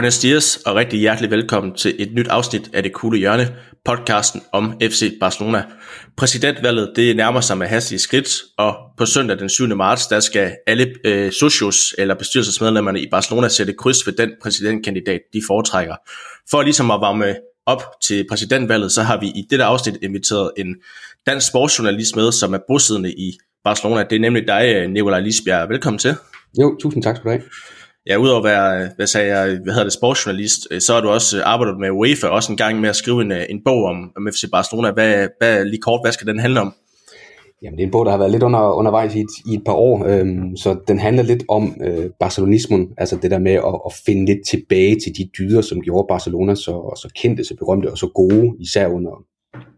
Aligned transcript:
Buenos 0.00 0.18
dias 0.18 0.56
og 0.66 0.76
rigtig 0.76 1.00
hjertelig 1.00 1.30
velkommen 1.30 1.74
til 1.74 1.94
et 1.98 2.14
nyt 2.14 2.28
afsnit 2.28 2.70
af 2.72 2.82
Det 2.82 2.92
Kugle 2.92 3.18
Hjørne, 3.18 3.56
podcasten 3.84 4.42
om 4.52 4.80
FC 4.80 5.18
Barcelona. 5.20 5.64
Præsidentvalget 6.16 6.92
det 6.96 7.16
nærmer 7.16 7.40
sig 7.40 7.58
med 7.58 7.66
hastige 7.66 7.98
skridt, 7.98 8.28
og 8.58 8.76
på 8.96 9.06
søndag 9.06 9.38
den 9.38 9.48
7. 9.48 9.66
marts, 9.76 10.06
der 10.06 10.20
skal 10.20 10.56
alle 10.66 10.94
øh, 11.04 11.32
socios 11.32 11.94
eller 11.98 12.14
bestyrelsesmedlemmerne 12.14 13.00
i 13.00 13.06
Barcelona 13.10 13.48
sætte 13.48 13.72
kryds 13.72 14.06
ved 14.06 14.14
den 14.14 14.30
præsidentkandidat, 14.42 15.20
de 15.32 15.42
foretrækker. 15.46 15.94
For 16.50 16.62
ligesom 16.62 16.90
at 16.90 17.00
varme 17.00 17.36
op 17.66 17.82
til 18.02 18.26
præsidentvalget, 18.30 18.92
så 18.92 19.02
har 19.02 19.20
vi 19.20 19.26
i 19.26 19.46
dette 19.50 19.64
afsnit 19.64 19.96
inviteret 20.02 20.50
en 20.56 20.76
dansk 21.26 21.46
sportsjournalist 21.46 22.16
med, 22.16 22.32
som 22.32 22.54
er 22.54 22.58
bosiddende 22.68 23.12
i 23.12 23.38
Barcelona. 23.64 24.02
Det 24.10 24.16
er 24.16 24.20
nemlig 24.20 24.48
dig, 24.48 24.74
øh, 24.76 24.90
Nikolaj 24.90 25.20
Lisbjerg. 25.20 25.68
Velkommen 25.68 25.98
til. 25.98 26.14
Jo, 26.60 26.76
tusind 26.80 27.02
tak 27.02 27.16
skal 27.16 27.24
du 27.24 27.30
have. 27.30 27.42
Ja, 28.06 28.16
udover 28.16 28.38
at 28.38 28.44
være, 28.44 28.90
hvad 28.96 29.06
sagde 29.06 29.38
jeg, 29.38 29.46
hvad 29.46 29.72
hedder 29.72 29.84
det, 29.84 29.92
sportsjournalist, 29.92 30.68
øh, 30.70 30.80
så 30.80 30.94
har 30.94 31.00
du 31.00 31.08
også 31.08 31.36
øh, 31.36 31.42
arbejdet 31.46 31.80
med 31.80 31.90
UEFA, 31.90 32.26
også 32.26 32.52
en 32.52 32.56
gang 32.56 32.80
med 32.80 32.88
at 32.88 32.96
skrive 32.96 33.22
en, 33.22 33.32
øh, 33.32 33.42
en 33.48 33.60
bog 33.64 33.84
om, 33.84 34.10
om 34.16 34.28
FC 34.32 34.44
Barcelona. 34.52 34.90
Hvad, 34.90 35.28
hvad, 35.38 35.64
lige 35.64 35.80
kort, 35.80 36.00
hvad 36.04 36.12
skal 36.12 36.26
den 36.26 36.38
handle 36.38 36.60
om? 36.60 36.74
Jamen, 37.62 37.76
det 37.76 37.82
er 37.82 37.86
en 37.86 37.92
bog, 37.92 38.04
der 38.04 38.10
har 38.10 38.18
været 38.18 38.30
lidt 38.30 38.42
under, 38.42 38.72
undervejs 38.72 39.14
i 39.14 39.20
et, 39.20 39.52
i 39.52 39.54
et 39.54 39.64
par 39.64 39.72
år, 39.72 40.04
øhm, 40.06 40.56
så 40.56 40.76
den 40.88 40.98
handler 40.98 41.22
lidt 41.22 41.44
om 41.48 41.76
øh, 41.84 42.10
barcelonismen, 42.20 42.88
altså 42.98 43.16
det 43.22 43.30
der 43.30 43.38
med 43.38 43.52
at, 43.52 43.80
at 43.86 43.92
finde 44.06 44.26
lidt 44.26 44.46
tilbage 44.48 45.00
til 45.00 45.12
de 45.16 45.30
dyder, 45.38 45.60
som 45.60 45.80
gjorde 45.80 46.06
Barcelona 46.08 46.54
så, 46.54 46.98
så 47.02 47.08
kendte, 47.16 47.44
så 47.44 47.54
berømte 47.58 47.90
og 47.90 47.98
så 47.98 48.06
gode, 48.14 48.52
især 48.58 48.86
under 48.86 49.24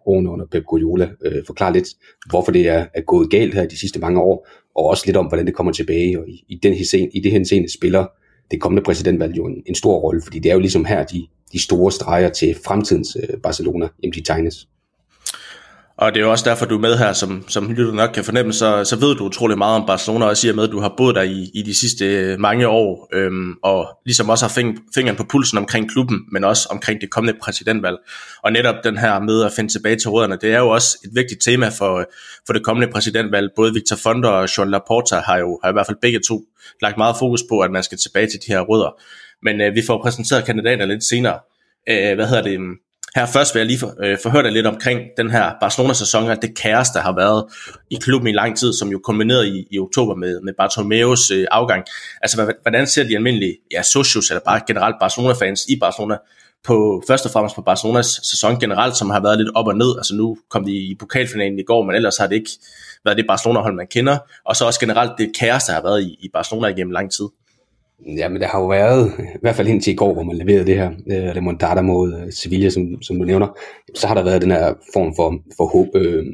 årene 0.06 0.30
under 0.30 0.46
Pep 0.46 0.64
Guardiola. 0.64 1.10
Øh, 1.24 1.44
forklare 1.46 1.72
lidt, 1.72 1.88
hvorfor 2.30 2.52
det 2.52 2.68
er, 2.68 2.86
er 2.94 3.00
gået 3.00 3.30
galt 3.30 3.54
her 3.54 3.66
de 3.66 3.78
sidste 3.78 4.00
mange 4.00 4.20
år, 4.20 4.48
og 4.74 4.84
også 4.84 5.02
lidt 5.06 5.16
om, 5.16 5.26
hvordan 5.26 5.46
det 5.46 5.54
kommer 5.54 5.72
tilbage, 5.72 6.20
og 6.20 6.28
i, 6.28 6.44
i, 6.48 6.60
den 6.62 6.74
her, 6.74 7.08
i 7.12 7.20
det 7.20 7.32
her 7.32 7.44
scene 7.44 7.68
spiller 7.68 8.06
det 8.50 8.60
kommende 8.60 8.84
præsidentvalg 8.84 9.36
jo 9.36 9.46
en, 9.46 9.62
en 9.66 9.74
stor 9.74 9.98
rolle, 9.98 10.22
fordi 10.22 10.38
det 10.38 10.50
er 10.50 10.54
jo 10.54 10.60
ligesom 10.60 10.84
her, 10.84 11.04
de, 11.04 11.26
de 11.52 11.62
store 11.62 11.92
streger 11.92 12.28
til 12.28 12.56
fremtidens 12.64 13.16
øh, 13.22 13.40
Barcelona, 13.40 13.88
de 14.14 14.22
tegnes. 14.22 14.68
Og 15.96 16.14
det 16.14 16.20
er 16.20 16.24
jo 16.24 16.30
også 16.30 16.50
derfor, 16.50 16.66
du 16.66 16.76
er 16.76 16.80
med 16.80 16.96
her, 16.96 17.12
som, 17.12 17.44
som 17.48 17.72
lytter 17.72 17.92
nok 17.92 18.10
kan 18.14 18.24
fornemme, 18.24 18.52
så, 18.52 18.84
så 18.84 18.96
ved 18.96 19.14
du 19.14 19.24
utrolig 19.24 19.58
meget 19.58 19.80
om 19.80 19.86
Barcelona, 19.86 20.26
og 20.26 20.36
siger 20.36 20.54
med, 20.54 20.64
at 20.64 20.70
du 20.70 20.80
har 20.80 20.94
boet 20.96 21.14
der 21.14 21.22
i, 21.22 21.50
i 21.54 21.62
de 21.62 21.74
sidste 21.74 22.04
øh, 22.06 22.40
mange 22.40 22.68
år, 22.68 23.08
øhm, 23.12 23.54
og 23.62 23.88
ligesom 24.04 24.28
også 24.28 24.44
har 24.44 24.52
fing, 24.52 24.78
fingeren 24.94 25.16
på 25.16 25.24
pulsen 25.24 25.58
omkring 25.58 25.90
klubben, 25.90 26.20
men 26.32 26.44
også 26.44 26.68
omkring 26.70 27.00
det 27.00 27.10
kommende 27.10 27.38
præsidentvalg. 27.42 27.96
Og 28.42 28.52
netop 28.52 28.74
den 28.84 28.98
her 28.98 29.20
med 29.20 29.44
at 29.44 29.52
finde 29.52 29.72
tilbage 29.72 29.96
til 29.96 30.10
rødderne, 30.10 30.38
det 30.40 30.52
er 30.52 30.58
jo 30.58 30.68
også 30.68 30.98
et 31.04 31.10
vigtigt 31.14 31.42
tema 31.42 31.68
for, 31.68 32.06
for 32.46 32.52
det 32.52 32.64
kommende 32.64 32.92
præsidentvalg. 32.92 33.50
Både 33.56 33.72
Victor 33.72 33.96
Fonder 33.96 34.28
og 34.28 34.48
Jean 34.58 34.70
Laporta 34.70 35.16
har 35.16 35.38
jo 35.38 35.60
har 35.62 35.70
i 35.70 35.72
hvert 35.72 35.86
fald 35.86 35.98
begge 36.02 36.20
to 36.28 36.42
lagt 36.82 36.96
meget 36.96 37.16
fokus 37.18 37.42
på, 37.48 37.60
at 37.60 37.70
man 37.70 37.82
skal 37.82 37.98
tilbage 37.98 38.26
til 38.26 38.40
de 38.46 38.52
her 38.52 38.60
rødder. 38.60 39.00
Men 39.42 39.60
øh, 39.60 39.74
vi 39.74 39.82
får 39.86 40.02
præsenteret 40.02 40.44
kandidater 40.44 40.86
lidt 40.86 41.04
senere. 41.04 41.38
Øh, 41.88 42.14
hvad 42.14 42.26
hedder 42.26 42.42
det? 42.42 42.58
Her 43.14 43.26
først 43.26 43.54
vil 43.54 43.60
jeg 43.60 43.66
lige 43.66 43.78
for, 43.78 43.94
øh, 44.04 44.18
forhøre 44.22 44.42
dig 44.42 44.52
lidt 44.52 44.66
omkring 44.66 45.00
den 45.16 45.30
her 45.30 45.52
Barcelona-sæson, 45.60 46.30
og 46.30 46.42
det 46.42 46.56
kaos, 46.56 46.88
der 46.88 47.00
har 47.00 47.14
været 47.14 47.44
i 47.90 47.96
klubben 47.96 48.28
i 48.28 48.32
lang 48.32 48.58
tid, 48.58 48.72
som 48.72 48.88
jo 48.88 49.00
kombinerede 49.04 49.48
i, 49.48 49.66
i 49.70 49.78
oktober 49.78 50.14
med, 50.14 50.40
med 50.40 50.52
Bartomeus 50.58 51.30
øh, 51.30 51.46
afgang. 51.50 51.84
Altså, 52.22 52.54
hvordan 52.62 52.86
ser 52.86 53.04
de 53.04 53.14
almindelige 53.16 53.56
ja, 53.72 53.82
socios, 53.82 54.30
eller 54.30 54.40
bare 54.46 54.60
generelt 54.66 54.96
Barcelona-fans 55.00 55.66
i 55.68 55.78
Barcelona, 55.80 56.16
på 56.64 57.02
først 57.06 57.26
og 57.26 57.30
fremmest 57.32 57.54
på 57.54 57.62
Barcelonas 57.62 58.20
sæson 58.22 58.60
generelt, 58.60 58.96
som 58.96 59.10
har 59.10 59.20
været 59.20 59.38
lidt 59.38 59.50
op 59.54 59.66
og 59.66 59.76
ned. 59.76 59.96
Altså 59.96 60.14
nu 60.14 60.36
kom 60.50 60.64
de 60.64 60.72
i 60.72 60.94
pokalfinalen 61.00 61.58
i 61.58 61.62
går, 61.62 61.84
men 61.84 61.94
ellers 61.94 62.16
har 62.16 62.26
det 62.26 62.36
ikke 62.36 62.50
været 63.04 63.18
det 63.18 63.26
Barcelona-hold, 63.28 63.74
man 63.74 63.86
kender. 63.86 64.18
Og 64.44 64.56
så 64.56 64.66
også 64.66 64.80
generelt 64.80 65.12
det 65.18 65.32
kaos, 65.40 65.64
der 65.64 65.72
har 65.72 65.82
været 65.82 66.02
i, 66.02 66.16
i 66.20 66.28
Barcelona 66.32 66.68
igennem 66.68 66.90
lang 66.90 67.12
tid. 67.12 67.24
Ja, 68.06 68.28
men 68.28 68.40
der 68.40 68.48
har 68.48 68.60
jo 68.60 68.66
været, 68.66 69.12
i 69.18 69.38
hvert 69.40 69.54
fald 69.56 69.68
indtil 69.68 69.92
i 69.92 69.96
går, 69.96 70.12
hvor 70.12 70.22
man 70.22 70.36
leverede 70.36 70.66
det 70.66 70.74
her 70.74 70.90
øh, 70.90 71.36
remontada 71.36 71.82
mod 71.82 72.14
øh, 72.14 72.32
Sevilla, 72.32 72.70
som, 72.70 73.02
som 73.02 73.18
du 73.18 73.24
nævner, 73.24 73.58
så 73.94 74.06
har 74.06 74.14
der 74.14 74.24
været 74.24 74.42
den 74.42 74.50
her 74.50 74.74
form 74.92 75.14
for, 75.16 75.38
for 75.56 75.66
håb, 75.66 75.88
øh, 75.94 76.26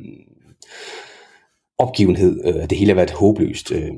opgivenhed, 1.78 2.40
øh, 2.44 2.70
det 2.70 2.78
hele 2.78 2.90
har 2.90 2.94
været 2.94 3.10
håbløst. 3.10 3.72
Øh, 3.72 3.90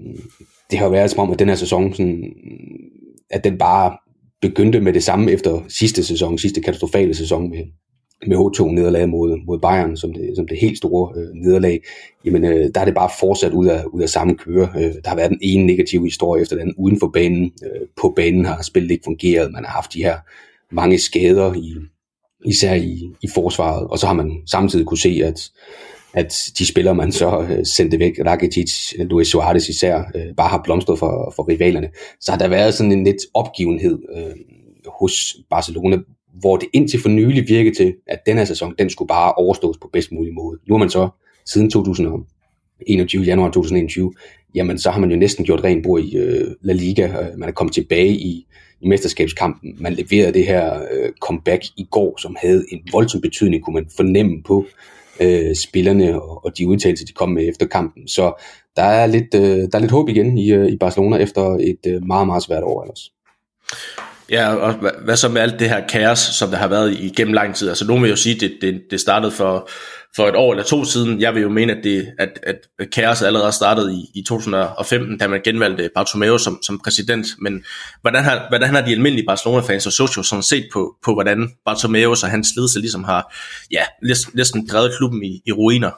det 0.71 0.79
har 0.79 0.87
jo 0.87 0.91
været 0.91 1.11
som 1.11 1.21
om, 1.21 1.33
at 1.33 1.39
den 1.39 1.49
her 1.49 1.55
sæson, 1.55 1.95
sådan, 1.95 2.33
at 3.31 3.45
den 3.45 3.59
bare 3.59 3.97
begyndte 4.43 4.81
med 4.81 4.93
det 4.93 5.05
samme 5.05 5.33
efter 5.33 5.61
sidste 5.69 6.05
sæson, 6.05 6.39
sidste 6.39 6.61
katastrofale 6.61 7.15
sæson 7.15 7.51
med, 7.51 7.65
med 8.27 8.37
H2-nederlag 8.37 9.09
mod, 9.09 9.39
mod 9.47 9.59
Bayern 9.59 9.97
som 9.97 10.13
det, 10.13 10.33
som 10.37 10.49
det 10.49 10.59
helt 10.61 10.77
store 10.79 11.13
øh, 11.17 11.29
nederlag, 11.35 11.81
jamen 12.25 12.45
øh, 12.45 12.71
der 12.75 12.81
er 12.81 12.85
det 12.85 12.95
bare 12.95 13.11
fortsat 13.21 13.53
ud 13.53 13.67
af, 13.67 13.85
ud 13.85 14.03
af 14.03 14.09
samme 14.09 14.37
køre. 14.37 14.69
Øh, 14.77 14.95
der 15.05 15.09
har 15.09 15.17
været 15.17 15.31
den 15.31 15.39
ene 15.43 15.67
negative 15.67 16.05
historie 16.05 16.43
efter 16.43 16.57
den 16.57 16.75
uden 16.79 17.01
for 17.01 17.11
banen. 17.15 17.53
Øh, 17.65 17.87
på 18.01 18.13
banen 18.17 18.45
har 18.45 18.63
spillet 18.63 18.91
ikke 18.91 19.05
fungeret. 19.05 19.53
Man 19.53 19.65
har 19.65 19.73
haft 19.73 19.95
de 19.95 20.03
her 20.03 20.17
mange 20.75 20.99
skader, 20.99 21.55
i, 21.55 21.75
især 22.45 22.75
i, 22.75 23.11
i 23.23 23.29
forsvaret. 23.35 23.89
Og 23.89 23.99
så 23.99 24.07
har 24.07 24.15
man 24.15 24.43
samtidig 24.51 24.87
kunne 24.87 24.99
se, 24.99 25.21
at, 25.25 25.51
at 26.15 26.35
de 26.59 26.67
spillere, 26.67 26.95
man 26.95 27.13
så 27.13 27.47
øh, 27.51 27.67
sendte 27.67 27.99
væk, 27.99 28.13
Rakitic, 28.27 28.95
Luis 28.99 29.29
Suarez 29.29 29.69
især, 29.69 30.03
øh, 30.15 30.35
bare 30.37 30.49
har 30.49 30.63
blomstret 30.65 30.99
for, 30.99 31.33
for 31.37 31.49
rivalerne. 31.49 31.89
Så 32.21 32.33
har 32.33 32.39
der 32.39 32.49
været 32.49 32.75
sådan 32.75 32.93
en 32.93 33.05
lidt 33.05 33.23
opgivenhed 33.35 33.99
øh, 34.17 34.35
hos 35.01 35.37
Barcelona, 35.51 35.99
hvor 36.35 36.57
det 36.57 36.69
indtil 36.73 37.01
for 37.01 37.09
nylig 37.09 37.49
virkede 37.49 37.75
til, 37.75 37.95
at 38.07 38.19
den 38.27 38.37
her 38.37 38.45
sæson, 38.45 38.75
den 38.79 38.91
skulle 38.91 39.09
bare 39.09 39.33
overstås 39.33 39.77
på 39.83 39.91
bedst 39.93 40.13
mulig 40.13 40.35
måde. 40.35 40.59
Nu 40.69 40.75
har 40.75 40.79
man 40.79 40.91
så 40.91 41.09
siden 41.47 41.71
2021, 41.71 43.23
januar 43.23 43.49
2021, 43.49 44.13
jamen 44.55 44.79
så 44.79 44.91
har 44.91 45.01
man 45.01 45.11
jo 45.11 45.17
næsten 45.17 45.45
gjort 45.45 45.65
rent 45.65 45.83
bord 45.83 46.01
i 46.01 46.17
øh, 46.17 46.51
La 46.61 46.73
Liga. 46.73 47.07
Øh, 47.07 47.39
man 47.39 47.49
er 47.49 47.53
kommet 47.53 47.75
tilbage 47.75 48.13
i, 48.13 48.47
i 48.81 48.89
mesterskabskampen. 48.89 49.77
Man 49.81 49.93
leverede 49.93 50.33
det 50.33 50.47
her 50.47 50.83
øh, 50.91 51.13
comeback 51.21 51.65
i 51.77 51.87
går, 51.91 52.21
som 52.21 52.37
havde 52.43 52.65
en 52.73 52.81
voldsom 52.93 53.21
betydning, 53.21 53.65
kunne 53.65 53.75
man 53.75 53.87
fornemme 53.97 54.43
på 54.43 54.67
øh, 55.21 55.55
spillerne 55.57 56.23
og, 56.23 56.45
og 56.45 56.59
de 56.59 56.69
udtalelser, 56.69 57.07
de 57.07 57.13
kom 57.13 57.29
med 57.29 57.49
efter 57.49 57.67
kampen. 57.67 58.09
Så 58.09 58.45
der 58.77 58.83
er 58.83 59.07
lidt, 59.07 59.35
øh, 59.35 59.41
der 59.41 59.75
er 59.75 59.79
lidt 59.79 59.91
håb 59.91 60.09
igen 60.09 60.39
i, 60.39 60.53
øh, 60.53 60.69
i 60.69 60.77
Barcelona 60.77 61.17
efter 61.17 61.43
et 61.61 61.87
øh, 61.87 62.07
meget, 62.07 62.27
meget 62.27 62.43
svært 62.43 62.63
år 62.63 62.83
ellers. 62.83 63.13
Ja, 64.31 64.55
og 64.55 64.75
hvad, 64.75 64.91
hvad 65.05 65.17
så 65.17 65.29
med 65.29 65.43
alt 65.43 65.59
det 65.59 65.69
her 65.69 65.87
kaos, 65.87 66.19
som 66.19 66.51
der 66.51 66.57
har 66.57 66.69
været 66.69 66.97
igennem 67.01 67.35
lang 67.35 67.55
tid? 67.55 67.69
Altså 67.69 67.87
nogen 67.87 68.03
vil 68.03 68.11
jo 68.11 68.17
sige, 68.17 68.35
at 68.35 68.41
det, 68.41 68.59
det, 68.61 68.81
det 68.91 69.01
startede 69.01 69.33
for, 69.33 69.69
for 70.17 70.29
et 70.29 70.37
år 70.37 70.53
eller 70.53 70.65
to 70.65 70.85
siden. 70.85 71.21
Jeg 71.21 71.35
vil 71.35 71.43
jo 71.43 71.49
mene, 71.49 71.73
at, 71.73 71.85
det, 71.85 72.13
at, 72.19 72.41
at 72.43 72.91
kaoset 72.93 73.27
allerede 73.27 73.53
startede 73.53 73.95
i, 73.95 74.11
i 74.15 74.23
2015, 74.23 75.19
da 75.19 75.29
man 75.29 75.41
genvalgte 75.45 75.91
Bartomeu 75.95 76.39
som, 76.39 76.59
som 76.63 76.81
præsident. 76.85 77.27
Men 77.39 77.65
hvordan 78.01 78.25
har, 78.25 78.47
hvordan 78.49 78.75
har 78.75 78.81
de 78.81 78.93
almindelige 78.93 79.27
Barcelona-fans 79.27 79.87
og 79.87 79.93
socios 79.93 80.27
sådan 80.27 80.43
set 80.43 80.69
på, 80.73 80.95
på 81.05 81.13
hvordan 81.13 81.51
Bartomeu 81.65 82.11
og 82.11 82.31
hans 82.31 82.49
ledelse 82.57 82.81
ligesom 82.81 83.05
har 83.05 83.35
ja, 83.71 83.83
næsten 84.35 84.67
drevet 84.67 84.93
klubben 84.99 85.25
i, 85.25 85.43
i 85.47 85.53
ruiner? 85.53 85.91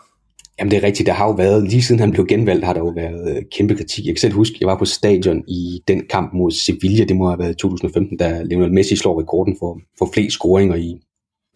Jamen 0.62 0.70
det 0.70 0.76
er 0.78 0.82
rigtigt, 0.82 1.06
der 1.06 1.12
har 1.12 1.26
jo 1.26 1.32
været, 1.32 1.68
lige 1.68 1.82
siden 1.82 2.00
han 2.00 2.12
blev 2.12 2.26
genvalgt, 2.26 2.64
har 2.64 2.72
der 2.72 2.80
jo 2.80 2.92
været 2.96 3.36
øh, 3.36 3.42
kæmpe 3.52 3.74
kritik. 3.74 4.06
Jeg 4.06 4.14
kan 4.14 4.20
selv 4.20 4.34
huske, 4.34 4.56
jeg 4.60 4.68
var 4.68 4.78
på 4.78 4.84
stadion 4.84 5.44
i 5.48 5.80
den 5.88 6.02
kamp 6.10 6.34
mod 6.34 6.50
Sevilla, 6.50 7.04
det 7.04 7.16
må 7.16 7.28
have 7.28 7.38
været 7.38 7.50
i 7.50 7.54
2015, 7.54 8.16
da 8.16 8.42
Lionel 8.42 8.72
Messi 8.72 8.96
slår 8.96 9.20
rekorden 9.20 9.56
for, 9.58 9.80
for 9.98 10.10
flest 10.14 10.34
scoringer 10.34 10.76
i, 10.76 10.96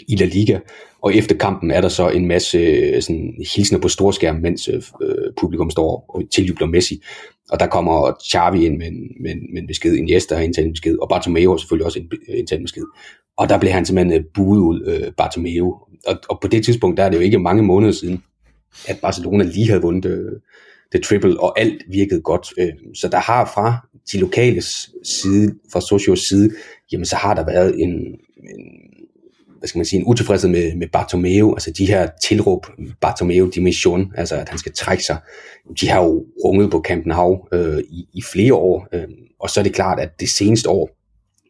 i 0.08 0.16
La 0.16 0.24
Liga. 0.24 0.58
Og 1.02 1.14
efter 1.14 1.36
kampen 1.36 1.70
er 1.70 1.80
der 1.80 1.88
så 1.88 2.08
en 2.08 2.28
masse 2.28 2.58
øh, 2.58 3.02
sådan, 3.02 3.34
hilsner 3.54 3.78
på 3.78 3.88
storskærm, 3.88 4.36
mens 4.36 4.68
øh, 4.68 4.82
øh 5.02 5.32
publikum 5.40 5.70
står 5.70 6.04
og 6.08 6.22
tiljubler 6.34 6.66
Messi. 6.66 7.02
Og 7.50 7.60
der 7.60 7.66
kommer 7.66 8.12
Xavi 8.32 8.66
ind 8.66 8.76
med 8.78 8.86
en, 8.86 9.00
med, 9.20 9.34
med 9.52 9.62
en 9.62 9.66
besked, 9.66 9.94
Iniesta 9.94 10.34
har 10.34 10.42
indtaget 10.42 10.66
en 10.66 10.72
besked, 10.72 10.98
og 10.98 11.08
Bartomeu 11.08 11.50
har 11.50 11.56
selvfølgelig 11.56 11.86
også 11.86 12.00
indtaget 12.28 12.60
en 12.60 12.64
besked. 12.64 12.84
Og 13.38 13.48
der 13.48 13.58
blev 13.58 13.72
han 13.72 13.86
simpelthen 13.86 14.20
øh, 14.20 14.24
buet 14.34 14.58
ud, 14.58 14.86
øh, 14.86 15.12
Bartomeu. 15.12 15.74
Og, 16.06 16.16
og 16.28 16.38
på 16.42 16.48
det 16.48 16.64
tidspunkt, 16.64 16.96
der 16.96 17.04
er 17.04 17.08
det 17.10 17.16
jo 17.16 17.22
ikke 17.22 17.38
mange 17.38 17.62
måneder 17.62 17.92
siden, 17.92 18.22
at 18.88 18.98
Barcelona 19.02 19.44
lige 19.44 19.68
havde 19.68 19.82
vundet 19.82 20.02
det, 20.02 20.10
øh, 20.10 20.40
det 20.92 21.02
triple, 21.02 21.40
og 21.40 21.60
alt 21.60 21.82
virkede 21.88 22.20
godt. 22.20 22.48
Øh, 22.58 22.72
så 22.94 23.08
der 23.08 23.18
har 23.18 23.50
fra 23.54 23.88
de 24.12 24.18
lokales 24.18 24.90
side, 25.04 25.54
fra 25.72 25.80
Socios 25.80 26.20
side, 26.20 26.50
jamen 26.92 27.06
så 27.06 27.16
har 27.16 27.34
der 27.34 27.44
været 27.44 27.80
en, 27.80 27.90
en 27.90 28.86
hvad 29.58 29.68
skal 29.68 29.78
man 29.78 29.86
sige, 29.86 30.00
en 30.00 30.06
utilfredshed 30.06 30.50
med, 30.50 30.74
med 30.74 30.88
Bartomeu, 30.92 31.52
altså 31.52 31.70
de 31.78 31.86
her 31.86 32.08
tilråb, 32.22 32.66
Bartomeu 33.00 33.50
dimension, 33.54 34.12
altså 34.16 34.34
at 34.34 34.48
han 34.48 34.58
skal 34.58 34.72
trække 34.72 35.04
sig, 35.04 35.16
de 35.80 35.88
har 35.88 36.02
jo 36.02 36.26
runget 36.44 36.70
på 36.70 36.82
Camp 36.86 37.06
Nou 37.06 37.48
øh, 37.52 37.78
i, 37.78 38.08
i 38.14 38.22
flere 38.32 38.54
år, 38.54 38.88
øh, 38.92 39.04
og 39.40 39.50
så 39.50 39.60
er 39.60 39.64
det 39.64 39.74
klart, 39.74 40.00
at 40.00 40.20
det 40.20 40.28
seneste 40.28 40.68
år, 40.68 40.90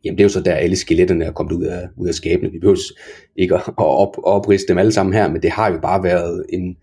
jamen 0.05 0.19
det 0.19 0.23
er 0.23 0.25
jo 0.25 0.29
så 0.29 0.41
der 0.41 0.55
alle 0.55 0.77
skeletterne 0.77 1.25
er 1.25 1.33
kommet 1.33 1.53
ud 1.53 1.65
af, 1.65 1.89
ud 1.97 2.09
af 2.09 2.15
skabene. 2.15 2.53
Vi 2.53 2.59
behøver 2.59 2.79
ikke 3.37 3.55
at 3.55 3.63
op, 3.79 4.17
opriste 4.25 4.69
dem 4.69 4.79
alle 4.79 4.93
sammen 4.93 5.15
her, 5.15 5.29
men 5.31 5.43
det 5.43 5.51
har 5.51 5.73
jo 5.73 5.79
bare 5.83 6.03
været 6.03 6.47
en, 6.49 6.77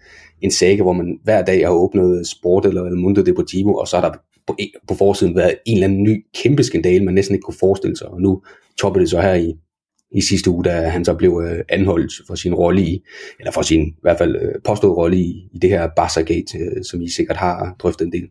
en 0.44 0.52
saga, 0.52 0.82
hvor 0.82 0.94
man 0.94 1.20
hver 1.24 1.46
dag 1.46 1.66
har 1.66 1.74
åbnet 1.74 2.28
Sport 2.28 2.66
eller 2.66 2.84
El 2.84 2.98
Mundo 2.98 3.22
Deportivo, 3.22 3.74
og 3.74 3.88
så 3.88 4.00
har 4.00 4.10
der 4.10 4.18
på, 4.48 4.58
på 4.88 4.96
forsiden 4.96 5.36
været 5.36 5.56
en 5.66 5.78
eller 5.78 5.88
anden 5.88 6.04
ny 6.04 6.26
kæmpe 6.36 6.64
skandale, 6.64 7.06
man 7.06 7.14
næsten 7.14 7.36
ikke 7.36 7.44
kunne 7.44 7.58
forestille 7.60 7.98
sig, 7.98 8.08
og 8.08 8.22
nu 8.22 8.42
topper 8.80 9.00
det 9.00 9.10
så 9.10 9.22
her 9.22 9.34
i, 9.34 9.54
i 10.12 10.22
sidste 10.22 10.50
uge, 10.50 10.64
da 10.64 10.72
han 10.72 11.06
så 11.06 11.14
blev 11.14 11.42
øh, 11.46 11.64
anholdt 11.70 12.14
for 12.28 12.36
sin 12.36 12.54
rolle 12.54 12.82
i, 12.82 13.04
eller 13.40 13.52
for 13.52 13.62
sin 13.62 13.88
i 13.88 14.02
hvert 14.02 14.18
fald 14.18 14.36
øh, 14.36 14.62
påstået 14.66 14.98
rolle 14.98 15.18
i, 15.18 15.50
i 15.54 15.58
det 15.58 15.70
her 15.70 15.90
Barca-gate, 15.96 16.58
øh, 16.58 16.84
som 16.84 17.02
I 17.02 17.10
sikkert 17.10 17.38
har 17.38 17.76
drøftet 17.80 18.06
en 18.06 18.12
del. 18.12 18.30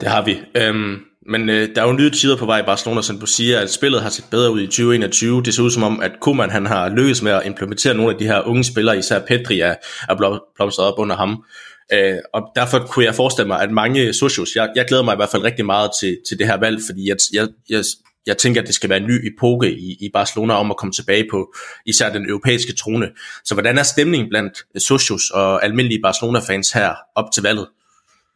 Det 0.00 0.08
har 0.08 0.24
vi. 0.24 0.36
Øhm, 0.56 0.96
men 1.28 1.48
øh, 1.48 1.68
der 1.74 1.82
er 1.82 1.86
jo 1.86 1.92
nye 1.92 2.10
tider 2.10 2.36
på 2.36 2.46
vej 2.46 2.60
i 2.60 2.62
Barcelona, 2.62 3.02
som 3.02 3.18
du 3.18 3.26
siger, 3.26 3.60
at 3.60 3.70
spillet 3.70 4.02
har 4.02 4.10
set 4.10 4.24
bedre 4.30 4.52
ud 4.52 4.60
i 4.60 4.66
2021. 4.66 5.42
Det 5.42 5.54
ser 5.54 5.62
ud 5.62 5.70
som 5.70 5.82
om, 5.82 6.00
at 6.00 6.12
Koeman 6.20 6.50
han 6.50 6.66
har 6.66 6.88
lykkes 6.88 7.22
med 7.22 7.32
at 7.32 7.46
implementere 7.46 7.94
nogle 7.94 8.12
af 8.12 8.18
de 8.18 8.26
her 8.26 8.40
unge 8.40 8.64
spillere, 8.64 8.98
især 8.98 9.18
Petri 9.18 9.60
er, 9.60 9.74
er 10.08 10.40
blomstret 10.56 10.86
op 10.86 10.98
under 10.98 11.16
ham. 11.16 11.44
Øh, 11.92 12.18
og 12.34 12.42
derfor 12.56 12.78
kunne 12.78 13.04
jeg 13.04 13.14
forestille 13.14 13.48
mig, 13.48 13.60
at 13.60 13.70
mange 13.70 14.12
socios, 14.12 14.48
jeg, 14.56 14.72
jeg 14.76 14.84
glæder 14.88 15.02
mig 15.02 15.12
i 15.12 15.16
hvert 15.16 15.28
fald 15.28 15.42
rigtig 15.42 15.66
meget 15.66 15.90
til, 16.00 16.18
til 16.28 16.38
det 16.38 16.46
her 16.46 16.56
valg, 16.56 16.80
fordi 16.86 17.08
jeg, 17.08 17.16
jeg, 17.32 17.48
jeg, 17.70 17.84
jeg 18.26 18.38
tænker, 18.38 18.60
at 18.60 18.66
det 18.66 18.74
skal 18.74 18.90
være 18.90 19.00
en 19.00 19.06
ny 19.06 19.32
epoke 19.32 19.70
i, 19.70 19.96
i 20.00 20.10
Barcelona 20.14 20.54
om 20.54 20.70
at 20.70 20.76
komme 20.76 20.92
tilbage 20.92 21.26
på 21.30 21.54
især 21.86 22.12
den 22.12 22.28
europæiske 22.28 22.72
trone. 22.72 23.08
Så 23.44 23.54
hvordan 23.54 23.78
er 23.78 23.82
stemningen 23.82 24.28
blandt 24.28 24.58
socios 24.78 25.30
og 25.30 25.64
almindelige 25.64 26.02
Barcelona-fans 26.02 26.72
her 26.72 26.94
op 27.14 27.32
til 27.34 27.42
valget? 27.42 27.66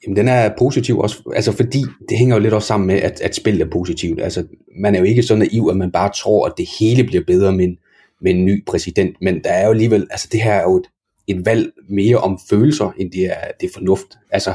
Jamen, 0.04 0.16
den 0.16 0.28
er 0.28 0.50
positiv 0.58 0.98
også, 0.98 1.32
altså 1.34 1.52
fordi 1.52 1.84
det 2.08 2.18
hænger 2.18 2.36
jo 2.36 2.42
lidt 2.42 2.54
også 2.54 2.66
sammen 2.66 2.86
med, 2.86 2.96
at, 2.96 3.20
at 3.20 3.34
spillet 3.34 3.66
er 3.66 3.70
positivt. 3.70 4.22
Altså, 4.22 4.44
man 4.76 4.94
er 4.94 4.98
jo 4.98 5.04
ikke 5.04 5.22
så 5.22 5.36
naiv, 5.36 5.68
at 5.70 5.76
man 5.76 5.92
bare 5.92 6.10
tror, 6.16 6.46
at 6.46 6.52
det 6.56 6.68
hele 6.80 7.04
bliver 7.04 7.24
bedre 7.26 7.52
med 7.52 7.64
en, 7.64 7.78
med 8.20 8.30
en 8.34 8.44
ny 8.44 8.64
præsident, 8.64 9.16
men 9.20 9.44
der 9.44 9.50
er 9.50 9.64
jo 9.64 9.70
alligevel, 9.70 10.06
altså 10.10 10.28
det 10.32 10.42
her 10.42 10.52
er 10.52 10.62
jo 10.62 10.76
et, 10.76 10.86
et 11.26 11.46
valg 11.46 11.72
mere 11.88 12.16
om 12.16 12.38
følelser, 12.50 12.92
end 12.98 13.10
det 13.10 13.24
er, 13.24 13.50
det 13.60 13.66
er 13.66 13.72
fornuft. 13.74 14.18
Altså, 14.30 14.54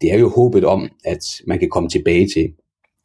det 0.00 0.12
er 0.12 0.18
jo 0.18 0.28
håbet 0.28 0.64
om, 0.64 0.88
at 1.04 1.24
man 1.46 1.58
kan 1.58 1.70
komme 1.70 1.88
tilbage 1.88 2.28
til, 2.34 2.52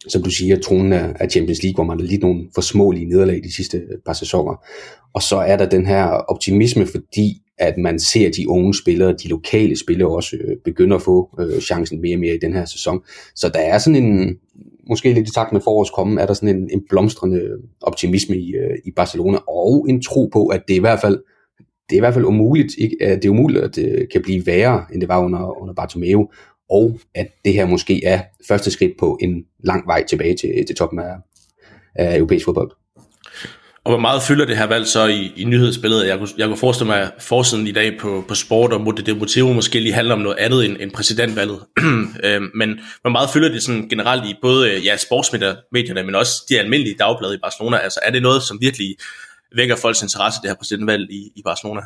som 0.07 0.23
du 0.23 0.29
siger, 0.29 0.59
tronen 0.59 0.93
af 0.93 1.31
Champions 1.31 1.63
League, 1.63 1.75
hvor 1.75 1.83
man 1.83 1.99
har 1.99 2.07
lidt 2.07 2.21
nogle 2.21 2.41
for 2.55 2.61
smålige 2.61 3.05
nederlag 3.05 3.41
de 3.43 3.55
sidste 3.55 3.77
øh, 3.77 3.97
par 4.05 4.13
sæsoner. 4.13 4.65
Og 5.13 5.21
så 5.21 5.37
er 5.37 5.57
der 5.57 5.69
den 5.69 5.85
her 5.85 6.03
optimisme, 6.05 6.85
fordi 6.85 7.41
at 7.57 7.77
man 7.77 7.99
ser 7.99 8.31
de 8.31 8.49
unge 8.49 8.73
spillere, 8.73 9.15
de 9.23 9.27
lokale 9.27 9.79
spillere 9.79 10.09
også 10.09 10.35
øh, 10.35 10.57
begynder 10.65 10.95
at 10.95 11.01
få 11.01 11.29
øh, 11.39 11.61
chancen 11.61 12.01
mere 12.01 12.15
og 12.15 12.19
mere 12.19 12.35
i 12.35 12.39
den 12.41 12.53
her 12.53 12.65
sæson. 12.65 12.99
Så 13.35 13.49
der 13.49 13.59
er 13.59 13.77
sådan 13.77 14.03
en, 14.03 14.37
måske 14.89 15.13
lidt 15.13 15.29
i 15.29 15.33
takt 15.33 15.53
med 15.53 15.61
forårskommen, 15.61 16.17
er 16.17 16.25
der 16.25 16.33
sådan 16.33 16.55
en, 16.55 16.69
en 16.73 16.83
blomstrende 16.89 17.41
optimisme 17.81 18.37
i, 18.37 18.55
øh, 18.55 18.77
i 18.85 18.91
Barcelona, 18.95 19.37
og 19.37 19.85
en 19.89 20.01
tro 20.01 20.29
på, 20.33 20.47
at 20.47 20.63
det 20.67 20.73
i 20.73 20.79
hvert 20.79 21.01
fald 21.01 21.19
det 21.89 21.95
er 21.95 21.99
i 21.99 21.99
hvert 21.99 22.13
fald 22.13 22.25
umuligt, 22.25 22.73
ikke? 22.77 22.97
det 23.01 23.25
er 23.25 23.29
umuligt, 23.29 23.63
at 23.63 23.75
det 23.75 24.07
kan 24.11 24.21
blive 24.21 24.45
værre, 24.45 24.85
end 24.93 25.01
det 25.01 25.09
var 25.09 25.19
under, 25.19 25.61
under 25.61 25.73
Bartomeu, 25.73 26.27
og 26.73 26.99
at 27.15 27.27
det 27.45 27.53
her 27.53 27.65
måske 27.65 28.05
er 28.05 28.21
første 28.47 28.71
skridt 28.71 28.91
på 28.99 29.17
en 29.21 29.45
lang 29.63 29.87
vej 29.87 30.05
tilbage 30.09 30.35
til, 30.35 30.49
til 30.67 30.75
toppen 30.75 30.99
af, 30.99 31.13
af 31.95 32.17
europæisk 32.17 32.45
fodbold. 32.45 32.71
Og 33.85 33.91
hvor 33.91 33.99
meget 33.99 34.21
fylder 34.21 34.45
det 34.45 34.57
her 34.57 34.65
valg 34.65 34.87
så 34.87 35.05
i, 35.05 35.33
i 35.35 35.43
nyhedsbilledet? 35.43 36.07
Jeg 36.07 36.17
kunne, 36.17 36.29
jeg 36.37 36.47
kunne 36.47 36.57
forestille 36.57 36.87
mig, 36.87 37.01
at 37.01 37.11
forsiden 37.19 37.67
i 37.67 37.71
dag 37.71 37.97
på, 37.99 38.23
på 38.27 38.35
sport 38.35 38.73
og 38.73 38.97
det 39.05 39.17
motiv 39.17 39.53
måske 39.53 39.79
lige 39.79 39.93
handler 39.93 40.15
om 40.15 40.21
noget 40.21 40.37
andet 40.37 40.65
end, 40.65 40.77
end 40.79 40.91
præsidentvalget. 40.91 41.59
Øhm, 42.23 42.51
men 42.55 42.79
hvor 43.01 43.09
meget 43.09 43.29
fylder 43.29 43.49
det 43.49 43.63
sådan 43.63 43.89
generelt 43.89 44.25
i 44.25 44.35
både 44.41 44.71
øh, 44.71 44.85
ja, 44.85 44.97
sportsmedierne, 44.97 46.03
men 46.03 46.15
også 46.15 46.45
de 46.49 46.59
almindelige 46.59 46.95
dagblade 46.99 47.35
i 47.35 47.37
Barcelona? 47.43 47.77
Altså 47.77 47.99
er 48.03 48.11
det 48.11 48.21
noget, 48.21 48.43
som 48.43 48.57
virkelig 48.61 48.95
vækker 49.55 49.75
folks 49.75 50.01
interesse, 50.01 50.39
det 50.41 50.49
her 50.49 50.55
præsidentvalg 50.55 51.11
i, 51.11 51.31
i 51.35 51.41
Barcelona? 51.45 51.81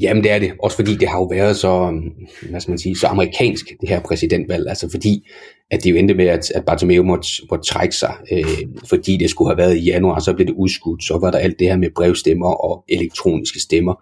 Jamen 0.00 0.24
det 0.24 0.32
er 0.32 0.38
det, 0.38 0.52
også 0.58 0.76
fordi 0.76 0.94
det 0.94 1.08
har 1.08 1.18
jo 1.18 1.24
været 1.24 1.56
så, 1.56 1.90
mm, 1.90 2.50
hvad 2.50 2.60
skal 2.60 2.72
man 2.72 2.78
sige, 2.78 2.96
så 2.96 3.06
amerikansk, 3.06 3.72
det 3.80 3.88
her 3.88 4.00
præsidentvalg, 4.00 4.68
altså 4.68 4.90
fordi, 4.90 5.28
at 5.70 5.84
det 5.84 5.90
jo 5.90 5.96
endte 5.96 6.14
med, 6.14 6.26
at, 6.26 6.50
at 6.50 6.64
Bartomeu 6.64 7.02
måtte, 7.02 7.28
måtte 7.50 7.64
trække 7.64 7.96
sig, 7.96 8.14
øh, 8.32 8.44
fordi 8.88 9.16
det 9.16 9.30
skulle 9.30 9.50
have 9.50 9.58
været 9.58 9.76
i 9.76 9.84
januar, 9.84 10.20
så 10.20 10.32
blev 10.32 10.46
det 10.46 10.54
udskudt, 10.54 11.04
så 11.04 11.18
var 11.18 11.30
der 11.30 11.38
alt 11.38 11.58
det 11.58 11.68
her 11.68 11.76
med 11.76 11.90
brevstemmer 11.96 12.50
og 12.50 12.84
elektroniske 12.88 13.60
stemmer, 13.60 13.94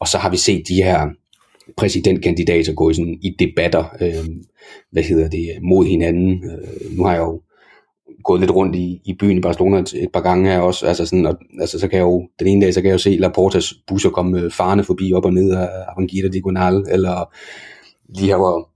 og 0.00 0.08
så 0.08 0.18
har 0.18 0.30
vi 0.30 0.36
set 0.36 0.68
de 0.68 0.82
her 0.82 1.08
præsidentkandidater 1.76 2.72
gå 2.72 2.90
i, 2.90 2.94
sådan, 2.94 3.18
i 3.22 3.36
debatter, 3.38 3.84
øh, 4.00 4.28
hvad 4.92 5.02
hedder 5.02 5.28
det, 5.28 5.48
mod 5.62 5.86
hinanden. 5.86 6.44
Øh, 6.44 6.96
nu 6.96 7.04
har 7.04 7.12
jeg 7.12 7.20
jo 7.20 7.40
gået 8.24 8.40
lidt 8.40 8.50
rundt 8.50 8.76
i, 8.76 9.00
i 9.04 9.14
byen 9.14 9.38
i 9.38 9.40
Barcelona 9.40 9.78
et, 9.78 9.94
et 9.94 10.12
par 10.12 10.20
gange 10.20 10.50
her 10.50 10.58
også, 10.58 10.86
altså 10.86 11.06
sådan, 11.06 11.26
og, 11.26 11.36
altså 11.60 11.78
så 11.78 11.88
kan 11.88 11.98
jeg 11.98 12.04
jo, 12.04 12.28
den 12.38 12.46
ene 12.46 12.64
dag, 12.64 12.74
så 12.74 12.80
kan 12.80 12.88
jeg 12.88 12.92
jo 12.92 12.98
se 12.98 13.10
Laportas 13.10 13.74
busser 13.86 14.10
komme 14.10 14.40
øh, 14.40 14.50
farne 14.50 14.84
forbi 14.84 15.12
op 15.12 15.24
og 15.24 15.32
ned 15.32 15.50
af 15.50 15.68
Avangita 15.88 16.28
Diagonal, 16.28 16.84
eller 16.90 17.34
lige 18.14 18.26
her, 18.26 18.36
hvor, 18.36 18.68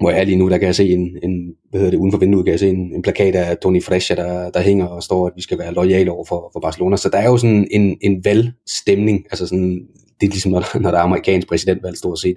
hvor 0.00 0.10
jeg 0.10 0.20
er 0.20 0.24
lige 0.24 0.36
nu, 0.36 0.48
der 0.50 0.58
kan 0.58 0.66
jeg 0.66 0.74
se 0.74 0.88
en, 0.88 1.18
en 1.22 1.54
hvad 1.70 1.80
hedder 1.80 1.90
det, 1.90 1.98
uden 1.98 2.12
for 2.12 2.18
vinduet, 2.18 2.44
kan 2.44 2.52
jeg 2.52 2.60
se 2.60 2.68
en, 2.68 2.94
en 2.94 3.02
plakat 3.02 3.34
af 3.34 3.58
Toni 3.58 3.80
Frescia, 3.80 4.16
der, 4.16 4.50
der 4.50 4.60
hænger 4.60 4.86
og 4.86 5.02
står, 5.02 5.26
at 5.26 5.32
vi 5.36 5.42
skal 5.42 5.58
være 5.58 5.74
lojale 5.74 6.10
over 6.10 6.24
for, 6.24 6.50
for 6.52 6.60
Barcelona. 6.60 6.96
Så 6.96 7.08
der 7.08 7.18
er 7.18 7.28
jo 7.28 7.36
sådan 7.36 7.68
en, 7.70 7.96
en 8.02 8.24
valgstemning, 8.24 9.24
altså 9.30 9.46
sådan, 9.46 9.86
det 10.20 10.26
er 10.26 10.30
ligesom, 10.30 10.52
når, 10.52 10.78
når 10.78 10.90
der 10.90 10.98
er 10.98 11.02
amerikansk 11.02 11.48
præsidentvalg 11.48 11.96
stort 11.96 12.18
set. 12.18 12.36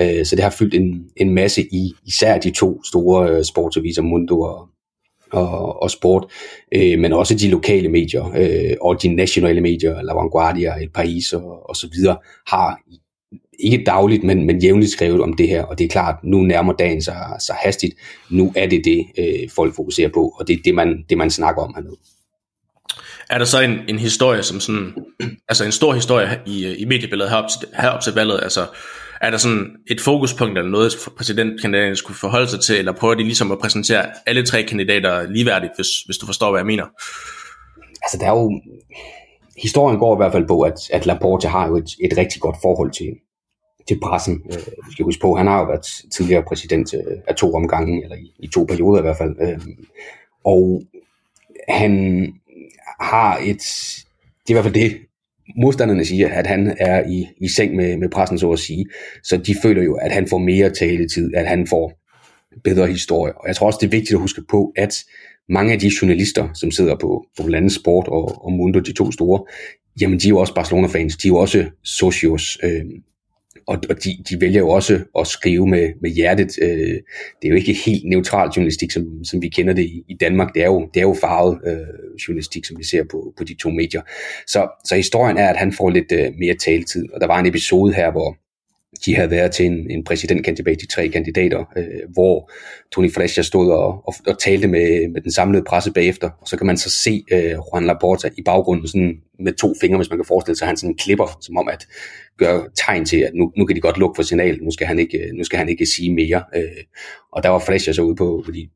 Øh, 0.00 0.24
så 0.24 0.36
det 0.36 0.44
har 0.44 0.50
fyldt 0.50 0.74
en, 0.74 1.04
en 1.16 1.34
masse 1.34 1.62
i 1.62 1.92
især 2.06 2.38
de 2.38 2.50
to 2.50 2.84
store 2.84 3.30
øh, 3.30 3.44
sportsaviser, 3.44 4.02
Mundo 4.02 4.40
og, 4.40 4.68
og, 5.32 5.82
og 5.82 5.90
sport, 5.90 6.26
øh, 6.74 6.98
men 6.98 7.12
også 7.12 7.34
de 7.34 7.48
lokale 7.50 7.88
medier 7.88 8.32
øh, 8.36 8.76
og 8.80 9.02
de 9.02 9.08
nationale 9.08 9.60
medier, 9.60 10.02
La 10.02 10.12
Vanguardia, 10.12 10.74
El 10.74 10.90
País 10.98 11.36
og, 11.36 11.68
og 11.68 11.76
så 11.76 11.88
videre, 11.92 12.16
har 12.46 12.80
ikke 13.58 13.84
dagligt, 13.86 14.24
men, 14.24 14.46
men 14.46 14.58
jævnligt 14.58 14.92
skrevet 14.92 15.20
om 15.20 15.36
det 15.36 15.48
her, 15.48 15.62
og 15.62 15.78
det 15.78 15.84
er 15.84 15.88
klart, 15.88 16.14
nu 16.24 16.38
nærmer 16.38 16.72
dagen 16.72 17.02
sig, 17.02 17.36
sig 17.46 17.56
hastigt, 17.64 17.94
nu 18.30 18.52
er 18.56 18.66
det 18.66 18.84
det, 18.84 19.06
øh, 19.18 19.50
folk 19.50 19.76
fokuserer 19.76 20.08
på, 20.08 20.34
og 20.38 20.48
det 20.48 20.52
er 20.52 20.62
det, 20.64 20.74
man, 20.74 21.04
det, 21.08 21.18
man 21.18 21.30
snakker 21.30 21.62
om 21.62 21.74
hernede. 21.74 21.96
Er 23.30 23.38
der 23.38 23.44
så 23.44 23.60
en, 23.60 23.78
en 23.88 23.98
historie, 23.98 24.42
som 24.42 24.60
sådan, 24.60 24.94
altså 25.48 25.64
en 25.64 25.72
stor 25.72 25.94
historie 25.94 26.40
i, 26.46 26.74
i 26.74 26.84
mediebilledet 26.84 27.30
herop 27.30 27.48
til, 27.48 27.68
herop 27.80 28.00
til 28.00 28.12
valget, 28.14 28.40
altså 28.42 28.66
er 29.20 29.30
der 29.30 29.38
sådan 29.38 29.76
et 29.90 30.00
fokuspunkt 30.00 30.58
eller 30.58 30.70
noget, 30.70 30.92
præsidentkandidaten 31.16 31.96
skulle 31.96 32.18
forholde 32.18 32.48
sig 32.48 32.60
til, 32.60 32.76
eller 32.78 32.92
prøver 32.92 33.14
de 33.14 33.22
ligesom 33.22 33.52
at 33.52 33.58
præsentere 33.58 34.06
alle 34.26 34.46
tre 34.46 34.62
kandidater 34.62 35.30
ligeværdigt, 35.30 35.72
hvis, 35.76 35.88
hvis 36.06 36.18
du 36.18 36.26
forstår, 36.26 36.50
hvad 36.50 36.60
jeg 36.60 36.66
mener? 36.66 36.84
Altså 38.02 38.18
der 38.20 38.26
er 38.26 38.30
jo, 38.30 38.60
historien 39.62 39.98
går 39.98 40.16
i 40.16 40.16
hvert 40.16 40.32
fald 40.32 40.46
på, 40.46 40.60
at, 40.60 40.78
at 40.92 41.06
Laporte 41.06 41.48
har 41.48 41.68
jo 41.68 41.76
et, 41.76 41.90
et 42.04 42.18
rigtig 42.18 42.40
godt 42.40 42.56
forhold 42.62 42.90
til, 42.90 43.08
til 43.88 44.00
pressen. 44.00 44.42
Øh, 44.52 44.66
vi 44.86 44.92
skal 44.92 45.04
huske 45.04 45.20
på, 45.20 45.34
han 45.34 45.46
har 45.46 45.58
jo 45.58 45.64
været 45.64 45.86
tidligere 46.12 46.42
præsident 46.42 46.94
øh, 46.94 47.16
af 47.28 47.34
to 47.34 47.54
omgange, 47.54 48.02
eller 48.02 48.16
i, 48.16 48.32
i 48.38 48.46
to 48.46 48.64
perioder 48.64 48.98
i 48.98 49.02
hvert 49.02 49.18
fald. 49.18 49.36
Øh, 49.40 49.60
og 50.44 50.82
han 51.68 51.92
har 53.00 53.38
et, 53.42 53.62
det 54.42 54.48
er 54.48 54.50
i 54.50 54.52
hvert 54.52 54.64
fald 54.64 54.74
det, 54.74 54.96
modstanderne 55.56 56.04
siger, 56.04 56.28
at 56.28 56.46
han 56.46 56.76
er 56.80 57.08
i, 57.08 57.26
i 57.40 57.48
seng 57.48 57.76
med, 57.76 57.96
med 57.96 58.08
pressen, 58.08 58.38
så 58.38 58.50
at 58.52 58.58
sige. 58.58 58.86
Så 59.22 59.36
de 59.36 59.54
føler 59.62 59.82
jo, 59.82 59.94
at 59.94 60.12
han 60.12 60.28
får 60.28 60.38
mere 60.38 60.70
taletid, 60.70 61.34
at 61.34 61.46
han 61.46 61.66
får 61.66 62.00
bedre 62.64 62.86
historie. 62.86 63.32
Og 63.38 63.48
jeg 63.48 63.56
tror 63.56 63.66
også, 63.66 63.78
det 63.80 63.86
er 63.86 63.90
vigtigt 63.90 64.12
at 64.12 64.20
huske 64.20 64.42
på, 64.50 64.72
at 64.76 65.04
mange 65.48 65.72
af 65.72 65.78
de 65.78 65.90
journalister, 66.02 66.48
som 66.54 66.70
sidder 66.70 66.96
på, 66.96 67.24
på 67.36 67.42
blandt 67.42 67.56
andet 67.56 67.72
Sport 67.72 68.08
og, 68.08 68.44
og 68.44 68.52
Mundo, 68.52 68.78
de 68.78 68.92
to 68.92 69.12
store, 69.12 69.44
jamen 70.00 70.18
de 70.18 70.26
er 70.26 70.30
jo 70.30 70.38
også 70.38 70.54
Barcelona-fans, 70.54 71.16
de 71.16 71.28
er 71.28 71.30
jo 71.30 71.36
også 71.36 71.64
socios, 71.84 72.58
øh, 72.62 72.84
og, 73.68 73.78
og 73.90 74.04
de, 74.04 74.10
de 74.30 74.40
vælger 74.40 74.60
jo 74.60 74.68
også 74.68 74.98
at 75.18 75.26
skrive 75.26 75.66
med, 75.66 75.88
med 76.02 76.10
hjertet. 76.10 76.58
Øh, 76.62 76.96
det 77.38 77.44
er 77.44 77.48
jo 77.48 77.54
ikke 77.54 77.72
helt 77.86 78.04
neutral 78.04 78.48
journalistik, 78.56 78.90
som, 78.90 79.24
som 79.24 79.42
vi 79.42 79.48
kender 79.48 79.72
det 79.72 79.82
i, 79.82 80.04
i 80.08 80.16
Danmark. 80.20 80.54
Det 80.54 80.62
er 80.62 80.66
jo, 80.66 80.88
det 80.94 81.00
er 81.00 81.06
jo 81.06 81.16
farvet 81.20 81.58
øh, 81.66 81.76
journalistik, 82.28 82.64
som 82.64 82.78
vi 82.78 82.84
ser 82.84 83.04
på, 83.10 83.34
på 83.38 83.44
de 83.44 83.54
to 83.54 83.70
medier. 83.70 84.02
Så, 84.46 84.68
så 84.84 84.96
historien 84.96 85.38
er, 85.38 85.48
at 85.48 85.56
han 85.56 85.72
får 85.72 85.90
lidt 85.90 86.12
øh, 86.12 86.32
mere 86.38 86.54
taletid. 86.54 87.12
Og 87.12 87.20
der 87.20 87.26
var 87.26 87.38
en 87.38 87.46
episode 87.46 87.94
her, 87.94 88.10
hvor 88.10 88.36
de 89.06 89.14
havde 89.16 89.30
været 89.30 89.52
til 89.52 89.66
en, 89.66 89.90
en 89.90 90.04
præsidentkandidat, 90.04 90.80
de 90.80 90.86
tre 90.86 91.08
kandidater, 91.08 91.64
øh, 91.76 91.84
hvor 92.12 92.50
Tony 92.92 93.12
Fresha 93.12 93.42
stod 93.42 93.70
og, 93.70 94.08
og, 94.08 94.14
og 94.26 94.38
talte 94.38 94.68
med, 94.68 95.08
med 95.08 95.20
den 95.20 95.32
samlede 95.32 95.64
presse 95.64 95.92
bagefter, 95.92 96.30
og 96.40 96.48
så 96.48 96.56
kan 96.56 96.66
man 96.66 96.76
så 96.76 96.90
se 96.90 97.24
øh, 97.32 97.50
Juan 97.50 97.86
Laporta 97.86 98.28
i 98.38 98.42
baggrunden 98.42 98.88
sådan 98.88 99.16
med 99.38 99.52
to 99.52 99.74
fingre, 99.80 99.96
hvis 99.96 100.10
man 100.10 100.18
kan 100.18 100.24
forestille 100.24 100.56
sig, 100.56 100.64
at 100.64 100.68
han 100.68 100.76
sådan 100.76 100.96
klipper, 100.96 101.38
som 101.40 101.56
om 101.56 101.68
at 101.68 101.86
gøre 102.38 102.68
tegn 102.86 103.04
til, 103.04 103.16
at 103.16 103.30
nu, 103.34 103.52
nu 103.56 103.66
kan 103.66 103.76
de 103.76 103.80
godt 103.80 103.98
lukke 103.98 104.16
for 104.16 104.22
signalet, 104.22 104.62
nu 104.62 104.70
skal 104.70 104.86
han 104.86 104.98
ikke, 104.98 105.18
øh, 105.18 105.32
nu 105.34 105.44
skal 105.44 105.58
han 105.58 105.68
ikke 105.68 105.86
sige 105.86 106.14
mere. 106.14 106.42
Øh, 106.56 106.62
og 107.32 107.42
der 107.42 107.48
var 107.48 107.58
Fresha 107.58 107.92
så 107.92 108.02
ude 108.02 108.16
på, 108.16 108.42
på 108.44 108.50
de 108.50 108.68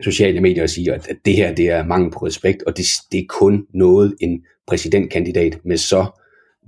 sociale 0.00 0.40
medier 0.40 0.62
og 0.62 0.70
sige, 0.70 0.94
at, 0.94 1.08
at 1.08 1.16
det 1.24 1.36
her 1.36 1.54
det 1.54 1.70
er 1.70 1.84
mangel 1.84 2.10
på 2.10 2.26
respekt, 2.26 2.62
og 2.62 2.76
det, 2.76 2.86
det 3.12 3.20
er 3.20 3.24
kun 3.28 3.66
noget, 3.74 4.14
en 4.20 4.42
præsidentkandidat 4.66 5.58
med 5.64 5.76
så 5.76 6.06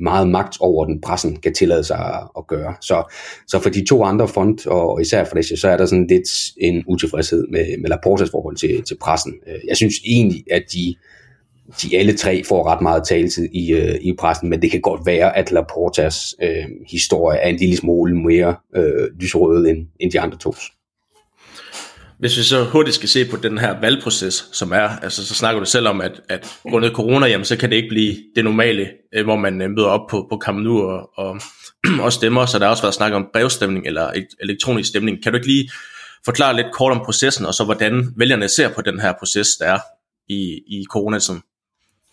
meget 0.01 0.29
magt 0.29 0.57
over 0.61 0.85
den 0.85 1.01
pressen 1.01 1.37
kan 1.37 1.55
tillade 1.55 1.85
sig 1.85 2.23
at, 2.39 2.47
gøre. 2.47 2.75
Så, 2.81 3.15
så 3.47 3.59
for 3.59 3.71
de 3.71 3.85
to 3.85 4.05
andre 4.05 4.29
fond, 4.29 4.67
og 4.67 5.01
især 5.01 5.25
for 5.25 5.35
det, 5.35 5.59
så 5.59 5.69
er 5.69 5.77
der 5.77 5.87
sådan 5.87 6.07
lidt 6.07 6.29
en 6.61 6.85
utilfredshed 6.87 7.47
med, 7.51 7.79
med 7.79 7.91
Laportas 7.91 8.31
forhold 8.31 8.57
til, 8.57 8.83
til 8.83 8.97
pressen. 9.01 9.35
Øh, 9.47 9.61
jeg 9.69 9.77
synes 9.77 9.95
egentlig, 10.07 10.45
at 10.51 10.63
de, 10.73 10.95
de 11.83 11.99
alle 11.99 12.17
tre 12.17 12.45
får 12.45 12.67
ret 12.67 12.83
meget 12.83 13.07
taletid 13.07 13.49
i, 13.53 13.73
øh, 13.73 13.95
i 14.01 14.15
pressen, 14.19 14.51
men 14.51 14.63
det 14.63 14.71
kan 14.71 14.81
godt 14.81 15.07
være, 15.07 15.37
at 15.37 15.51
Laportas 15.51 16.35
øh, 16.43 16.67
historie 16.91 17.39
er 17.39 17.49
en 17.49 17.57
lille 17.57 17.77
smule 17.77 18.17
mere 18.17 18.57
øh, 18.77 19.09
lysrød 19.21 19.67
end, 19.67 19.87
end 20.01 20.11
de 20.11 20.21
andre 20.21 20.39
tos. 20.39 20.73
Hvis 22.23 22.39
vi 22.39 22.43
så 22.43 22.65
hurtigt 22.65 22.95
skal 22.95 23.09
se 23.09 23.25
på 23.25 23.37
den 23.37 23.59
her 23.59 23.81
valgproces, 23.81 24.49
som 24.53 24.73
er, 24.73 24.89
altså 25.03 25.27
så 25.27 25.35
snakker 25.35 25.61
du 25.61 25.67
selv 25.67 25.89
om, 25.89 26.01
at, 26.01 26.21
at 26.29 26.59
grundet 26.63 26.93
corona, 26.93 27.27
jamen, 27.27 27.45
så 27.45 27.57
kan 27.57 27.71
det 27.71 27.77
ikke 27.77 27.89
blive 27.89 28.17
det 28.37 28.45
normale, 28.45 28.89
øh, 29.15 29.25
hvor 29.25 29.37
man 29.37 29.63
øh, 29.63 29.71
møder 29.71 29.89
op 29.89 30.01
på, 30.11 30.27
på 30.31 30.41
Camp 30.45 30.59
Nou 30.59 30.83
og, 30.83 31.11
og, 31.17 31.41
og 32.05 32.13
stemmer, 32.13 32.47
så 32.47 32.59
der 32.59 32.65
har 32.65 32.71
også 32.71 32.83
været 32.83 32.95
snak 32.95 33.13
om 33.13 33.27
brevstemning 33.33 33.87
eller 33.87 34.13
elektronisk 34.41 34.89
stemning. 34.89 35.23
Kan 35.23 35.33
du 35.33 35.37
ikke 35.37 35.47
lige 35.47 35.71
forklare 36.25 36.57
lidt 36.57 36.67
kort 36.73 36.93
om 36.93 37.03
processen, 37.05 37.47
og 37.47 37.55
så 37.55 37.65
hvordan 37.65 38.15
vælgerne 38.17 38.49
ser 38.49 38.69
på 38.69 38.83
den 38.83 39.01
her 39.01 39.13
proces, 39.19 39.49
der 39.61 39.67
er 39.67 39.79
i, 40.29 40.61
i 40.67 40.85
coronatiden. 40.91 41.41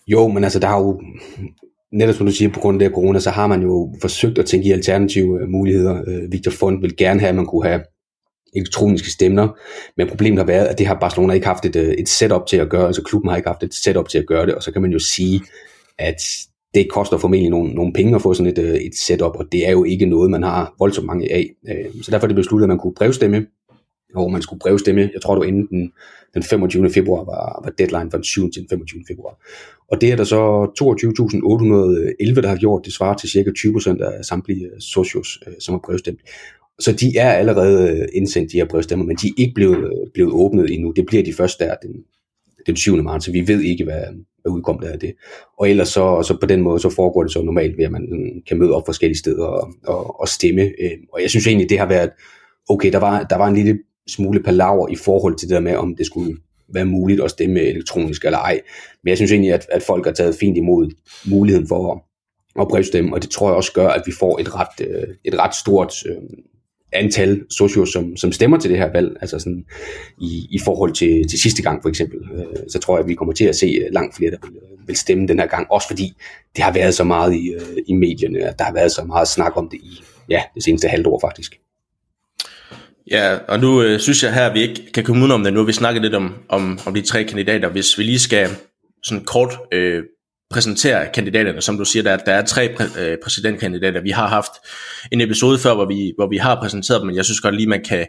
Jo, 0.07 0.27
men 0.27 0.43
altså 0.43 0.59
der 0.59 0.67
har 0.67 0.77
jo, 0.77 1.01
netop 1.91 2.15
som 2.15 2.25
du 2.25 2.31
siger, 2.31 2.51
på 2.51 2.59
grund 2.59 2.81
af 2.81 2.89
det 2.89 2.95
corona, 2.95 3.19
så 3.19 3.29
har 3.29 3.47
man 3.47 3.61
jo 3.61 3.95
forsøgt 4.01 4.37
at 4.37 4.45
tænke 4.45 4.67
i 4.67 4.71
alternative 4.71 5.41
øh, 5.41 5.47
muligheder. 5.49 6.27
Victor 6.31 6.51
Fond 6.51 6.81
vil 6.81 6.97
gerne 6.97 7.19
have, 7.19 7.29
at 7.29 7.35
man 7.35 7.45
kunne 7.45 7.67
have 7.67 7.81
elektroniske 8.55 9.11
stemmer, 9.11 9.47
men 9.97 10.07
problemet 10.07 10.39
har 10.39 10.45
været, 10.45 10.65
at 10.65 10.77
det 10.77 10.87
har 10.87 10.97
Barcelona 10.99 11.33
ikke 11.33 11.47
haft 11.47 11.65
et, 11.65 11.75
øh, 11.75 11.89
et 11.89 12.09
setup 12.09 12.45
til 12.47 12.57
at 12.57 12.69
gøre, 12.69 12.87
altså 12.87 13.03
klubben 13.03 13.29
har 13.29 13.37
ikke 13.37 13.49
haft 13.49 13.63
et 13.63 13.73
setup 13.73 14.09
til 14.09 14.17
at 14.17 14.25
gøre 14.25 14.45
det, 14.45 14.55
og 14.55 14.63
så 14.63 14.71
kan 14.71 14.81
man 14.81 14.91
jo 14.91 14.99
sige, 14.99 15.41
at 15.97 16.21
det 16.73 16.89
koster 16.89 17.17
formentlig 17.17 17.49
nogle, 17.49 17.73
nogle 17.73 17.93
penge 17.93 18.15
at 18.15 18.21
få 18.21 18.33
sådan 18.33 18.51
et, 18.51 18.57
øh, 18.57 18.75
et 18.75 18.95
setup, 18.95 19.35
og 19.35 19.45
det 19.51 19.67
er 19.67 19.71
jo 19.71 19.83
ikke 19.83 20.05
noget, 20.05 20.31
man 20.31 20.43
har 20.43 20.75
voldsomt 20.79 21.07
mange 21.07 21.33
af. 21.33 21.49
Øh, 21.69 22.03
så 22.03 22.11
derfor 22.11 22.25
er 22.25 22.27
det 22.27 22.35
besluttet, 22.35 22.65
at 22.65 22.69
man 22.69 22.77
kunne 22.77 22.93
brevstemme, 22.93 23.45
hvor 24.13 24.27
man 24.27 24.41
skulle 24.41 24.59
brevstemme, 24.59 25.09
jeg 25.13 25.21
tror 25.21 25.35
det 25.35 25.39
var 25.39 25.47
inden 25.47 25.67
den, 25.67 25.91
den 26.33 26.43
25. 26.43 26.89
februar 26.89 27.23
var, 27.23 27.61
var 27.63 27.71
deadline 27.77 28.11
fra 28.11 28.17
den 28.17 28.23
7. 28.23 28.51
til 28.51 28.61
den 28.61 28.69
25. 28.69 29.03
februar. 29.07 29.37
Og 29.91 30.01
det 30.01 30.11
er 30.11 30.15
der 30.15 30.23
så 30.23 30.63
22.811, 30.81 32.41
der 32.41 32.47
har 32.47 32.57
gjort, 32.57 32.85
det 32.85 32.93
svarer 32.93 33.15
til 33.15 33.29
cirka 33.29 33.49
20% 33.57 34.03
af 34.03 34.25
samtlige 34.25 34.69
socios, 34.79 35.39
som 35.59 35.73
har 35.73 35.81
brevstemt. 35.85 36.19
Så 36.79 36.91
de 36.91 37.17
er 37.17 37.31
allerede 37.31 37.89
øh, 37.89 38.07
indsendt, 38.13 38.51
de 38.51 38.57
her 38.57 38.65
brevstemmer, 38.65 39.05
men 39.05 39.15
de 39.15 39.27
er 39.27 39.33
ikke 39.37 39.53
blevet, 39.53 39.77
øh, 39.77 40.11
blevet 40.13 40.33
åbnet 40.33 40.73
endnu. 40.73 40.91
Det 40.91 41.05
bliver 41.05 41.23
de 41.23 41.33
først 41.33 41.59
der 41.59 41.75
den, 41.75 41.91
den 42.67 42.75
7. 42.75 43.03
marts, 43.03 43.25
så 43.25 43.31
vi 43.31 43.47
ved 43.47 43.61
ikke, 43.61 43.83
hvad, 43.83 44.03
hvad 44.41 44.51
udkommet 44.51 44.87
af 44.87 44.99
det. 44.99 45.13
Og 45.57 45.69
ellers 45.69 45.87
så, 45.87 46.23
så 46.23 46.37
på 46.39 46.45
den 46.45 46.61
måde, 46.61 46.79
så 46.79 46.89
foregår 46.89 47.23
det 47.23 47.31
så 47.31 47.41
normalt 47.41 47.77
ved, 47.77 47.85
at 47.85 47.91
man 47.91 48.07
mm, 48.11 48.41
kan 48.47 48.59
møde 48.59 48.71
op 48.71 48.85
forskellige 48.85 49.17
steder 49.17 49.45
og, 49.45 49.73
og, 49.85 50.21
og 50.21 50.27
stemme. 50.27 50.61
Øh, 50.61 50.91
og 51.13 51.21
jeg 51.21 51.29
synes 51.29 51.47
egentlig, 51.47 51.69
det 51.69 51.79
har 51.79 51.87
været, 51.87 52.09
okay, 52.69 52.91
der 52.91 52.99
var, 52.99 53.23
der 53.23 53.35
var 53.35 53.47
en 53.47 53.55
lille 53.55 53.79
smule 54.07 54.43
palaver 54.43 54.87
i 54.89 54.95
forhold 54.95 55.35
til 55.35 55.47
det 55.47 55.55
der 55.55 55.61
med, 55.61 55.75
om 55.75 55.95
det 55.95 56.05
skulle 56.05 56.37
være 56.73 56.85
muligt 56.85 57.21
at 57.21 57.31
stemme 57.31 57.59
elektronisk 57.59 58.25
eller 58.25 58.39
ej. 58.39 58.61
Men 59.03 59.09
jeg 59.09 59.17
synes 59.17 59.31
egentlig, 59.31 59.53
at, 59.53 59.65
at 59.71 59.83
folk 59.83 60.05
har 60.05 60.11
taget 60.11 60.35
fint 60.35 60.57
imod 60.57 60.91
muligheden 61.25 61.67
for 61.67 61.93
at, 61.93 62.01
at 62.61 62.67
brevstemme, 62.67 63.13
og 63.13 63.21
det 63.21 63.29
tror 63.29 63.47
jeg 63.47 63.55
også 63.55 63.73
gør, 63.73 63.87
at 63.87 64.03
vi 64.05 64.11
får 64.19 64.39
et 64.39 64.55
ret, 64.55 65.07
et 65.25 65.39
ret 65.39 65.55
stort 65.55 65.93
antal 66.93 67.41
socio, 67.49 67.85
som, 67.85 68.17
som 68.17 68.31
stemmer 68.31 68.57
til 68.57 68.69
det 68.69 68.77
her 68.77 68.91
valg, 68.91 69.17
altså 69.21 69.39
sådan 69.39 69.65
i, 70.21 70.47
i 70.51 70.59
forhold 70.65 70.93
til, 70.93 71.27
til 71.29 71.41
sidste 71.41 71.61
gang 71.61 71.81
for 71.81 71.89
eksempel, 71.89 72.19
øh, 72.33 72.45
så 72.69 72.79
tror 72.79 72.97
jeg, 72.97 73.03
at 73.03 73.09
vi 73.09 73.13
kommer 73.13 73.33
til 73.33 73.45
at 73.45 73.55
se 73.55 73.65
øh, 73.65 73.87
langt 73.91 74.15
flere, 74.15 74.31
der 74.31 74.37
vil, 74.43 74.55
øh, 74.55 74.87
vil 74.87 74.95
stemme 74.95 75.27
den 75.27 75.39
her 75.39 75.47
gang, 75.47 75.71
også 75.71 75.87
fordi 75.87 76.13
det 76.55 76.63
har 76.63 76.73
været 76.73 76.93
så 76.93 77.03
meget 77.03 77.35
i, 77.35 77.49
øh, 77.49 77.77
i 77.87 77.93
medierne, 77.93 78.39
at 78.39 78.59
der 78.59 78.65
har 78.65 78.73
været 78.73 78.91
så 78.91 79.03
meget 79.03 79.27
snak 79.27 79.57
om 79.57 79.69
det 79.69 79.77
i 79.77 80.03
ja, 80.29 80.41
det 80.55 80.63
seneste 80.63 80.87
halvt 80.87 81.07
år 81.07 81.19
faktisk. 81.19 81.59
Ja, 83.11 83.37
og 83.47 83.59
nu 83.59 83.81
øh, 83.81 83.99
synes 83.99 84.23
jeg 84.23 84.33
her, 84.33 84.45
at 84.45 84.53
vi 84.53 84.61
ikke 84.61 84.91
kan 84.91 85.03
komme 85.03 85.33
om 85.33 85.43
det. 85.43 85.53
Nu 85.53 85.59
har 85.59 85.65
vi 85.65 85.73
snakket 85.73 86.01
lidt 86.01 86.15
om, 86.15 86.33
om, 86.49 86.79
om 86.85 86.93
de 86.93 87.01
tre 87.01 87.23
kandidater. 87.23 87.69
Hvis 87.69 87.97
vi 87.97 88.03
lige 88.03 88.19
skal 88.19 88.49
sådan 89.03 89.25
kort 89.25 89.57
øh, 89.71 90.03
præsentere 90.49 91.07
kandidaterne, 91.13 91.61
som 91.61 91.77
du 91.77 91.85
siger, 91.85 92.03
der, 92.03 92.17
der 92.17 92.31
er 92.31 92.45
tre 92.45 92.69
præ, 92.77 92.83
øh, 92.99 93.17
præsidentkandidater. 93.23 94.01
Vi 94.01 94.09
har 94.09 94.27
haft 94.27 94.51
en 95.11 95.21
episode 95.21 95.59
før, 95.59 95.75
hvor 95.75 95.85
vi, 95.85 96.13
hvor 96.17 96.27
vi 96.27 96.37
har 96.37 96.55
præsenteret 96.61 97.01
dem, 97.01 97.07
men 97.07 97.15
jeg 97.15 97.25
synes 97.25 97.41
godt 97.41 97.55
lige, 97.55 97.67
man 97.67 97.83
kan, 97.83 98.05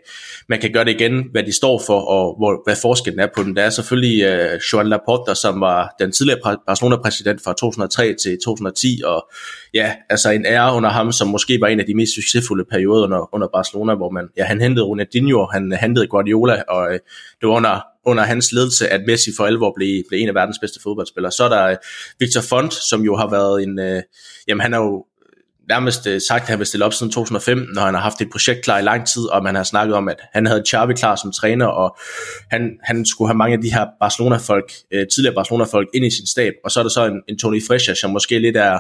man 0.49 0.61
kan 0.61 0.73
gøre 0.73 0.85
det 0.85 1.01
igen, 1.01 1.25
hvad 1.33 1.43
de 1.43 1.53
står 1.53 1.83
for, 1.87 2.01
og 2.01 2.37
hvor, 2.39 2.63
hvad 2.67 2.77
forskellen 2.83 3.21
er 3.21 3.29
på 3.37 3.43
dem. 3.43 3.55
Der 3.55 3.63
er 3.63 3.71
selvfølgelig 3.71 4.23
øh, 4.23 4.61
Joan 4.73 4.87
Laporta, 4.87 5.35
som 5.35 5.61
var 5.61 5.95
den 6.01 6.13
tidligere 6.13 6.57
Barcelona-præsident 6.67 7.41
fra 7.45 7.53
2003 7.53 8.15
til 8.23 8.39
2010, 8.45 9.03
og 9.05 9.29
ja, 9.75 9.95
altså 10.11 10.31
en 10.31 10.47
ære 10.47 10.75
under 10.75 10.91
ham, 10.91 11.13
som 11.13 11.29
måske 11.29 11.61
var 11.61 11.69
en 11.69 11.81
af 11.81 11.87
de 11.87 11.95
mest 11.95 12.15
succesfulde 12.15 12.65
perioder 12.71 13.05
under, 13.05 13.35
under 13.35 13.49
Barcelona, 13.55 13.95
hvor 13.95 14.11
man, 14.11 14.29
ja, 14.37 14.45
han 14.45 14.61
hentede 14.61 14.87
Ronaldinho, 14.87 15.47
han 15.53 15.73
hentede 15.81 16.07
Guardiola, 16.07 16.63
og 16.69 16.87
øh, 16.93 16.99
det 17.41 17.49
var 17.49 17.55
under 17.55 17.90
under 18.07 18.25
hans 18.25 18.53
ledelse, 18.53 18.89
at 18.89 19.01
Messi 19.07 19.31
for 19.37 19.47
alvor 19.47 19.73
blev, 19.77 20.03
blev 20.09 20.21
en 20.21 20.29
af 20.29 20.35
verdens 20.35 20.59
bedste 20.59 20.81
fodboldspillere. 20.83 21.33
Så 21.33 21.45
er 21.45 21.49
der 21.49 21.65
øh, 21.65 21.77
Victor 22.19 22.41
Font, 22.41 22.75
som 22.75 23.03
jo 23.03 23.17
har 23.17 23.31
været 23.31 23.63
en, 23.63 23.79
øh, 23.79 24.03
jamen 24.49 24.61
han 24.61 24.73
har 24.73 24.81
jo 24.81 25.05
nærmest 25.69 26.07
øh, 26.07 26.21
sagt, 26.29 26.43
at 26.43 26.49
han 26.49 26.59
vil 26.59 26.67
stille 26.67 26.85
op 26.85 26.95
siden 26.95 27.13
2015, 27.13 27.75
når 27.75 27.83
han 27.83 27.95
har 27.95 28.01
haft 28.01 28.21
et 28.21 28.31
projekt 28.33 28.65
klar 28.65 28.79
i 28.79 28.83
lang 28.83 29.07
tid, 29.07 29.23
og 29.23 29.43
man 29.43 29.55
har 29.55 29.63
snakket 29.63 29.97
om, 29.97 30.09
at 30.09 30.17
han 30.33 30.47
havde 30.47 30.63
Xavi 30.69 30.95
klar 30.95 31.17
som 31.17 31.33
træner, 31.33 31.67
og 31.67 31.97
han, 32.51 32.79
han 32.83 33.07
skulle 33.07 33.29
have 33.29 33.37
mange 33.37 33.57
af 33.57 33.63
de 33.63 33.73
her 33.73 33.87
Barcelona-folk, 34.01 34.73
øh, 34.91 35.07
tidligere 35.15 35.35
Barcelona-folk 35.35 35.89
ind 35.95 36.05
i 36.05 36.11
sin 36.11 36.27
stab, 36.27 36.53
og 36.65 36.71
så 36.71 36.81
er 36.81 36.85
der 36.85 36.91
så 36.91 37.07
en, 37.07 37.23
en 37.29 37.39
Tony 37.39 37.63
Fresher, 37.67 37.95
som 37.95 38.11
måske 38.11 38.39
lidt 38.39 38.57
er, 38.57 38.79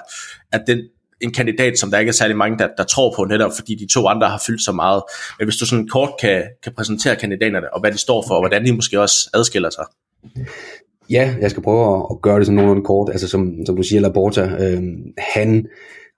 at 0.53 0.63
den, 0.67 0.79
en 1.21 1.33
kandidat, 1.33 1.79
som 1.79 1.91
der 1.91 1.99
ikke 1.99 2.11
er 2.11 2.13
særlig 2.15 2.37
mange, 2.37 2.59
der, 2.59 2.69
der 2.77 2.85
tror 2.85 3.15
på, 3.17 3.25
netop 3.25 3.51
fordi 3.59 3.75
de 3.75 3.87
to 3.95 4.07
andre 4.07 4.29
har 4.29 4.43
fyldt 4.47 4.65
så 4.65 4.73
meget. 4.73 5.03
Men 5.39 5.47
hvis 5.47 5.57
du 5.57 5.67
sådan 5.67 5.89
kort 5.89 6.11
kan, 6.21 6.43
kan 6.63 6.73
præsentere 6.77 7.17
kandidaterne, 7.17 7.75
og 7.75 7.81
hvad 7.81 7.93
de 7.93 7.99
står 7.99 8.25
for, 8.29 8.35
og 8.35 8.41
hvordan 8.41 8.67
de 8.67 8.73
måske 8.73 9.01
også 9.01 9.31
adskiller 9.35 9.71
sig. 9.71 9.85
Ja, 11.11 11.35
jeg 11.41 11.51
skal 11.51 11.63
prøve 11.63 12.07
at 12.11 12.23
gøre 12.23 12.39
det 12.39 12.47
sådan 12.47 12.57
nogenlunde 12.57 12.85
kort. 12.85 13.11
Altså 13.11 13.29
som, 13.29 13.53
som 13.67 13.77
du 13.77 13.83
siger, 13.83 14.01
Laporta, 14.01 14.43
øh, 14.43 14.83
han, 15.19 15.67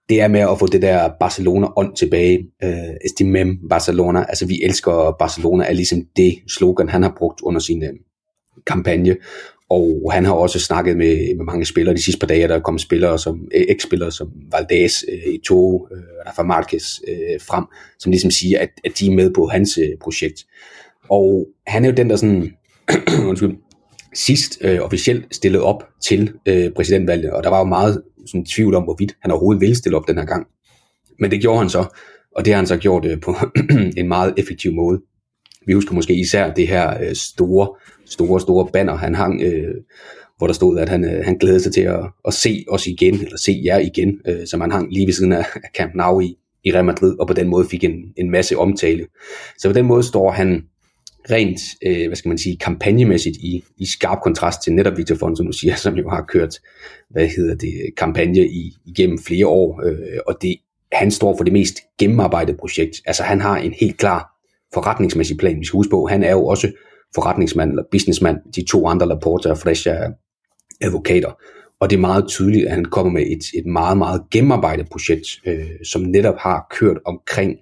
det 0.09 0.21
er 0.21 0.29
med 0.29 0.41
at 0.41 0.59
få 0.59 0.67
det 0.67 0.83
der 0.83 1.11
Barcelona-ånd 1.21 1.97
tilbage. 1.97 2.39
Øh, 2.65 2.95
Estimem 3.05 3.59
Barcelona, 3.71 4.25
altså 4.29 4.47
vi 4.47 4.61
elsker 4.65 5.17
Barcelona, 5.19 5.65
er 5.65 5.73
ligesom 5.73 6.03
det 6.17 6.39
slogan, 6.49 6.89
han 6.89 7.03
har 7.03 7.15
brugt 7.19 7.41
under 7.43 7.61
sin 7.61 7.83
øh, 7.83 7.93
kampagne. 8.67 9.17
Og 9.73 10.13
han 10.13 10.25
har 10.25 10.33
også 10.33 10.59
snakket 10.59 10.97
med, 10.97 11.37
med 11.37 11.45
mange 11.45 11.65
spillere 11.65 11.97
de 11.97 12.03
sidste 12.03 12.21
par 12.21 12.27
dage, 12.27 12.49
der 12.49 12.55
er 12.55 12.61
kommet 12.61 12.81
spillere 12.81 13.19
som 13.19 13.49
eh, 13.55 13.65
eks-spillere 13.69 14.13
som 14.13 14.29
Valdez, 14.51 15.03
eh, 15.09 15.15
øh, 15.27 15.35
Ito, 15.35 15.89
øh, 15.93 15.99
eh, 15.99 16.05
Rafa 16.27 16.43
Marquez 16.43 16.85
øh, 17.09 17.41
frem, 17.41 17.65
som 17.99 18.13
ligesom 18.13 18.31
siger, 18.31 18.61
at, 18.61 18.69
at 18.85 18.99
de 18.99 19.07
er 19.07 19.15
med 19.15 19.31
på 19.35 19.47
hans 19.47 19.79
øh, 19.79 19.99
projekt. 20.01 20.47
Og 21.11 21.47
han 21.67 21.85
er 21.85 21.89
jo 21.89 21.95
den, 21.95 22.11
der 22.11 22.17
sådan, 22.17 22.53
undskyld, 23.29 23.57
sidst 24.15 24.59
øh, 24.61 24.81
officielt 24.81 25.35
stillede 25.35 25.63
op 25.63 25.85
til 26.03 26.33
øh, 26.47 26.71
præsidentvalget, 26.77 27.31
og 27.31 27.43
der 27.43 27.51
var 27.51 27.59
jo 27.59 27.65
meget 27.65 28.03
sådan, 28.27 28.45
tvivl 28.45 28.75
om, 28.75 28.83
hvorvidt 28.83 29.17
han 29.23 29.31
overhovedet 29.31 29.61
ville 29.61 29.77
stille 29.77 29.97
op 29.97 30.09
den 30.09 30.19
her 30.19 30.25
gang. 30.25 30.47
Men 31.19 31.31
det 31.31 31.41
gjorde 31.41 31.59
han 31.59 31.71
så, 31.71 31.85
og 32.37 32.45
det 32.45 32.53
har 32.53 32.59
han 32.59 32.67
så 32.67 32.77
gjort 32.77 33.05
øh, 33.05 33.21
på 33.21 33.37
en 34.01 34.09
meget 34.09 34.35
effektiv 34.37 34.73
måde. 34.73 35.01
Vi 35.67 35.73
husker 35.73 35.95
måske 35.95 36.15
især 36.15 36.55
det 36.55 36.69
her 36.69 37.03
øh, 37.03 37.15
store, 37.15 37.69
store, 38.13 38.41
store 38.41 38.69
banner, 38.73 38.97
han 38.97 39.15
hang, 39.15 39.43
øh, 39.43 39.75
hvor 40.39 40.47
der 40.47 40.55
stod, 40.55 40.79
at 40.79 40.89
han, 40.89 41.05
øh, 41.05 41.25
han 41.25 41.39
glædede 41.39 41.61
sig 41.61 41.73
til 41.73 41.81
at, 41.81 42.01
at 42.27 42.35
se 42.35 42.65
os 42.69 42.87
igen, 42.87 43.15
eller 43.15 43.39
se 43.39 43.63
jer 43.65 43.79
igen, 43.79 44.21
øh, 44.29 44.47
som 44.47 44.61
han 44.61 44.71
hang 44.71 44.93
lige 44.93 45.07
ved 45.07 45.13
siden 45.13 45.33
af, 45.33 45.45
Camp 45.77 45.95
Nou 45.95 46.21
i, 46.21 46.37
i 46.65 46.73
Real 46.73 46.85
Madrid, 46.85 47.17
og 47.21 47.27
på 47.27 47.33
den 47.33 47.49
måde 47.49 47.69
fik 47.69 47.85
en, 47.85 47.93
en 48.17 48.31
masse 48.31 48.57
omtale. 48.57 49.07
Så 49.59 49.69
på 49.69 49.73
den 49.73 49.87
måde 49.87 50.03
står 50.03 50.31
han 50.31 50.65
rent, 51.31 51.61
øh, 51.87 52.07
hvad 52.07 52.17
skal 52.17 52.29
man 52.29 52.39
sige, 52.39 52.57
kampagnemæssigt 52.57 53.37
i, 53.37 53.65
i 53.79 53.87
skarp 53.87 54.19
kontrast 54.23 54.63
til 54.63 54.73
netop 54.73 54.97
Victor 54.97 55.15
Font, 55.15 55.37
som 55.37 55.47
du 55.47 55.53
siger, 55.53 55.75
som 55.75 55.95
jo 55.95 56.09
har 56.09 56.25
kørt, 56.29 56.59
hvad 57.11 57.29
hedder 57.29 57.55
det, 57.55 57.73
kampagne 57.97 58.47
i, 58.47 58.77
igennem 58.87 59.19
flere 59.19 59.47
år, 59.47 59.83
øh, 59.87 60.19
og 60.27 60.39
det, 60.43 60.57
han 60.93 61.11
står 61.11 61.37
for 61.37 61.45
det 61.45 61.53
mest 61.53 61.77
gennemarbejdede 61.99 62.57
projekt. 62.57 62.97
Altså 63.07 63.23
han 63.23 63.41
har 63.41 63.57
en 63.57 63.75
helt 63.81 63.97
klar 63.97 64.29
forretningsmæssig 64.75 65.37
plan. 65.37 65.61
Vi 65.61 65.65
skal 65.65 65.77
huske 65.77 65.91
på, 65.91 66.07
han 66.07 66.23
er 66.23 66.33
jo 66.33 66.47
også 66.47 66.73
forretningsmand 67.15 67.71
eller 67.71 67.83
businessmand. 67.91 68.37
De 68.57 68.65
to 68.65 68.87
andre, 68.87 69.09
Laporta 69.09 69.51
og 69.51 69.59
Fresh, 69.59 69.89
er 69.89 70.11
advokater. 70.81 71.31
Og 71.81 71.91
det 71.91 71.97
er 71.97 72.01
meget 72.01 72.29
tydeligt, 72.29 72.67
at 72.67 72.73
han 72.73 72.85
kommer 72.85 73.13
med 73.13 73.23
et, 73.23 73.59
et 73.59 73.67
meget, 73.67 73.99
meget 73.99 74.23
gennemarbejdet 74.31 74.89
projekt, 74.89 75.27
øh, 75.47 75.67
som 75.85 76.03
netop 76.03 76.39
har 76.39 76.67
kørt 76.71 76.97
omkring 77.05 77.57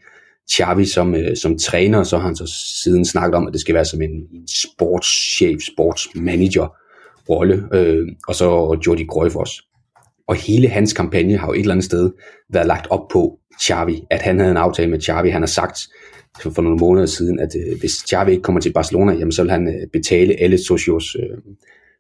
Xavi 0.53 0.85
som, 0.85 1.15
øh, 1.15 1.37
som 1.37 1.59
træner, 1.59 2.03
så 2.03 2.19
har 2.19 2.27
han 2.27 2.37
så 2.37 2.47
siden 2.83 3.05
snakket 3.05 3.35
om, 3.35 3.47
at 3.47 3.53
det 3.53 3.61
skal 3.61 3.75
være 3.75 3.85
som 3.85 4.03
en, 4.03 4.11
en 4.11 4.49
sportschef, 4.49 5.61
sportsmanager 5.61 6.77
rolle, 7.31 7.69
øh, 7.73 8.09
og 8.29 8.35
så 8.35 8.79
Jordi 8.87 9.07
Cruyff 9.07 9.37
også. 9.37 9.63
Og 10.29 10.37
hele 10.37 10.69
hans 10.69 10.93
kampagne 10.93 11.37
har 11.37 11.47
jo 11.47 11.53
et 11.53 11.61
eller 11.61 11.75
andet 11.75 11.85
sted 11.85 12.11
været 12.53 12.67
lagt 12.67 12.87
op 12.91 13.09
på 13.13 13.39
Xavi, 13.63 14.03
at 14.11 14.23
han 14.23 14.39
havde 14.39 14.51
en 14.51 14.57
aftale 14.57 14.91
med 14.91 15.01
Xavi. 15.01 15.29
Han 15.29 15.43
har 15.43 15.47
sagt 15.47 15.81
for 16.39 16.63
nogle 16.63 16.79
måneder 16.79 17.07
siden, 17.07 17.41
at 17.41 17.57
øh, 17.57 17.79
hvis 17.81 17.93
Xavi 17.93 18.31
ikke 18.31 18.43
kommer 18.43 18.61
til 18.61 18.73
Barcelona, 18.73 19.13
jamen, 19.13 19.33
så 19.33 19.43
vil 19.43 19.51
han 19.51 19.69
øh, 19.69 19.87
betale 19.93 20.41
alle 20.41 20.59
Socios 20.59 21.17
øh, 21.17 21.39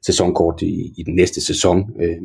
sæsonkort 0.02 0.62
i, 0.62 0.92
i 0.96 1.02
den 1.02 1.14
næste 1.14 1.46
sæson. 1.46 1.90
Øh, 2.02 2.16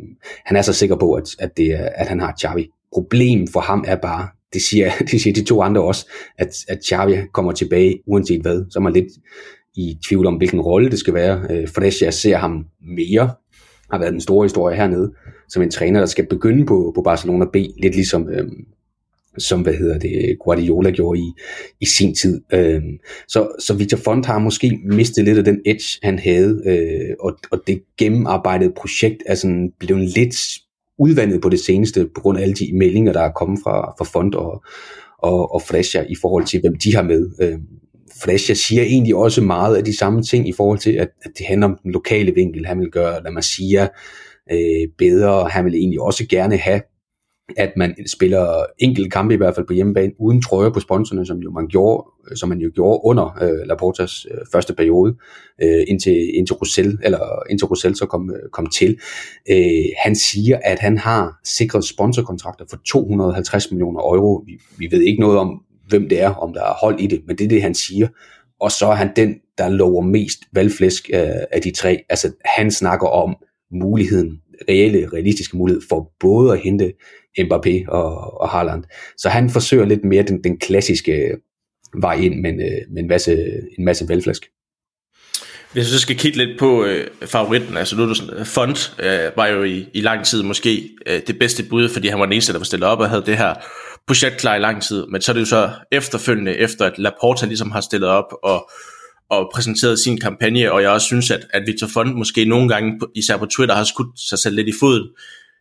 han 0.46 0.58
er 0.58 0.62
så 0.62 0.74
sikker 0.74 0.96
på, 0.96 1.14
at, 1.14 1.30
at, 1.40 1.58
det 1.58 1.72
er, 1.72 1.90
at 1.96 2.08
han 2.08 2.20
har 2.20 2.36
Xavi. 2.42 2.70
Problem 2.94 3.48
for 3.48 3.60
ham 3.60 3.84
er 3.88 3.96
bare, 3.96 4.28
det 4.54 4.62
siger, 4.62 4.92
det 5.12 5.22
siger 5.22 5.34
de 5.34 5.44
to 5.44 5.62
andre 5.62 5.84
også, 5.84 6.10
at, 6.38 6.56
at 6.68 6.80
Xavi 6.86 7.16
kommer 7.34 7.52
tilbage 7.52 8.00
uanset 8.08 8.42
hvad. 8.42 8.66
Så 8.70 8.80
er 8.80 8.84
man 8.84 8.94
lidt 8.94 9.14
i 9.76 9.98
tvivl 10.08 10.26
om, 10.26 10.36
hvilken 10.36 10.62
rolle 10.62 10.92
det 10.92 11.00
skal 11.00 11.14
være. 11.14 11.48
Øh, 11.50 11.68
Frescia 11.70 12.12
ser 12.12 12.38
ham 12.38 12.66
mere, 12.98 13.34
har 13.92 14.00
været 14.00 14.14
den 14.14 14.22
store 14.22 14.46
historie 14.46 14.76
hernede, 14.76 15.14
som 15.50 15.62
en 15.62 15.72
træner, 15.72 16.00
der 16.00 16.08
skal 16.08 16.28
begynde 16.30 16.66
på, 16.66 16.92
på 16.96 17.02
Barcelona 17.02 17.46
B, 17.46 17.56
lidt 17.56 17.96
ligesom, 17.96 18.30
øh, 18.30 18.48
som 19.38 19.62
hvad 19.62 19.74
hedder 19.74 19.98
det, 19.98 20.38
Guardiola 20.44 20.92
gjorde 20.92 21.20
i, 21.20 21.32
i 21.82 21.86
sin 21.86 22.16
tid. 22.16 22.42
Øh, 22.54 22.82
så, 23.28 23.48
så 23.60 23.74
Victor 23.74 23.98
Font 23.98 24.26
har 24.26 24.40
måske 24.40 24.80
mistet 24.86 25.26
lidt 25.26 25.38
af 25.38 25.44
den 25.44 25.60
edge, 25.66 26.00
han 26.04 26.20
havde, 26.20 26.62
øh, 26.66 27.16
og, 27.20 27.38
og 27.52 27.62
det 27.68 27.82
gennemarbejdede 27.98 28.74
projekt 28.78 29.24
er 29.26 29.36
sådan 29.36 29.72
blevet 29.80 30.10
lidt 30.10 30.36
udvandet 31.00 31.42
på 31.42 31.50
det 31.50 31.60
seneste, 31.60 32.10
på 32.16 32.22
grund 32.22 32.38
af 32.38 32.42
alle 32.42 32.56
de 32.56 32.72
meldinger, 32.74 33.14
der 33.14 33.22
er 33.22 33.32
kommet 33.32 33.60
fra, 33.64 33.94
fra 33.98 34.06
Font 34.06 34.36
og, 34.36 34.64
og, 35.20 35.54
og 35.54 35.62
Frescia 35.62 36.06
i 36.10 36.16
forhold 36.22 36.46
til, 36.46 36.62
hvem 36.62 36.76
de 36.76 36.96
har 36.96 37.04
med. 37.04 37.30
Øh, 37.42 37.58
Flecha 38.24 38.54
siger 38.54 38.84
egentlig 38.84 39.16
også 39.16 39.42
meget 39.42 39.76
af 39.76 39.84
de 39.84 39.98
samme 39.98 40.24
ting 40.24 40.50
i 40.50 40.54
forhold 40.54 40.80
til, 40.80 40.92
at, 40.92 41.10
at 41.24 41.32
det 41.38 41.46
handler 41.46 41.68
om 41.68 41.78
den 41.84 41.92
lokale 41.92 42.32
vinkel. 42.36 42.66
Han 42.66 42.80
vil 42.80 42.92
gøre 42.92 43.24
La 43.24 43.30
Masia 43.30 43.88
øh, 44.52 44.88
bedre. 44.98 45.50
Han 45.50 45.66
vil 45.66 45.76
egentlig 45.76 46.02
også 46.02 46.26
gerne 46.30 46.58
have 46.58 46.82
at 47.58 47.74
man 47.78 47.96
spiller 48.08 48.66
enkelte 48.80 49.10
kampe 49.10 49.34
i 49.34 49.38
hvert 49.38 49.56
fald 49.56 49.68
på 49.68 49.74
hjemmebane, 49.74 50.12
uden 50.20 50.42
trøje 50.42 50.72
på 50.72 50.80
sponsorerne, 50.80 51.26
som, 51.26 51.38
jo 51.38 51.52
man, 51.52 51.68
gjorde, 51.68 52.06
øh, 52.32 52.38
som 52.38 52.50
man 52.50 52.60
jo 52.60 52.72
gjorde 52.76 53.02
under 53.04 53.38
øh, 53.42 53.68
Laportas 53.68 54.26
øh, 54.32 54.38
første 54.52 54.74
periode, 54.74 55.16
øh, 55.64 55.84
indtil, 55.88 56.38
indtil, 56.38 56.56
Roussel, 56.56 57.00
eller 57.04 57.50
indtil 57.50 57.66
Roussel 57.66 57.96
så 57.96 58.06
kom, 58.06 58.32
øh, 58.32 58.50
kom 58.54 58.68
til. 58.68 59.00
Øh, 59.50 59.86
han 60.04 60.16
siger, 60.16 60.60
at 60.64 60.80
han 60.80 60.98
har 60.98 61.40
sikret 61.44 61.84
sponsorkontrakter 61.84 62.66
for 62.70 62.78
250 62.88 63.72
millioner 63.72 64.00
euro. 64.00 64.44
Vi, 64.46 64.60
vi 64.78 64.88
ved 64.92 65.02
ikke 65.02 65.22
noget 65.22 65.38
om, 65.38 65.62
hvem 65.90 66.10
det 66.10 66.22
er, 66.22 66.34
om 66.34 66.54
der 66.54 66.62
er 66.62 66.74
hold 66.82 67.00
i 67.00 67.08
det, 67.08 67.22
men 67.28 67.38
det 67.38 67.44
er 67.44 67.50
det, 67.50 67.62
han 67.62 67.76
siger. 67.76 68.08
Og 68.60 68.72
så 68.72 68.88
er 68.88 68.96
han 68.96 69.12
den, 69.16 69.36
der 69.58 69.70
lover 69.70 70.02
mest 70.02 70.40
valgflæsk 70.54 71.10
øh, 71.14 71.30
af 71.52 71.62
de 71.62 71.72
tre. 71.72 72.04
Altså, 72.10 72.32
han 72.46 72.72
snakker 72.72 73.08
om 73.08 73.36
muligheden, 73.72 74.42
reelle, 74.70 75.10
realistiske 75.14 75.58
mulighed 75.58 75.82
for 75.90 76.12
både 76.20 76.54
at 76.54 76.60
hente 76.60 76.94
Mbappé 77.40 77.88
og, 77.88 78.42
og 78.42 78.50
Haaland. 78.50 78.84
Så 79.18 79.30
han 79.30 79.50
forsøger 79.50 79.86
lidt 79.86 80.06
mere 80.06 80.24
den, 80.24 80.44
den 80.44 80.60
klassiske 80.60 81.38
vej 82.02 82.16
ind, 82.16 82.42
men 82.42 82.62
øh, 82.62 82.78
med 82.94 83.02
en 83.02 83.08
masse, 83.08 83.34
en 83.78 83.86
masse 83.86 84.10
valgflæsk. 84.10 84.46
Hvis 85.74 85.88
så 85.88 86.00
skal 86.00 86.18
kigge 86.18 86.38
lidt 86.38 86.60
på 86.60 86.86
øh, 86.86 87.08
favoritten, 87.26 87.78
altså 87.78 87.96
nu 87.96 88.04
er 88.04 88.08
du 88.08 88.14
sådan, 88.14 88.40
øh, 88.40 88.46
Font 88.46 88.96
øh, 89.00 89.32
var 89.36 89.48
jo 89.48 89.64
i, 89.64 89.88
i 89.94 90.02
lang 90.02 90.26
tid 90.26 90.44
måske 90.44 90.90
øh, 91.08 91.22
det 91.28 91.40
bedste 91.40 91.64
bud, 91.70 91.90
fordi 91.90 92.08
han 92.08 92.20
var 92.20 92.26
den 92.26 92.34
eneste, 92.34 92.54
der 92.54 92.60
var 92.60 92.66
stillet 92.66 92.90
op 92.90 93.00
og 93.00 93.10
havde 93.10 93.24
det 93.26 93.38
her 93.38 93.54
projekt 94.08 94.38
klar 94.38 94.56
i 94.56 94.60
lang 94.60 94.84
tid, 94.84 95.06
men 95.12 95.22
så 95.22 95.32
er 95.32 95.34
det 95.34 95.40
jo 95.40 95.46
så 95.46 95.70
efterfølgende, 95.92 96.58
efter 96.58 96.86
at 96.86 96.98
Laporta 96.98 97.46
ligesom 97.46 97.72
har 97.72 97.82
stillet 97.82 98.10
op 98.10 98.34
og, 98.44 98.70
og 99.30 99.52
præsenteret 99.54 100.00
sin 100.00 100.20
kampagne, 100.20 100.72
og 100.72 100.82
jeg 100.82 100.90
også 100.90 101.06
synes, 101.08 101.32
at, 101.32 101.48
at 101.54 101.64
Victor 101.68 101.88
Font 101.88 102.16
måske 102.16 102.46
nogle 102.46 102.70
gange, 102.70 103.00
især 103.16 103.38
på 103.38 103.46
Twitter, 103.46 103.76
har 103.76 103.84
skudt 103.84 104.20
sig 104.30 104.40
selv 104.40 104.56
lidt 104.56 104.68
i 104.68 104.74
foden, 104.80 105.08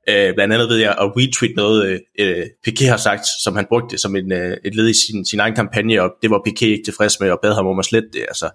Øh, 0.08 0.34
blandt 0.34 0.54
andet 0.54 0.68
ved 0.68 0.76
jeg 0.76 0.90
at 0.90 1.10
retweet 1.16 1.56
noget, 1.56 2.00
øh, 2.18 2.46
Piqué 2.68 2.86
har 2.86 2.96
sagt, 2.96 3.26
som 3.44 3.56
han 3.56 3.66
brugte 3.68 3.98
som 3.98 4.16
en, 4.16 4.32
øh, 4.32 4.56
et 4.64 4.74
led 4.74 4.88
i 4.88 4.92
sin, 5.06 5.24
sin 5.24 5.40
egen 5.40 5.54
kampagne, 5.54 6.02
og 6.02 6.10
det 6.22 6.30
var 6.30 6.40
Piqué 6.48 6.64
ikke 6.64 6.84
tilfreds 6.84 7.20
med, 7.20 7.30
og 7.30 7.38
bad 7.42 7.54
ham 7.54 7.66
om 7.66 7.78
at 7.78 7.84
slette 7.84 8.08
det. 8.12 8.20
Altså, 8.20 8.50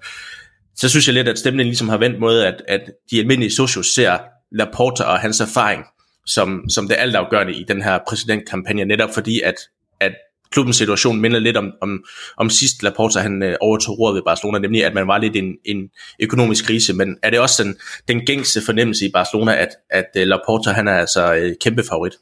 så 0.75 0.89
synes 0.89 1.07
jeg 1.07 1.13
lidt, 1.13 1.27
at 1.27 1.39
stemningen 1.39 1.69
ligesom 1.69 1.89
har 1.89 1.97
vendt 1.97 2.19
mod, 2.19 2.39
at, 2.39 2.61
at 2.67 2.81
de 3.11 3.19
almindelige 3.19 3.51
socios 3.51 3.87
ser 3.87 4.17
Laporta 4.51 5.03
og 5.03 5.19
hans 5.19 5.39
erfaring 5.39 5.83
som, 6.25 6.69
som 6.69 6.87
det 6.87 6.95
altafgørende 6.99 7.53
i 7.53 7.65
den 7.67 7.81
her 7.81 7.99
præsidentkampagne, 8.07 8.85
netop 8.85 9.13
fordi, 9.13 9.41
at, 9.41 9.55
at 9.99 10.11
klubbens 10.51 10.75
situation 10.75 11.21
minder 11.21 11.39
lidt 11.39 11.57
om, 11.57 11.71
om, 11.81 12.03
om 12.37 12.49
sidst 12.49 12.83
Laporta 12.83 13.19
han 13.19 13.43
øh, 13.43 13.55
overtog 13.61 13.99
rådet 13.99 14.15
ved 14.15 14.21
Barcelona, 14.25 14.59
nemlig 14.59 14.85
at 14.85 14.93
man 14.93 15.07
var 15.07 15.17
lidt 15.17 15.35
en, 15.35 15.53
en 15.65 15.89
økonomisk 16.21 16.65
krise, 16.65 16.93
men 16.93 17.17
er 17.23 17.29
det 17.29 17.39
også 17.39 17.63
den, 17.63 17.75
den 18.07 18.25
gængse 18.25 18.61
fornemmelse 18.65 19.05
i 19.05 19.11
Barcelona, 19.13 19.55
at, 19.55 19.69
at 19.89 20.05
øh, 20.17 20.27
Laporta 20.27 20.69
han 20.69 20.87
er 20.87 20.93
altså 20.93 21.33
øh, 21.33 21.55
kæmpe 21.61 21.83
favorit? 21.89 22.13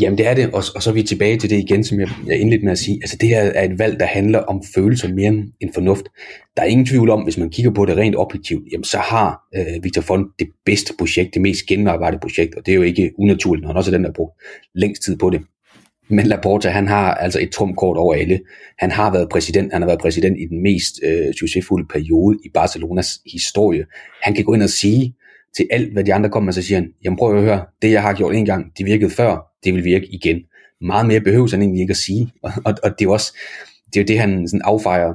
Jamen 0.00 0.18
det 0.18 0.26
er 0.26 0.34
det, 0.34 0.46
og, 0.46 0.62
og 0.74 0.82
så 0.82 0.90
er 0.90 0.94
vi 0.94 1.02
tilbage 1.02 1.38
til 1.38 1.50
det 1.50 1.58
igen, 1.58 1.84
som 1.84 2.00
jeg, 2.00 2.08
jeg 2.26 2.40
indledte 2.40 2.64
med 2.64 2.72
at 2.72 2.78
sige. 2.78 2.98
Altså 3.02 3.16
det 3.20 3.28
her 3.28 3.40
er 3.40 3.64
et 3.64 3.78
valg, 3.78 4.00
der 4.00 4.06
handler 4.06 4.38
om 4.38 4.62
følelser 4.74 5.08
mere 5.08 5.28
end 5.60 5.70
fornuft. 5.74 6.04
Der 6.56 6.62
er 6.62 6.66
ingen 6.66 6.86
tvivl 6.86 7.10
om, 7.10 7.22
hvis 7.22 7.38
man 7.38 7.50
kigger 7.50 7.70
på 7.70 7.84
det 7.84 7.96
rent 7.96 8.16
objektivt, 8.16 8.64
jamen 8.72 8.84
så 8.84 8.98
har 8.98 9.42
øh, 9.56 9.84
Victor 9.84 10.02
Font 10.02 10.28
det 10.38 10.48
bedste 10.66 10.94
projekt, 10.98 11.34
det 11.34 11.42
mest 11.42 11.66
gennemarbejdede 11.66 12.20
projekt, 12.20 12.54
og 12.54 12.66
det 12.66 12.72
er 12.72 12.76
jo 12.76 12.82
ikke 12.82 13.12
unaturligt, 13.18 13.62
når 13.62 13.68
han 13.68 13.76
også 13.76 13.90
er 13.90 13.92
den, 13.92 14.04
der 14.04 14.08
har 14.08 14.14
brugt 14.14 14.32
længst 14.74 15.02
tid 15.02 15.16
på 15.16 15.30
det. 15.30 15.40
Men 16.08 16.26
Laporta, 16.26 16.68
han 16.68 16.88
har 16.88 17.14
altså 17.14 17.40
et 17.40 17.50
trumkort 17.50 17.96
over 17.96 18.14
alle. 18.14 18.40
Han 18.78 18.90
har 18.90 19.12
været 19.12 19.28
præsident, 19.28 19.72
han 19.72 19.82
har 19.82 19.86
været 19.86 20.00
præsident 20.00 20.38
i 20.38 20.46
den 20.46 20.62
mest 20.62 20.94
øh, 21.04 21.34
succesfulde 21.34 21.86
periode 21.88 22.38
i 22.44 22.48
Barcelonas 22.54 23.20
historie. 23.32 23.86
Han 24.22 24.34
kan 24.34 24.44
gå 24.44 24.54
ind 24.54 24.62
og 24.62 24.70
sige 24.70 25.14
til 25.56 25.68
alt, 25.70 25.92
hvad 25.92 26.04
de 26.04 26.14
andre 26.14 26.30
kommer 26.30 26.44
med, 26.44 26.52
så 26.52 26.62
siger 26.62 26.78
han, 26.78 26.88
jamen 27.04 27.16
prøv 27.16 27.36
at 27.36 27.42
høre, 27.42 27.64
det 27.82 27.90
jeg 27.90 28.02
har 28.02 28.14
gjort 28.14 28.34
en 28.34 28.46
gang, 28.46 28.66
det 28.78 28.86
virkede 28.86 29.10
før, 29.10 29.52
det 29.64 29.74
vil 29.74 29.84
virke 29.84 30.06
igen. 30.06 30.40
Meget 30.80 31.06
mere 31.06 31.20
behøver 31.20 31.48
han 31.50 31.62
egentlig 31.62 31.80
ikke 31.80 31.90
at 31.90 31.96
sige. 31.96 32.32
Og, 32.42 32.52
og, 32.64 32.74
og 32.82 32.90
det 32.90 33.00
er 33.00 33.04
jo 33.04 33.12
også, 33.12 33.36
det 33.86 33.96
er 33.96 34.00
jo 34.00 34.06
det, 34.06 34.18
han 34.18 34.48
sådan 34.48 34.62
affejer 34.64 35.14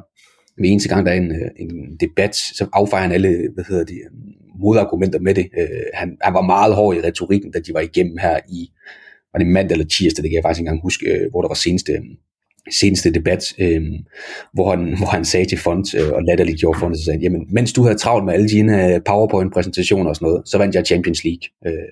med 0.57 0.69
eneste 0.69 0.89
gang, 0.89 1.05
der 1.05 1.11
er 1.11 1.15
en, 1.15 1.31
øh, 1.31 1.49
en 1.59 1.97
debat, 1.99 2.35
så 2.35 2.67
affejer 2.73 3.03
han 3.03 3.11
alle, 3.11 3.49
hvad 3.53 3.63
hedder 3.69 3.83
det, 3.83 3.95
øh, 3.95 4.11
modargumenter 4.59 5.19
med 5.19 5.35
det. 5.35 5.49
Øh, 5.59 5.67
han, 5.93 6.17
han 6.21 6.33
var 6.33 6.41
meget 6.41 6.75
hård 6.75 6.95
i 6.95 7.01
retorikken, 7.01 7.51
da 7.51 7.59
de 7.59 7.73
var 7.73 7.79
igennem 7.79 8.17
her 8.17 8.39
i 8.49 8.69
var 9.33 9.39
det 9.39 9.47
mandag 9.47 9.75
eller 9.75 9.87
tirsdag, 9.87 10.23
det 10.23 10.29
kan 10.29 10.35
jeg 10.35 10.43
faktisk 10.43 10.59
ikke 10.59 10.69
engang 10.69 10.83
huske, 10.83 11.05
øh, 11.13 11.31
hvor 11.31 11.41
der 11.41 11.47
var 11.47 11.55
seneste, 11.55 11.91
øh, 11.91 12.01
seneste 12.71 13.11
debat, 13.11 13.43
øh, 13.59 13.81
hvor, 14.53 14.69
han, 14.69 14.81
hvor 14.99 15.07
han 15.07 15.25
sagde 15.25 15.45
til 15.45 15.57
Font 15.57 15.95
øh, 15.95 16.11
og 16.11 16.23
latterligt 16.23 16.59
gjorde 16.59 16.79
Font, 16.79 16.97
så 16.97 17.03
sagde 17.03 17.17
han, 17.17 17.23
jamen, 17.23 17.47
mens 17.49 17.73
du 17.73 17.83
havde 17.83 17.97
travlt 17.97 18.25
med 18.25 18.33
alle 18.33 18.49
dine 18.49 18.93
øh, 18.93 19.01
PowerPoint-præsentationer 19.05 20.09
og 20.09 20.15
sådan 20.15 20.25
noget, 20.25 20.49
så 20.49 20.57
vandt 20.57 20.75
jeg 20.75 20.85
Champions 20.85 21.23
League. 21.23 21.45
Øh, 21.67 21.91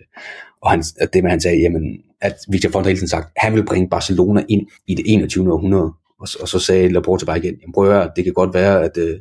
og 0.62 0.72
han, 0.72 0.84
det 1.14 1.24
med, 1.24 1.32
han 1.32 1.42
sagde, 1.42 1.58
jamen, 1.58 1.84
at 2.22 2.36
Victor 2.50 2.70
Font 2.70 2.86
har 2.86 2.90
hele 2.90 2.98
tiden 2.98 3.08
sagt, 3.08 3.28
han 3.38 3.56
vil 3.56 3.66
bringe 3.66 3.90
Barcelona 3.90 4.44
ind 4.50 4.68
i 4.88 4.96
det 4.96 5.06
21. 5.08 5.54
århundrede. 5.54 5.92
Og, 6.20 6.28
og 6.42 6.48
så 6.48 6.60
sagde 6.60 6.90
Laporte 6.90 7.26
bare 7.26 7.38
igen, 7.38 7.56
jamen 7.62 7.74
prøv 7.74 7.90
at 7.90 7.94
høre, 7.94 8.12
det 8.16 8.24
kan 8.24 8.34
godt 8.34 8.54
være, 8.54 8.84
at 8.84 8.98
øh, 8.98 9.20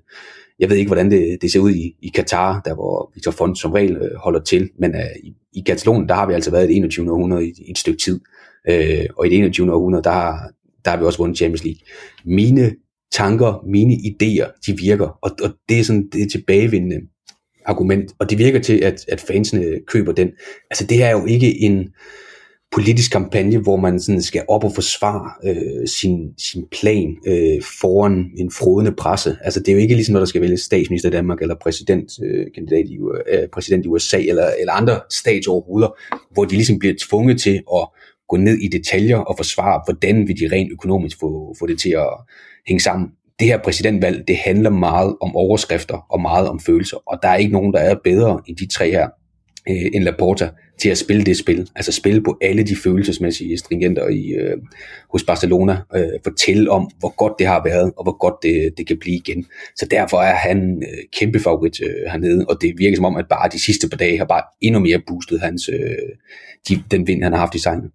jeg 0.59 0.71
ved 0.71 0.77
ikke, 0.77 0.89
hvordan 0.89 1.11
det, 1.11 1.39
det 1.43 1.53
ser 1.53 1.61
ud 1.61 1.71
i, 1.71 1.97
i 2.03 2.09
Katar, 2.09 2.61
der 2.65 2.75
hvor 2.75 3.13
Victor 3.15 3.31
Font 3.31 3.59
som 3.59 3.73
regel 3.73 3.97
øh, 3.97 4.17
holder 4.17 4.41
til, 4.41 4.71
men 4.79 4.95
øh, 4.95 5.01
i, 5.25 5.35
i 5.53 5.63
Katalonien, 5.67 6.09
der 6.09 6.15
har 6.15 6.27
vi 6.27 6.35
altså 6.35 6.51
været 6.51 6.65
i 6.65 6.69
det 6.69 6.77
21. 6.77 7.13
århundrede 7.13 7.47
i, 7.47 7.53
i 7.59 7.71
et 7.71 7.79
stykke 7.79 8.03
tid. 8.03 8.21
Øh, 8.69 9.07
og 9.17 9.27
i 9.27 9.31
det 9.31 9.39
21. 9.39 9.73
århundrede, 9.73 10.05
der, 10.05 10.39
der 10.85 10.91
har 10.91 10.97
vi 10.97 11.05
også 11.05 11.19
vundet 11.19 11.37
Champions 11.37 11.65
League. 11.65 11.81
Mine 12.25 12.75
tanker, 13.13 13.65
mine 13.67 13.95
idéer, 13.95 14.61
de 14.67 14.79
virker, 14.79 15.19
og, 15.23 15.31
og 15.43 15.51
det 15.69 15.81
er 15.81 15.85
sådan 15.85 16.09
det 16.13 16.23
er 16.23 16.29
tilbagevendende 16.29 17.01
argument, 17.67 18.13
og 18.19 18.31
det 18.31 18.39
virker 18.39 18.61
til, 18.61 18.85
at, 18.85 19.05
at 19.09 19.21
fansene 19.21 19.81
køber 19.87 20.13
den. 20.13 20.31
Altså 20.71 20.87
det 20.87 21.03
er 21.03 21.11
jo 21.11 21.27
ikke 21.27 21.61
en, 21.61 21.89
politisk 22.73 23.13
kampagne, 23.13 23.59
hvor 23.59 23.77
man 23.77 24.01
sådan 24.01 24.23
skal 24.23 24.45
op 24.49 24.65
og 24.65 24.73
forsvare 24.75 25.31
øh, 25.45 25.89
sin, 25.89 26.39
sin 26.39 26.65
plan 26.73 27.17
øh, 27.27 27.63
foran 27.81 28.31
en 28.37 28.51
frodende 28.51 28.93
presse. 28.93 29.37
Altså 29.43 29.61
det 29.61 29.69
er 29.69 29.73
jo 29.73 29.79
ikke 29.79 29.95
ligesom, 29.95 30.13
når 30.13 30.21
der 30.21 30.27
skal 30.27 30.41
vælges 30.41 30.61
statsminister 30.61 31.09
i 31.09 31.13
Danmark, 31.13 31.43
eller 31.43 31.55
præsidentkandidat 31.55 32.85
øh, 32.85 32.91
i, 32.91 32.99
øh, 33.33 33.49
præsident 33.53 33.85
i 33.85 33.89
USA, 33.89 34.19
eller, 34.19 34.51
eller 34.61 34.73
andre 34.73 35.01
statsoverhoveder, 35.11 35.89
hvor 36.33 36.45
de 36.45 36.55
ligesom 36.55 36.79
bliver 36.79 36.95
tvunget 37.09 37.41
til 37.41 37.63
at 37.75 37.89
gå 38.29 38.37
ned 38.37 38.55
i 38.55 38.69
detaljer 38.69 39.19
og 39.19 39.37
forsvare, 39.37 39.83
hvordan 39.87 40.29
vil 40.29 40.41
de 40.41 40.49
rent 40.53 40.73
økonomisk 40.73 41.21
få, 41.21 41.55
få 41.59 41.67
det 41.67 41.79
til 41.79 41.91
at 41.91 42.09
hænge 42.69 42.81
sammen. 42.81 43.09
Det 43.39 43.47
her 43.47 43.59
præsidentvalg, 43.63 44.29
det 44.29 44.37
handler 44.37 44.71
meget 44.71 45.17
om 45.21 45.37
overskrifter 45.37 46.07
og 46.11 46.21
meget 46.21 46.49
om 46.49 46.61
følelser, 46.61 46.97
og 47.07 47.19
der 47.23 47.29
er 47.29 47.37
ikke 47.37 47.53
nogen, 47.53 47.73
der 47.73 47.79
er 47.79 47.95
bedre 48.05 48.41
end 48.47 48.57
de 48.57 48.67
tre 48.67 48.91
her, 48.91 49.09
øh, 49.69 49.91
end 49.95 50.05
Laporta 50.05 50.51
til 50.79 50.89
at 50.89 50.99
spille 50.99 51.25
det 51.25 51.37
spil. 51.37 51.71
Altså 51.77 51.93
spille 51.93 52.23
på 52.23 52.39
alle 52.41 52.63
de 52.63 52.77
følelsesmæssige 52.77 53.59
stringenter 53.59 54.09
i, 54.09 54.29
øh, 54.29 54.57
hos 55.13 55.25
Barcelona. 55.25 55.79
Øh, 55.97 56.09
fortælle 56.25 56.71
om, 56.71 56.91
hvor 56.99 57.17
godt 57.17 57.33
det 57.39 57.47
har 57.47 57.63
været, 57.65 57.93
og 57.97 58.03
hvor 58.03 58.19
godt 58.19 58.35
det, 58.43 58.75
det 58.79 58.87
kan 58.87 58.99
blive 58.99 59.17
igen. 59.17 59.47
Så 59.77 59.87
derfor 59.91 60.19
er 60.19 60.35
han 60.35 60.83
øh, 60.83 60.99
kæmpe 61.19 61.41
favorit 61.41 61.81
øh, 61.83 62.11
hernede, 62.11 62.47
og 62.49 62.63
det 62.63 62.75
virker 62.79 62.97
som 62.97 63.05
om, 63.05 63.17
at 63.17 63.29
bare 63.31 63.49
de 63.53 63.65
sidste 63.65 63.89
par 63.89 63.97
dage 63.97 64.19
har 64.19 64.25
bare 64.25 64.43
endnu 64.61 64.81
mere 64.81 65.03
boostet 65.07 65.41
hans, 65.41 65.69
øh, 65.69 65.79
de, 66.69 66.83
den 66.91 67.07
vind, 67.07 67.23
han 67.23 67.33
har 67.33 67.39
haft 67.39 67.55
i 67.55 67.59
sejlen 67.59 67.91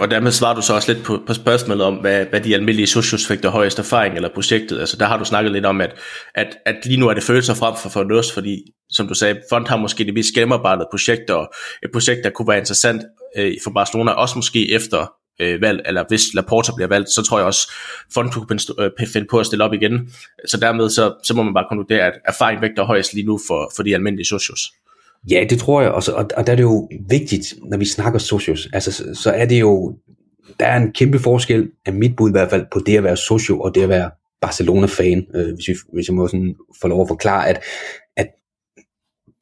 og 0.00 0.10
dermed 0.10 0.32
svarer 0.32 0.54
du 0.54 0.62
så 0.62 0.74
også 0.74 0.92
lidt 0.92 1.04
på, 1.04 1.22
på 1.26 1.34
spørgsmålet 1.34 1.84
om, 1.84 1.94
hvad, 1.94 2.26
hvad 2.26 2.40
de 2.40 2.54
almindelige 2.54 2.86
socios 2.86 3.26
fik 3.26 3.42
der 3.42 3.48
højeste 3.48 3.80
erfaring 3.80 4.16
eller 4.16 4.28
projektet. 4.34 4.80
Altså 4.80 4.96
der 4.96 5.06
har 5.06 5.18
du 5.18 5.24
snakket 5.24 5.52
lidt 5.52 5.66
om, 5.66 5.80
at, 5.80 5.94
at, 6.34 6.56
at 6.66 6.76
lige 6.84 7.00
nu 7.00 7.08
er 7.08 7.14
det 7.14 7.22
følelser 7.22 7.54
frem 7.54 7.74
for 7.82 7.88
fornuft, 7.88 8.32
fordi 8.34 8.62
som 8.90 9.08
du 9.08 9.14
sagde, 9.14 9.40
Fond 9.50 9.66
har 9.66 9.76
måske 9.76 10.04
det 10.04 10.14
mest 10.14 10.34
gennemarbejdede 10.34 10.88
projekt, 10.90 11.30
og 11.30 11.52
et 11.82 11.90
projekt, 11.92 12.20
der 12.24 12.30
kunne 12.30 12.48
være 12.48 12.58
interessant 12.58 13.02
øh, 13.36 13.52
for 13.64 13.70
Barcelona, 13.70 14.10
også 14.10 14.38
måske 14.38 14.72
efter 14.72 15.06
øh, 15.40 15.62
valg, 15.62 15.80
eller 15.86 16.04
hvis 16.08 16.34
Laporta 16.34 16.72
bliver 16.76 16.88
valgt, 16.88 17.10
så 17.10 17.22
tror 17.22 17.38
jeg 17.38 17.46
også, 17.46 17.72
Fond 18.14 18.30
kunne 18.30 18.58
øh, 18.78 18.90
finde 19.12 19.26
på 19.30 19.38
at 19.38 19.46
stille 19.46 19.64
op 19.64 19.72
igen. 19.72 20.12
Så 20.48 20.56
dermed 20.56 20.90
så, 20.90 21.14
så 21.24 21.34
må 21.34 21.42
man 21.42 21.54
bare 21.54 21.66
konkludere, 21.68 22.06
at 22.06 22.12
erfaring 22.24 22.60
vægter 22.62 22.84
højst 22.84 23.14
lige 23.14 23.26
nu 23.26 23.40
for, 23.46 23.72
for 23.76 23.82
de 23.82 23.94
almindelige 23.94 24.26
socios. 24.26 24.72
Ja, 25.30 25.44
det 25.50 25.58
tror 25.58 25.82
jeg 25.82 25.90
også, 25.90 26.12
og, 26.12 26.30
og 26.36 26.46
der 26.46 26.52
er 26.52 26.56
det 26.56 26.62
jo 26.62 26.88
vigtigt, 27.08 27.54
når 27.70 27.78
vi 27.78 27.84
snakker 27.84 28.18
socios, 28.18 28.68
altså 28.72 28.92
så, 28.92 29.14
så 29.14 29.30
er 29.30 29.46
det 29.46 29.60
jo, 29.60 29.94
der 30.60 30.66
er 30.66 30.76
en 30.76 30.92
kæmpe 30.92 31.18
forskel, 31.18 31.70
af 31.86 31.92
mit 31.92 32.16
bud 32.16 32.28
i 32.28 32.32
hvert 32.32 32.50
fald, 32.50 32.66
på 32.72 32.80
det 32.86 32.96
at 32.96 33.04
være 33.04 33.16
socio 33.16 33.60
og 33.60 33.74
det 33.74 33.82
at 33.82 33.88
være 33.88 34.10
Barcelona-fan, 34.40 35.26
øh, 35.34 35.54
hvis, 35.54 35.68
vi, 35.68 35.74
hvis 35.92 36.08
jeg 36.08 36.14
må 36.14 36.28
sådan 36.28 36.54
få 36.80 36.88
lov 36.88 37.02
at 37.02 37.08
forklare, 37.08 37.48
at, 37.48 37.62
at 38.16 38.26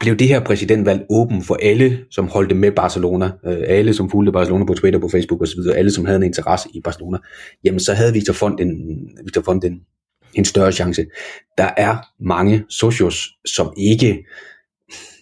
blev 0.00 0.16
det 0.16 0.28
her 0.28 0.44
præsidentvalg 0.44 1.06
åben 1.10 1.42
for 1.42 1.58
alle, 1.62 1.98
som 2.10 2.28
holdte 2.28 2.54
med 2.54 2.72
Barcelona, 2.72 3.30
øh, 3.46 3.62
alle 3.66 3.94
som 3.94 4.10
fulgte 4.10 4.32
Barcelona 4.32 4.64
på 4.64 4.74
Twitter, 4.74 5.00
på 5.00 5.08
Facebook 5.08 5.42
osv., 5.42 5.60
alle 5.74 5.90
som 5.90 6.04
havde 6.04 6.16
en 6.16 6.22
interesse 6.22 6.68
i 6.74 6.80
Barcelona, 6.80 7.18
jamen 7.64 7.80
så 7.80 7.94
havde 7.94 8.12
Victor 8.12 8.32
Font 8.32 8.60
en, 8.60 8.76
Victor 9.24 9.42
Font 9.42 9.64
en, 9.64 9.80
en 10.34 10.44
større 10.44 10.72
chance. 10.72 11.06
Der 11.58 11.70
er 11.76 11.96
mange 12.20 12.64
socios, 12.68 13.28
som 13.44 13.72
ikke 13.76 14.24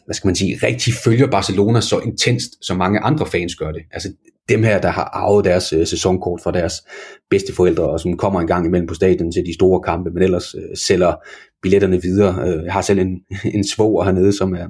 hvad 0.09 0.15
skal 0.15 0.29
man 0.29 0.35
sige, 0.35 0.59
rigtig 0.63 0.95
følger 1.05 1.27
Barcelona 1.27 1.81
så 1.81 1.99
intenst, 1.99 2.67
som 2.67 2.77
mange 2.77 3.01
andre 3.01 3.27
fans 3.27 3.55
gør 3.55 3.73
det. 3.73 3.83
Altså, 3.93 4.09
dem 4.49 4.63
her, 4.63 4.81
der 4.81 4.89
har 4.89 5.05
arvet 5.05 5.45
deres 5.45 5.73
øh, 5.73 5.87
sæsonkort 5.87 6.41
fra 6.41 6.53
deres 6.53 6.75
bedsteforældre, 7.31 7.91
og 7.91 8.01
som 8.01 8.17
kommer 8.17 8.41
en 8.41 8.47
gang 8.47 8.67
imellem 8.67 8.89
på 8.89 8.95
stadion 8.95 9.33
til 9.33 9.47
de 9.47 9.55
store 9.55 9.81
kampe, 9.81 10.11
men 10.11 10.23
ellers 10.23 10.55
øh, 10.55 10.77
sælger 10.77 11.15
billetterne 11.63 12.03
videre. 12.03 12.49
Øh, 12.49 12.65
jeg 12.65 12.73
har 12.73 12.83
selv 12.83 12.99
en, 12.99 13.21
en 13.55 13.65
svoger 13.65 14.05
hernede, 14.05 14.33
som 14.33 14.55
er 14.55 14.67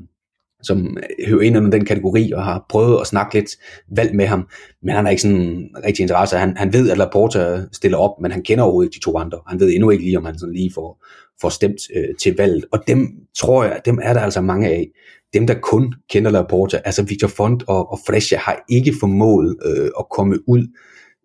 som 0.63 0.97
hører 1.27 1.41
ind 1.41 1.57
under 1.57 1.71
den 1.71 1.85
kategori, 1.85 2.33
og 2.33 2.45
har 2.45 2.67
prøvet 2.69 3.01
at 3.01 3.07
snakke 3.07 3.35
lidt 3.35 3.51
valg 3.97 4.15
med 4.15 4.27
ham, 4.27 4.49
men 4.83 4.95
han 4.95 5.05
har 5.05 5.11
ikke 5.11 5.23
sådan 5.23 5.69
rigtig 5.85 6.03
interesse. 6.03 6.37
Han, 6.37 6.57
han 6.57 6.73
ved, 6.73 6.91
at 6.91 6.99
Laporta 6.99 7.63
stiller 7.73 7.99
op, 7.99 8.21
men 8.21 8.33
han 8.33 8.43
kender 8.43 8.65
overhovedet 8.65 8.95
de 8.95 9.01
to 9.01 9.19
andre. 9.19 9.39
Han 9.47 9.61
ved 9.61 9.73
endnu 9.73 9.91
ikke 9.91 10.05
lige, 10.05 10.19
om 10.19 10.25
han 10.25 10.39
sådan 10.39 10.55
lige 10.55 10.73
får, 10.75 11.05
får 11.41 11.49
stemt 11.49 11.81
øh, 11.97 12.15
til 12.23 12.35
valget. 12.37 12.65
Og 12.73 12.83
dem 12.87 13.09
tror 13.37 13.65
jeg, 13.65 13.81
dem 13.85 13.99
er 14.03 14.13
der 14.13 14.21
altså 14.21 14.41
mange 14.41 14.69
af. 14.69 14.89
Dem, 15.35 15.47
der 15.47 15.55
kun 15.63 15.95
kender 16.11 16.31
Laporta, 16.31 16.81
altså 16.85 17.03
Victor 17.03 17.29
Font 17.29 17.65
og, 17.69 17.93
og 17.93 17.99
Frescia, 18.07 18.39
har 18.39 18.65
ikke 18.69 18.95
formået 19.01 19.57
øh, 19.67 19.91
at 19.99 20.05
komme 20.11 20.49
ud 20.49 20.67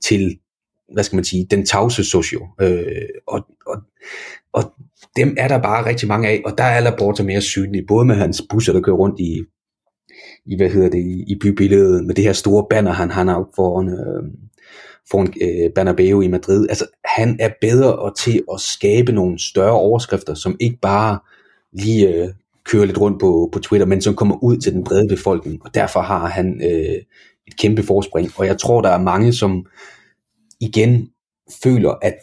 til, 0.03 0.37
hvad 0.93 1.03
skal 1.03 1.15
man 1.15 1.25
sige, 1.25 1.47
den 1.51 1.65
tavse 1.65 2.03
socio. 2.03 2.47
Øh, 2.61 2.85
og, 3.27 3.45
og, 3.65 3.77
og 4.53 4.63
dem 5.15 5.35
er 5.37 5.47
der 5.47 5.61
bare 5.61 5.85
rigtig 5.85 6.07
mange 6.07 6.29
af, 6.29 6.41
og 6.45 6.57
der 6.57 6.63
er 6.63 6.79
Laporta 6.79 7.23
mere 7.23 7.41
synlig, 7.41 7.87
både 7.87 8.05
med 8.05 8.15
hans 8.15 8.41
busser, 8.49 8.73
der 8.73 8.81
kører 8.81 8.95
rundt 8.95 9.19
i, 9.19 9.41
i 10.45 10.57
hvad 10.57 10.69
hedder 10.69 10.89
det, 10.89 11.03
i 11.27 11.37
bybilledet, 11.41 12.05
med 12.05 12.15
det 12.15 12.23
her 12.23 12.33
store 12.33 12.65
banner, 12.69 12.91
han, 12.91 13.11
han 13.11 13.27
har 13.27 13.35
op 13.35 13.55
foran, 13.55 13.89
øh, 13.89 14.23
foran 15.11 15.33
øh, 15.41 15.73
Bernabeu 15.75 16.21
i 16.21 16.27
Madrid. 16.27 16.69
Altså, 16.69 16.85
han 17.05 17.37
er 17.39 17.49
bedre 17.61 18.13
til 18.23 18.43
at 18.53 18.59
skabe 18.59 19.11
nogle 19.11 19.39
større 19.39 19.71
overskrifter, 19.71 20.33
som 20.33 20.57
ikke 20.59 20.77
bare 20.81 21.19
lige 21.73 22.07
øh, 22.09 22.29
kører 22.65 22.85
lidt 22.85 23.01
rundt 23.01 23.19
på, 23.19 23.49
på 23.51 23.59
Twitter, 23.59 23.87
men 23.87 24.01
som 24.01 24.15
kommer 24.15 24.43
ud 24.43 24.57
til 24.57 24.73
den 24.73 24.83
brede 24.83 25.07
befolkning, 25.09 25.65
og 25.65 25.73
derfor 25.73 26.01
har 26.01 26.27
han 26.27 26.61
øh, 26.63 27.01
et 27.47 27.57
kæmpe 27.59 27.83
forspring. 27.83 28.31
Og 28.35 28.45
jeg 28.45 28.57
tror, 28.57 28.81
der 28.81 28.89
er 28.89 29.01
mange, 29.01 29.33
som 29.33 29.65
igen 30.61 31.09
føler, 31.63 31.91
at 32.01 32.15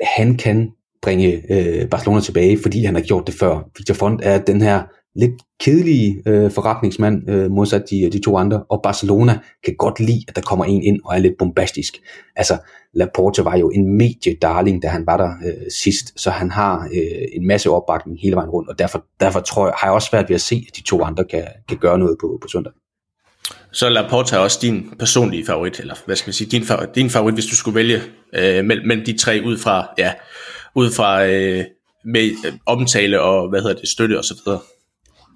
han 0.00 0.36
kan 0.36 0.70
bringe 1.02 1.42
øh, 1.52 1.88
Barcelona 1.88 2.20
tilbage, 2.20 2.58
fordi 2.62 2.84
han 2.84 2.94
har 2.94 3.02
gjort 3.02 3.26
det 3.26 3.34
før. 3.34 3.70
Victor 3.78 3.94
Font 3.94 4.20
er 4.24 4.38
den 4.38 4.60
her 4.60 4.82
lidt 5.16 5.32
kedelige 5.60 6.22
øh, 6.26 6.50
forretningsmand, 6.50 7.30
øh, 7.30 7.50
modsat 7.50 7.90
de, 7.90 8.10
de 8.12 8.24
to 8.24 8.36
andre, 8.36 8.62
og 8.68 8.80
Barcelona 8.82 9.38
kan 9.64 9.74
godt 9.78 10.00
lide, 10.00 10.24
at 10.28 10.36
der 10.36 10.42
kommer 10.42 10.64
en 10.64 10.82
ind 10.82 11.00
og 11.04 11.14
er 11.14 11.18
lidt 11.18 11.34
bombastisk. 11.38 11.94
Altså, 12.36 12.58
Laporte 12.94 13.44
var 13.44 13.56
jo 13.56 13.70
en 13.70 13.96
mediedarling, 13.96 14.82
da 14.82 14.88
han 14.88 15.06
var 15.06 15.16
der 15.16 15.30
øh, 15.46 15.70
sidst, 15.82 16.20
så 16.20 16.30
han 16.30 16.50
har 16.50 16.88
øh, 16.94 17.28
en 17.32 17.46
masse 17.46 17.70
opbakning 17.70 18.20
hele 18.20 18.36
vejen 18.36 18.50
rundt, 18.50 18.68
og 18.68 18.78
derfor, 18.78 19.04
derfor 19.20 19.40
tror 19.40 19.66
jeg, 19.66 19.74
har 19.78 19.86
jeg 19.86 19.94
også 19.94 20.08
svært 20.08 20.28
ved 20.28 20.34
at 20.34 20.40
se, 20.40 20.64
at 20.68 20.76
de 20.76 20.82
to 20.82 21.02
andre 21.02 21.24
kan, 21.24 21.44
kan 21.68 21.78
gøre 21.78 21.98
noget 21.98 22.16
på, 22.20 22.38
på 22.42 22.48
søndag. 22.48 22.72
Så 23.72 23.88
Laporte 23.88 24.36
er 24.36 24.40
også 24.40 24.58
din 24.62 24.94
personlige 24.98 25.46
favorit, 25.46 25.80
eller 25.80 25.94
hvad 26.06 26.16
skal 26.16 26.28
man 26.28 26.34
sige, 26.34 26.50
din 26.50 26.64
favorit, 26.64 26.94
din 26.94 27.10
favorit 27.10 27.34
hvis 27.34 27.46
du 27.46 27.56
skulle 27.56 27.74
vælge 27.74 28.00
øh, 28.34 28.64
mellem, 28.64 28.86
mellem 28.86 29.04
de 29.04 29.18
tre 29.18 29.42
ud 29.44 29.58
fra, 29.58 29.88
ja, 29.98 30.12
ud 30.74 30.90
fra 30.90 31.26
øh, 31.26 31.64
med 32.04 32.30
øh, 32.46 32.52
omtale 32.66 33.20
og 33.20 33.48
hvad 33.48 33.60
hedder 33.60 33.76
det, 33.76 33.88
støtte 33.88 34.18
og 34.18 34.24
så 34.24 34.34
videre. 34.44 34.60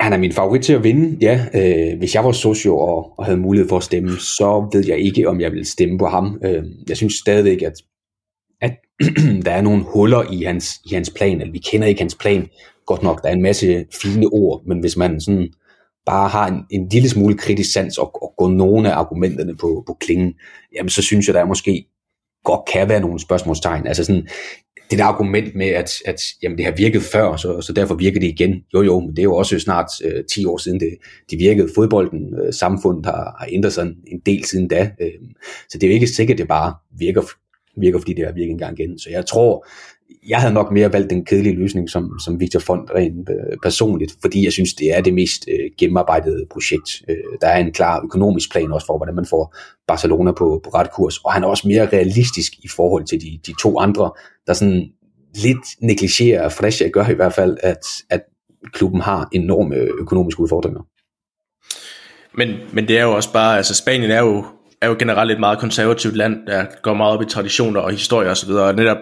Han 0.01 0.13
er 0.13 0.17
min 0.17 0.33
favorit 0.33 0.63
til 0.63 0.73
at 0.73 0.85
vinde, 0.85 1.19
ja. 1.21 1.47
Øh, 1.55 1.99
hvis 1.99 2.15
jeg 2.15 2.25
var 2.25 2.33
socio 2.33 2.79
og, 2.79 3.19
og 3.19 3.25
havde 3.25 3.39
mulighed 3.39 3.69
for 3.69 3.77
at 3.77 3.83
stemme, 3.83 4.11
så 4.19 4.69
ved 4.73 4.87
jeg 4.87 4.99
ikke, 4.99 5.29
om 5.29 5.41
jeg 5.41 5.51
ville 5.51 5.65
stemme 5.65 5.99
på 5.99 6.07
ham. 6.07 6.41
Øh, 6.45 6.65
jeg 6.89 6.97
synes 6.97 7.15
stadigvæk, 7.15 7.63
at, 7.63 7.73
at 8.61 8.77
der 9.47 9.51
er 9.51 9.61
nogle 9.61 9.85
huller 9.85 10.33
i 10.33 10.43
hans, 10.43 10.71
i 10.91 10.95
hans 10.95 11.11
plan, 11.11 11.41
eller 11.41 11.53
vi 11.53 11.59
kender 11.59 11.89
ikke 11.89 12.01
hans 12.01 12.15
plan 12.15 12.49
godt 12.87 13.03
nok. 13.03 13.23
Der 13.23 13.29
er 13.29 13.33
en 13.33 13.43
masse 13.43 13.85
fine 14.03 14.27
ord, 14.27 14.63
men 14.67 14.81
hvis 14.81 14.97
man 14.97 15.21
sådan 15.21 15.49
bare 16.07 16.29
har 16.29 16.47
en, 16.49 16.61
en 16.71 16.89
lille 16.89 17.09
smule 17.09 17.39
kritisk 17.39 17.73
sans 17.73 17.99
og, 17.99 18.23
og 18.23 18.35
går 18.39 18.49
nogle 18.49 18.93
af 18.93 18.97
argumenterne 18.97 19.57
på, 19.57 19.85
på 19.87 19.97
klingen, 20.01 20.35
jamen 20.75 20.91
så 20.91 21.03
synes 21.03 21.27
jeg, 21.27 21.35
der 21.35 21.41
er 21.41 21.47
måske 21.47 21.87
godt 22.45 22.61
kan 22.73 22.89
være 22.89 23.01
nogle 23.01 23.21
spørgsmålstegn. 23.21 23.87
Altså 23.87 24.05
sådan, 24.05 24.29
det 24.91 24.99
der 24.99 25.05
argument 25.05 25.55
med, 25.55 25.67
at, 25.67 25.91
at 26.05 26.21
jamen, 26.43 26.59
det 26.59 26.65
har 26.65 26.73
virket 26.73 27.03
før, 27.03 27.37
så, 27.37 27.61
så 27.61 27.73
derfor 27.73 27.95
virker 27.95 28.21
det 28.21 28.27
igen. 28.27 28.63
Jo 28.75 28.83
jo, 28.83 29.01
men 29.01 29.11
det 29.11 29.19
er 29.19 29.23
jo 29.23 29.37
også 29.37 29.59
snart 29.59 29.87
øh, 30.05 30.25
10 30.25 30.45
år 30.45 30.59
siden, 30.59 30.81
det, 30.81 30.89
det 31.31 31.39
virkede. 31.39 31.69
Fodbolden, 31.75 32.35
øh, 32.41 32.53
samfundet 32.53 33.07
har, 33.07 33.37
har 33.39 33.49
ændret 33.53 33.73
sig 33.73 33.87
en 34.07 34.21
del 34.27 34.45
siden 34.45 34.69
da. 34.69 34.91
Øh, 35.01 35.11
så 35.69 35.79
det 35.79 35.83
er 35.83 35.89
jo 35.89 35.95
ikke 35.95 36.07
sikkert, 36.07 36.35
at 36.35 36.39
det 36.39 36.49
bare 36.49 36.75
virker, 36.99 37.23
virker 37.81 37.99
fordi 37.99 38.13
det 38.13 38.25
har 38.25 38.33
virket 38.33 38.51
en 38.51 38.59
gang 38.59 38.81
igen. 38.81 38.99
Så 38.99 39.11
jeg 39.11 39.27
tror, 39.27 39.67
jeg 40.29 40.41
havde 40.41 40.55
nok 40.55 40.73
mere 40.73 40.93
valgt 40.93 41.11
den 41.11 41.25
kedelige 41.25 41.55
løsning 41.55 41.91
som, 41.91 42.19
som 42.19 42.41
Victor 42.41 42.61
Font 42.61 42.91
rent 42.95 43.29
øh, 43.31 43.57
personligt, 43.63 44.15
fordi 44.21 44.45
jeg 44.45 44.53
synes, 44.53 44.75
det 44.75 44.97
er 44.97 45.01
det 45.01 45.15
mest 45.15 45.45
øh, 45.49 45.71
gennemarbejdede 45.79 46.47
projekt. 46.51 47.03
Øh, 47.09 47.17
der 47.41 47.47
er 47.47 47.57
en 47.59 47.73
klar 47.73 48.03
økonomisk 48.05 48.53
plan 48.53 48.73
også 48.73 48.87
for, 48.87 48.97
hvordan 48.97 49.15
man 49.15 49.27
får 49.27 49.57
Barcelona 49.89 50.33
på, 50.33 50.61
på 50.65 50.71
ret 50.71 50.93
kurs, 50.93 51.19
og 51.19 51.33
han 51.33 51.45
er 51.45 51.49
også 51.49 51.69
mere 51.69 51.87
realistisk 51.87 52.53
i 52.59 52.69
forhold 52.69 53.05
til 53.05 53.21
de, 53.21 53.39
de 53.47 53.55
to 53.63 53.79
andre, 53.79 54.11
der 54.47 54.53
sådan 54.53 54.89
lidt 55.35 55.67
negligerer, 55.81 56.49
Frescia 56.49 56.89
gør 56.89 57.09
i 57.09 57.15
hvert 57.15 57.33
fald, 57.33 57.57
at, 57.63 57.87
at 58.11 58.21
klubben 58.73 59.01
har 59.01 59.29
enorme 59.33 59.77
økonomiske 59.77 60.41
udfordringer. 60.41 60.81
Men, 62.39 62.49
men 62.73 62.89
det 62.89 62.99
er 62.99 63.03
jo 63.03 63.13
også 63.13 63.33
bare, 63.33 63.57
altså 63.57 63.75
Spanien 63.75 64.11
er 64.11 64.21
jo, 64.21 64.45
er 64.83 64.89
jo 64.89 64.97
generelt 64.99 65.31
et 65.31 65.41
meget 65.41 65.59
konservativt 65.59 66.17
land, 66.17 66.47
der 66.47 66.67
går 66.83 66.95
meget 66.95 67.15
op 67.15 67.23
i 67.23 67.27
traditioner 67.27 67.81
og 67.81 67.91
historie 67.91 68.31
osv., 68.31 68.51
og, 68.51 68.63
og 68.63 68.75
netop 68.75 68.97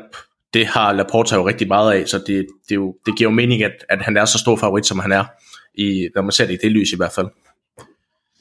det 0.55 0.67
har 0.67 0.93
Laporta 0.93 1.37
jo 1.37 1.47
rigtig 1.49 1.69
meget 1.69 1.93
af, 1.93 2.09
så 2.09 2.19
det, 2.27 2.47
det, 2.69 2.75
jo, 2.75 2.95
det 3.07 3.17
giver 3.17 3.31
jo 3.31 3.35
mening, 3.35 3.63
at, 3.63 3.85
at 3.89 4.03
han 4.03 4.17
er 4.17 4.25
så 4.25 4.39
stor 4.39 4.57
favorit, 4.57 4.87
som 4.87 4.99
han 4.99 5.13
er, 5.13 5.25
i, 5.75 6.09
når 6.15 6.23
man 6.23 6.33
ser 6.33 6.47
det 6.47 6.55
i 6.55 6.59
det 6.63 6.73
lys 6.73 6.93
i 6.93 6.97
hvert 6.97 7.13
fald. 7.13 7.27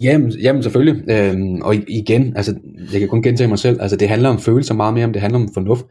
Jamen, 0.01 0.31
jamen 0.31 0.63
selvfølgelig. 0.63 1.03
Øhm, 1.09 1.61
og 1.61 1.75
igen, 1.75 2.37
altså, 2.37 2.55
jeg 2.91 2.99
kan 2.99 3.09
kun 3.09 3.23
gentage 3.23 3.47
mig 3.47 3.59
selv, 3.59 3.81
altså 3.81 3.97
det 3.97 4.09
handler 4.09 4.29
om 4.29 4.39
følelser 4.39 4.73
meget 4.73 4.93
mere, 4.93 5.05
om 5.05 5.13
det 5.13 5.21
handler 5.21 5.39
om 5.39 5.53
fornuft. 5.53 5.85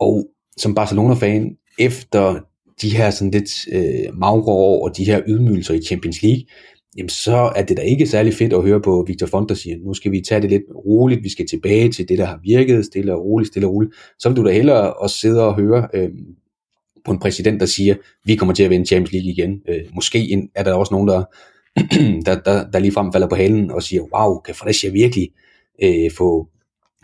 Og 0.00 0.26
som 0.56 0.74
Barcelona-fan, 0.74 1.56
efter 1.78 2.40
de 2.82 2.96
her 2.96 3.10
sådan 3.10 3.30
lidt 3.30 3.50
øh, 3.72 4.18
magre 4.18 4.52
år 4.52 4.88
og 4.88 4.96
de 4.96 5.04
her 5.04 5.22
ydmygelser 5.26 5.74
i 5.74 5.82
Champions 5.82 6.22
League, 6.22 6.42
jamen 6.96 7.08
så 7.08 7.52
er 7.56 7.62
det 7.62 7.76
da 7.76 7.82
ikke 7.82 8.06
særlig 8.06 8.34
fedt 8.34 8.52
at 8.52 8.62
høre 8.62 8.80
på 8.80 9.04
Victor 9.06 9.26
Font, 9.26 9.48
der 9.48 9.54
siger, 9.54 9.76
nu 9.78 9.94
skal 9.94 10.12
vi 10.12 10.20
tage 10.28 10.40
det 10.40 10.50
lidt 10.50 10.62
roligt, 10.86 11.24
vi 11.24 11.28
skal 11.28 11.46
tilbage 11.48 11.92
til 11.92 12.08
det, 12.08 12.18
der 12.18 12.24
har 12.24 12.40
virket, 12.42 12.84
stille 12.84 13.14
og 13.14 13.24
roligt, 13.24 13.48
stille 13.48 13.68
og 13.68 13.72
roligt. 13.74 13.94
Så 14.18 14.28
vil 14.28 14.36
du 14.36 14.46
da 14.46 14.52
hellere 14.52 14.94
at 15.04 15.10
sidde 15.10 15.46
og 15.46 15.54
høre 15.54 15.88
øh, 15.94 16.10
på 17.04 17.12
en 17.12 17.18
præsident, 17.18 17.60
der 17.60 17.66
siger, 17.66 17.94
vi 18.24 18.36
kommer 18.36 18.54
til 18.54 18.62
at 18.62 18.70
vinde 18.70 18.86
Champions 18.86 19.12
League 19.12 19.30
igen. 19.30 19.60
Øh, 19.68 19.80
måske 19.94 20.48
er 20.54 20.62
der 20.62 20.74
også 20.74 20.94
nogen, 20.94 21.08
der, 21.08 21.24
der, 22.26 22.40
der, 22.40 22.70
der 22.70 22.78
ligefrem 22.78 23.12
falder 23.12 23.28
på 23.28 23.36
halen 23.36 23.70
og 23.70 23.82
siger, 23.82 24.02
wow, 24.02 24.38
kan 24.38 24.54
Fredericia 24.54 24.90
virkelig 24.90 25.28
øh, 25.82 26.10
få 26.10 26.48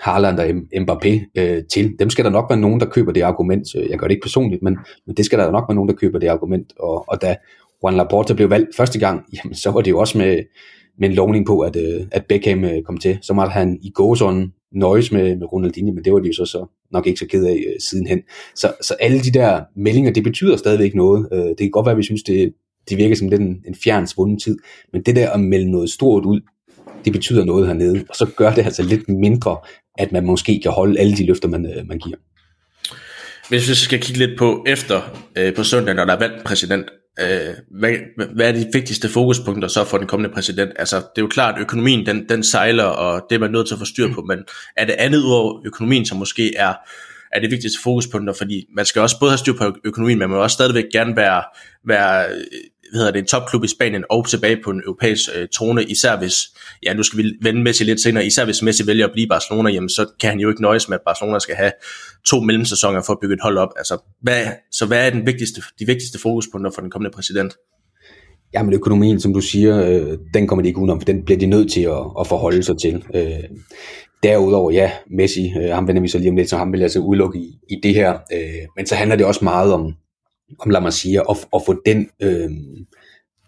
Haaland 0.00 0.38
og 0.38 0.46
Mbappé 0.74 1.30
øh, 1.38 1.62
til. 1.72 1.98
Dem 1.98 2.10
skal 2.10 2.24
der 2.24 2.30
nok 2.30 2.50
være 2.50 2.60
nogen, 2.60 2.80
der 2.80 2.86
køber 2.86 3.12
det 3.12 3.22
argument. 3.22 3.68
Øh, 3.76 3.90
jeg 3.90 3.98
gør 3.98 4.06
det 4.06 4.14
ikke 4.14 4.24
personligt, 4.24 4.62
men, 4.62 4.78
men 5.06 5.16
det 5.16 5.24
skal 5.24 5.38
der 5.38 5.50
nok 5.50 5.64
være 5.68 5.74
nogen, 5.74 5.88
der 5.88 5.94
køber 5.94 6.18
det 6.18 6.28
argument. 6.28 6.72
Og, 6.78 7.08
og 7.08 7.22
da 7.22 7.36
Juan 7.82 7.96
Laporta 7.96 8.34
blev 8.34 8.50
valgt 8.50 8.76
første 8.76 8.98
gang, 8.98 9.24
jamen, 9.36 9.54
så 9.54 9.70
var 9.70 9.80
det 9.80 9.90
jo 9.90 9.98
også 9.98 10.18
med, 10.18 10.42
med 10.98 11.08
en 11.08 11.14
lovning 11.14 11.46
på, 11.46 11.60
at, 11.60 11.76
øh, 11.76 12.06
at 12.12 12.26
Beckham 12.26 12.64
øh, 12.64 12.82
kom 12.82 12.98
til. 12.98 13.18
Så 13.22 13.32
måtte 13.32 13.50
han 13.50 13.78
i 13.82 13.90
gåsånden 13.90 14.52
nøjes 14.72 15.12
med, 15.12 15.36
med 15.36 15.52
Ronaldinho, 15.52 15.92
men 15.92 16.04
det 16.04 16.12
var 16.12 16.18
de 16.18 16.26
jo 16.26 16.32
så, 16.32 16.44
så 16.44 16.66
nok 16.92 17.06
ikke 17.06 17.18
så 17.18 17.26
ked 17.26 17.44
af 17.44 17.64
øh, 17.68 17.80
sidenhen. 17.80 18.20
Så, 18.54 18.72
så 18.82 18.94
alle 19.00 19.20
de 19.20 19.30
der 19.30 19.60
meldinger, 19.76 20.12
det 20.12 20.24
betyder 20.24 20.56
stadigvæk 20.56 20.94
noget. 20.94 21.28
Øh, 21.32 21.38
det 21.38 21.58
kan 21.58 21.70
godt 21.70 21.86
være, 21.86 21.92
at 21.92 21.98
vi 21.98 22.02
synes, 22.02 22.22
det, 22.22 22.52
det 22.88 22.98
virker 22.98 23.16
som 23.16 23.28
lidt 23.28 23.40
en, 23.40 23.62
en 23.66 23.74
fjern 23.74 24.06
svunden 24.06 24.38
tid, 24.38 24.58
men 24.92 25.02
det 25.02 25.16
der 25.16 25.30
at 25.30 25.40
melde 25.40 25.70
noget 25.70 25.90
stort 25.90 26.24
ud, 26.24 26.40
det 27.04 27.12
betyder 27.12 27.44
noget 27.44 27.66
hernede, 27.66 28.04
og 28.08 28.16
så 28.16 28.26
gør 28.36 28.54
det 28.54 28.64
altså 28.64 28.82
lidt 28.82 29.08
mindre, 29.08 29.56
at 29.98 30.12
man 30.12 30.26
måske 30.26 30.60
kan 30.62 30.72
holde 30.72 31.00
alle 31.00 31.16
de 31.16 31.26
løfter, 31.26 31.48
man, 31.48 31.66
øh, 31.66 31.88
man 31.88 31.98
giver. 31.98 32.16
Hvis 33.48 33.68
vi 33.68 33.74
skal 33.74 34.00
kigge 34.00 34.26
lidt 34.26 34.38
på 34.38 34.64
efter 34.66 35.16
øh, 35.38 35.54
på 35.54 35.64
søndag, 35.64 35.94
når 35.94 36.04
der 36.04 36.14
er 36.14 36.18
valgt 36.18 36.44
præsident, 36.44 36.84
øh, 37.20 37.54
hvad, 37.70 37.96
hvad 38.34 38.48
er 38.48 38.52
de 38.52 38.66
vigtigste 38.72 39.08
fokuspunkter 39.08 39.68
så 39.68 39.84
for 39.84 39.98
den 39.98 40.06
kommende 40.06 40.34
præsident? 40.34 40.72
Altså, 40.76 40.96
det 40.96 41.04
er 41.16 41.22
jo 41.22 41.28
klart, 41.28 41.54
at 41.54 41.60
økonomien 41.60 42.06
den, 42.06 42.28
den 42.28 42.44
sejler, 42.44 42.84
og 42.84 43.26
det 43.30 43.36
er 43.36 43.40
man 43.40 43.50
nødt 43.50 43.66
til 43.66 43.74
at 43.74 43.78
få 43.78 43.84
styr 43.84 44.14
på, 44.14 44.22
men 44.22 44.38
er 44.76 44.84
det 44.84 44.92
andet 44.98 45.18
ud 45.18 45.32
over 45.32 45.62
økonomien, 45.66 46.06
som 46.06 46.18
måske 46.18 46.56
er, 46.56 46.74
er 47.32 47.40
det 47.40 47.50
vigtigste 47.50 47.82
fokuspunkter, 47.82 48.34
fordi 48.34 48.66
man 48.76 48.84
skal 48.84 49.02
også 49.02 49.16
både 49.20 49.30
have 49.30 49.38
styr 49.38 49.52
på 49.52 49.72
økonomien, 49.84 50.18
men 50.18 50.28
man 50.28 50.36
må 50.36 50.42
også 50.42 50.54
stadigvæk 50.54 50.84
gerne 50.92 51.16
være, 51.16 51.42
være 51.86 52.26
hvad 52.90 52.98
hedder 52.98 53.12
det, 53.12 53.18
en 53.18 53.26
topklub 53.26 53.64
i 53.64 53.68
Spanien 53.68 54.04
og 54.10 54.28
tilbage 54.28 54.58
på 54.64 54.70
en 54.70 54.82
europæisk 54.86 55.28
øh, 55.36 55.48
trone, 55.48 55.84
især 55.84 56.18
hvis, 56.18 56.34
ja 56.82 56.94
nu 56.94 57.02
skal 57.02 57.18
vi 57.18 57.32
vende 57.42 57.62
Messi 57.62 57.84
lidt 57.84 58.00
senere, 58.00 58.26
især 58.26 58.44
hvis 58.44 58.62
Messi 58.62 58.86
vælger 58.86 59.06
at 59.06 59.12
blive 59.12 59.28
Barcelona, 59.28 59.70
jamen 59.70 59.88
så 59.88 60.06
kan 60.20 60.30
han 60.30 60.40
jo 60.40 60.48
ikke 60.48 60.62
nøjes 60.62 60.88
med, 60.88 60.96
at 60.96 61.02
Barcelona 61.06 61.38
skal 61.38 61.54
have 61.54 61.72
to 62.26 62.40
mellemsæsoner 62.40 63.02
for 63.02 63.12
at 63.12 63.18
bygge 63.22 63.34
et 63.34 63.40
hold 63.42 63.58
op. 63.58 63.68
Altså, 63.76 63.98
hvad, 64.22 64.46
så 64.72 64.86
hvad 64.86 65.06
er 65.06 65.10
den 65.10 65.26
vigtigste, 65.26 65.62
de 65.78 65.86
vigtigste 65.86 66.18
fokuspunkter 66.18 66.70
for 66.70 66.80
den 66.80 66.90
kommende 66.90 67.14
præsident? 67.14 67.52
Jamen 68.54 68.74
økonomien, 68.74 69.20
som 69.20 69.34
du 69.34 69.40
siger, 69.40 69.86
øh, 69.86 70.18
den 70.34 70.46
kommer 70.46 70.62
de 70.62 70.68
ikke 70.68 70.80
udenom, 70.80 71.00
for 71.00 71.04
den 71.04 71.24
bliver 71.24 71.38
de 71.38 71.46
nødt 71.46 71.72
til 71.72 71.82
at, 71.82 72.04
at 72.20 72.26
forholde 72.26 72.62
sig 72.62 72.78
til. 72.78 73.04
Øh, 73.14 73.44
derudover, 74.22 74.70
ja, 74.70 74.90
Messi, 75.10 75.52
øh, 75.62 75.70
ham 75.74 75.88
vender 75.88 76.02
vi 76.02 76.08
så 76.08 76.18
lige 76.18 76.30
om 76.30 76.36
lidt, 76.36 76.50
så 76.50 76.56
ham 76.56 76.72
vil 76.72 76.82
altså 76.82 76.98
udelukke 76.98 77.38
i, 77.38 77.58
i 77.70 77.80
det 77.82 77.94
her. 77.94 78.10
Øh, 78.32 78.66
men 78.76 78.86
så 78.86 78.94
handler 78.94 79.16
det 79.16 79.26
også 79.26 79.44
meget 79.44 79.72
om, 79.72 79.94
om 80.58 80.70
lad 80.70 80.80
mig 80.80 80.92
sige, 80.92 81.20
at, 81.20 81.36
at 81.54 81.62
få 81.66 81.82
den 81.86 82.08
øh, 82.22 82.50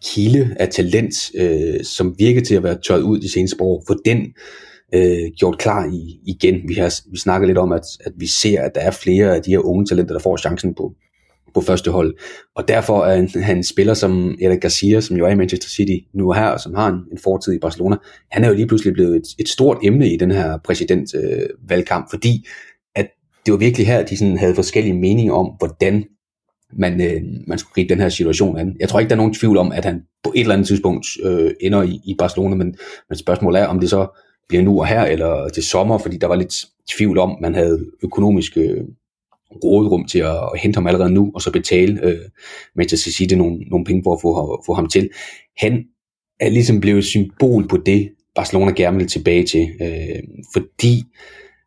kilde 0.04 0.56
af 0.60 0.68
talent, 0.68 1.14
øh, 1.34 1.84
som 1.84 2.14
virker 2.18 2.40
til 2.40 2.54
at 2.54 2.62
være 2.62 2.78
tøjet 2.86 3.02
ud 3.02 3.20
de 3.20 3.32
seneste 3.32 3.60
år, 3.60 3.84
få 3.86 3.94
den 4.04 4.34
øh, 4.94 5.30
gjort 5.38 5.58
klar 5.58 5.86
i, 5.92 6.20
igen. 6.26 6.68
Vi 6.68 6.74
har 6.74 7.10
vi 7.10 7.18
snakker 7.18 7.46
lidt 7.46 7.58
om, 7.58 7.72
at, 7.72 7.84
at 8.04 8.12
vi 8.16 8.26
ser, 8.26 8.62
at 8.62 8.74
der 8.74 8.80
er 8.80 8.90
flere 8.90 9.36
af 9.36 9.42
de 9.42 9.50
her 9.50 9.58
unge 9.58 9.86
talenter, 9.86 10.14
der 10.14 10.20
får 10.20 10.36
chancen 10.36 10.74
på, 10.74 10.94
på 11.54 11.60
første 11.60 11.90
hold. 11.90 12.14
Og 12.56 12.68
derfor 12.68 13.04
er 13.04 13.16
han, 13.16 13.28
han 13.28 13.56
en 13.56 13.64
spiller 13.64 13.94
som 13.94 14.36
Eric 14.42 14.60
Garcia, 14.60 15.00
som 15.00 15.16
jo 15.16 15.26
er 15.26 15.30
i 15.30 15.34
Manchester 15.34 15.68
City 15.68 16.06
nu 16.14 16.32
her, 16.32 16.46
og 16.46 16.60
som 16.60 16.74
har 16.74 16.88
en, 16.88 17.00
en 17.12 17.18
fortid 17.18 17.52
i 17.52 17.58
Barcelona, 17.58 17.96
han 18.30 18.44
er 18.44 18.48
jo 18.48 18.54
lige 18.54 18.66
pludselig 18.66 18.94
blevet 18.94 19.16
et, 19.16 19.26
et 19.38 19.48
stort 19.48 19.78
emne 19.82 20.12
i 20.12 20.16
den 20.16 20.30
her 20.30 20.58
præsidentvalgkamp, 20.64 22.04
øh, 22.04 22.10
fordi 22.10 22.46
at 22.94 23.08
det 23.46 23.52
var 23.52 23.58
virkelig 23.58 23.86
her, 23.86 23.98
at 23.98 24.10
de 24.10 24.16
sådan 24.16 24.36
havde 24.36 24.54
forskellige 24.54 24.98
meninger 24.98 25.32
om, 25.32 25.46
hvordan 25.58 26.04
man, 26.72 27.00
øh, 27.00 27.22
man 27.46 27.58
skulle 27.58 27.74
gribe 27.74 27.94
den 27.94 28.00
her 28.00 28.08
situation 28.08 28.58
an. 28.58 28.76
Jeg 28.80 28.88
tror 28.88 29.00
ikke, 29.00 29.08
der 29.08 29.14
er 29.14 29.20
nogen 29.20 29.34
tvivl 29.34 29.56
om, 29.56 29.72
at 29.72 29.84
han 29.84 30.02
på 30.24 30.32
et 30.34 30.40
eller 30.40 30.54
andet 30.54 30.68
tidspunkt 30.68 31.06
øh, 31.24 31.50
ender 31.60 31.82
i, 31.82 32.00
i 32.04 32.14
Barcelona, 32.18 32.54
men, 32.54 32.76
men 33.08 33.18
spørgsmålet 33.18 33.60
er, 33.60 33.66
om 33.66 33.80
det 33.80 33.90
så 33.90 34.18
bliver 34.48 34.62
nu 34.62 34.80
og 34.80 34.86
her, 34.86 35.02
eller 35.02 35.48
til 35.48 35.62
sommer, 35.62 35.98
fordi 35.98 36.16
der 36.16 36.26
var 36.26 36.36
lidt 36.36 36.54
tvivl 36.96 37.18
om, 37.18 37.36
man 37.40 37.54
havde 37.54 37.86
økonomisk 38.02 38.56
øh, 38.56 38.80
rådrum 39.64 40.04
til 40.04 40.18
at, 40.18 40.36
at 40.54 40.60
hente 40.60 40.76
ham 40.76 40.86
allerede 40.86 41.10
nu, 41.10 41.30
og 41.34 41.42
så 41.42 41.52
betale 41.52 42.06
øh, 42.06 42.18
Manchester 42.76 43.10
City 43.10 43.34
nogle, 43.34 43.58
nogle 43.58 43.84
penge 43.84 44.02
for 44.04 44.14
at 44.14 44.20
få, 44.22 44.62
få 44.66 44.74
ham 44.74 44.88
til. 44.88 45.10
Han 45.58 45.84
er 46.40 46.48
ligesom 46.48 46.80
blevet 46.80 47.04
symbol 47.04 47.68
på 47.68 47.76
det, 47.76 48.10
Barcelona 48.34 48.72
gerne 48.72 48.96
vil 48.96 49.06
tilbage 49.06 49.46
til, 49.46 49.70
øh, 49.80 50.22
fordi 50.52 51.02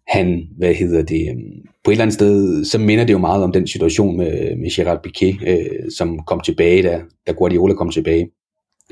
han, 0.07 0.47
hvad 0.57 0.73
hedder 0.73 1.01
det, 1.01 1.29
øhm, 1.29 1.67
på 1.83 1.91
et 1.91 1.93
eller 1.93 2.03
andet 2.03 2.13
sted, 2.13 2.65
så 2.65 2.77
minder 2.77 3.05
det 3.05 3.13
jo 3.13 3.17
meget 3.17 3.43
om 3.43 3.51
den 3.51 3.67
situation 3.67 4.17
med, 4.17 4.55
med 4.55 4.75
Gerard 4.75 5.07
Piqué, 5.07 5.49
øh, 5.49 5.91
som 5.97 6.19
kom 6.19 6.39
tilbage, 6.39 6.83
da, 6.83 7.01
da 7.27 7.31
Guardiola 7.31 7.73
kom 7.73 7.91
tilbage 7.91 8.29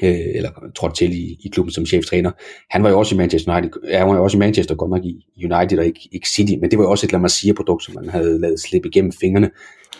øh, 0.03 0.35
eller 0.35 0.49
trådte 0.75 0.95
til 0.95 1.13
i, 1.13 1.37
i 1.45 1.49
klubben 1.53 1.71
som 1.71 1.85
cheftræner. 1.85 2.31
Han 2.69 2.83
var 2.83 2.89
jo 2.89 2.99
også 2.99 3.15
i 3.15 3.17
Manchester 3.17 3.57
United, 3.57 3.71
han 3.93 4.07
var 4.07 4.15
jo 4.15 4.23
også 4.23 4.37
i 4.37 4.39
Manchester 4.39 4.75
godt 4.75 4.91
nok 4.91 5.05
i 5.05 5.25
United 5.37 5.79
og 5.79 5.85
ikke, 5.85 6.09
ikke 6.11 6.29
City, 6.29 6.53
men 6.61 6.71
det 6.71 6.79
var 6.79 6.85
jo 6.85 6.91
også 6.91 7.05
et 7.05 7.11
La 7.11 7.17
Masia-produkt, 7.17 7.83
som 7.83 7.95
man 7.95 8.09
havde 8.09 8.41
lavet 8.41 8.59
slippe 8.59 8.87
igennem 8.87 9.11
fingrene. 9.11 9.49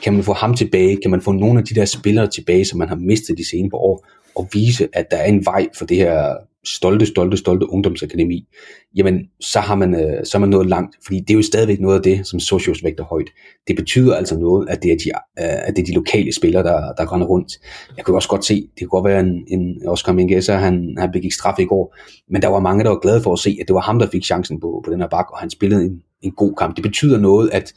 Kan 0.03 0.13
man 0.13 0.23
få 0.23 0.33
ham 0.33 0.55
tilbage? 0.55 0.97
Kan 1.01 1.11
man 1.11 1.21
få 1.21 1.31
nogle 1.31 1.59
af 1.59 1.65
de 1.65 1.75
der 1.75 1.85
spillere 1.85 2.27
tilbage, 2.27 2.65
som 2.65 2.79
man 2.79 2.87
har 2.89 2.95
mistet 2.95 3.37
de 3.37 3.49
senere 3.49 3.73
år, 3.73 4.07
og 4.35 4.49
vise, 4.53 4.87
at 4.93 5.11
der 5.11 5.17
er 5.17 5.25
en 5.25 5.45
vej 5.45 5.67
for 5.77 5.85
det 5.85 5.97
her 5.97 6.33
stolte, 6.65 7.05
stolte, 7.05 7.37
stolte 7.37 7.69
ungdomsakademi, 7.69 8.47
jamen 8.95 9.19
så 9.39 9.59
har 9.59 9.75
man, 9.75 9.93
øh, 9.93 10.25
så 10.25 10.37
har 10.37 10.39
man 10.39 10.49
nået 10.49 10.67
langt, 10.67 10.95
fordi 11.05 11.19
det 11.19 11.29
er 11.29 11.33
jo 11.33 11.41
stadigvæk 11.41 11.79
noget 11.79 11.95
af 11.95 12.03
det, 12.03 12.27
som 12.27 12.39
Socios 12.39 12.83
vægter 12.83 13.03
højt. 13.03 13.29
Det 13.67 13.75
betyder 13.75 14.15
altså 14.15 14.37
noget, 14.37 14.69
at 14.69 14.83
det 14.83 14.91
er 14.91 14.95
de, 14.95 15.09
øh, 15.43 15.67
at 15.67 15.75
det 15.75 15.81
er 15.81 15.85
de 15.85 15.93
lokale 15.93 16.33
spillere, 16.33 16.63
der, 16.63 16.93
der 16.97 17.13
render 17.13 17.27
rundt. 17.27 17.53
Jeg 17.97 18.05
kunne 18.05 18.17
også 18.17 18.29
godt 18.29 18.45
se, 18.45 18.69
det 18.79 18.89
kunne 18.89 19.01
godt 19.01 19.11
være 19.11 19.19
en, 19.19 19.43
en 19.47 19.87
Oscar 19.87 20.13
Mingesa, 20.13 20.53
han, 20.53 20.95
han 20.97 21.11
begik 21.11 21.31
straf 21.31 21.59
i 21.59 21.65
går, 21.65 21.95
men 22.29 22.41
der 22.41 22.47
var 22.47 22.59
mange, 22.59 22.83
der 22.83 22.89
var 22.89 22.99
glade 22.99 23.21
for 23.21 23.33
at 23.33 23.39
se, 23.39 23.57
at 23.61 23.67
det 23.67 23.73
var 23.73 23.81
ham, 23.81 23.99
der 23.99 24.07
fik 24.11 24.23
chancen 24.23 24.59
på, 24.59 24.81
på 24.85 24.91
den 24.91 24.99
her 24.99 25.07
bak, 25.07 25.31
og 25.31 25.39
han 25.39 25.49
spillede 25.49 25.85
en, 25.85 26.01
en 26.21 26.31
god 26.31 26.55
kamp. 26.55 26.75
Det 26.75 26.83
betyder 26.83 27.19
noget, 27.19 27.49
at, 27.53 27.73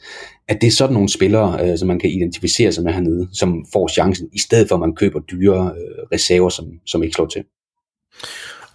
at 0.47 0.61
det 0.61 0.67
er 0.67 0.71
sådan 0.71 0.93
nogle 0.93 1.09
spillere, 1.09 1.71
øh, 1.71 1.77
som 1.77 1.87
man 1.87 1.99
kan 1.99 2.09
identificere 2.09 2.71
sig 2.71 2.83
med 2.83 2.93
hernede, 2.93 3.27
som 3.33 3.65
får 3.73 3.87
chancen, 3.87 4.29
i 4.33 4.39
stedet 4.39 4.67
for 4.67 4.75
at 4.75 4.81
man 4.81 4.95
køber 4.95 5.19
dyre 5.19 5.73
øh, 5.77 6.05
reserver, 6.13 6.49
som, 6.49 6.65
som 6.85 7.03
ikke 7.03 7.15
slår 7.15 7.27
til. 7.27 7.43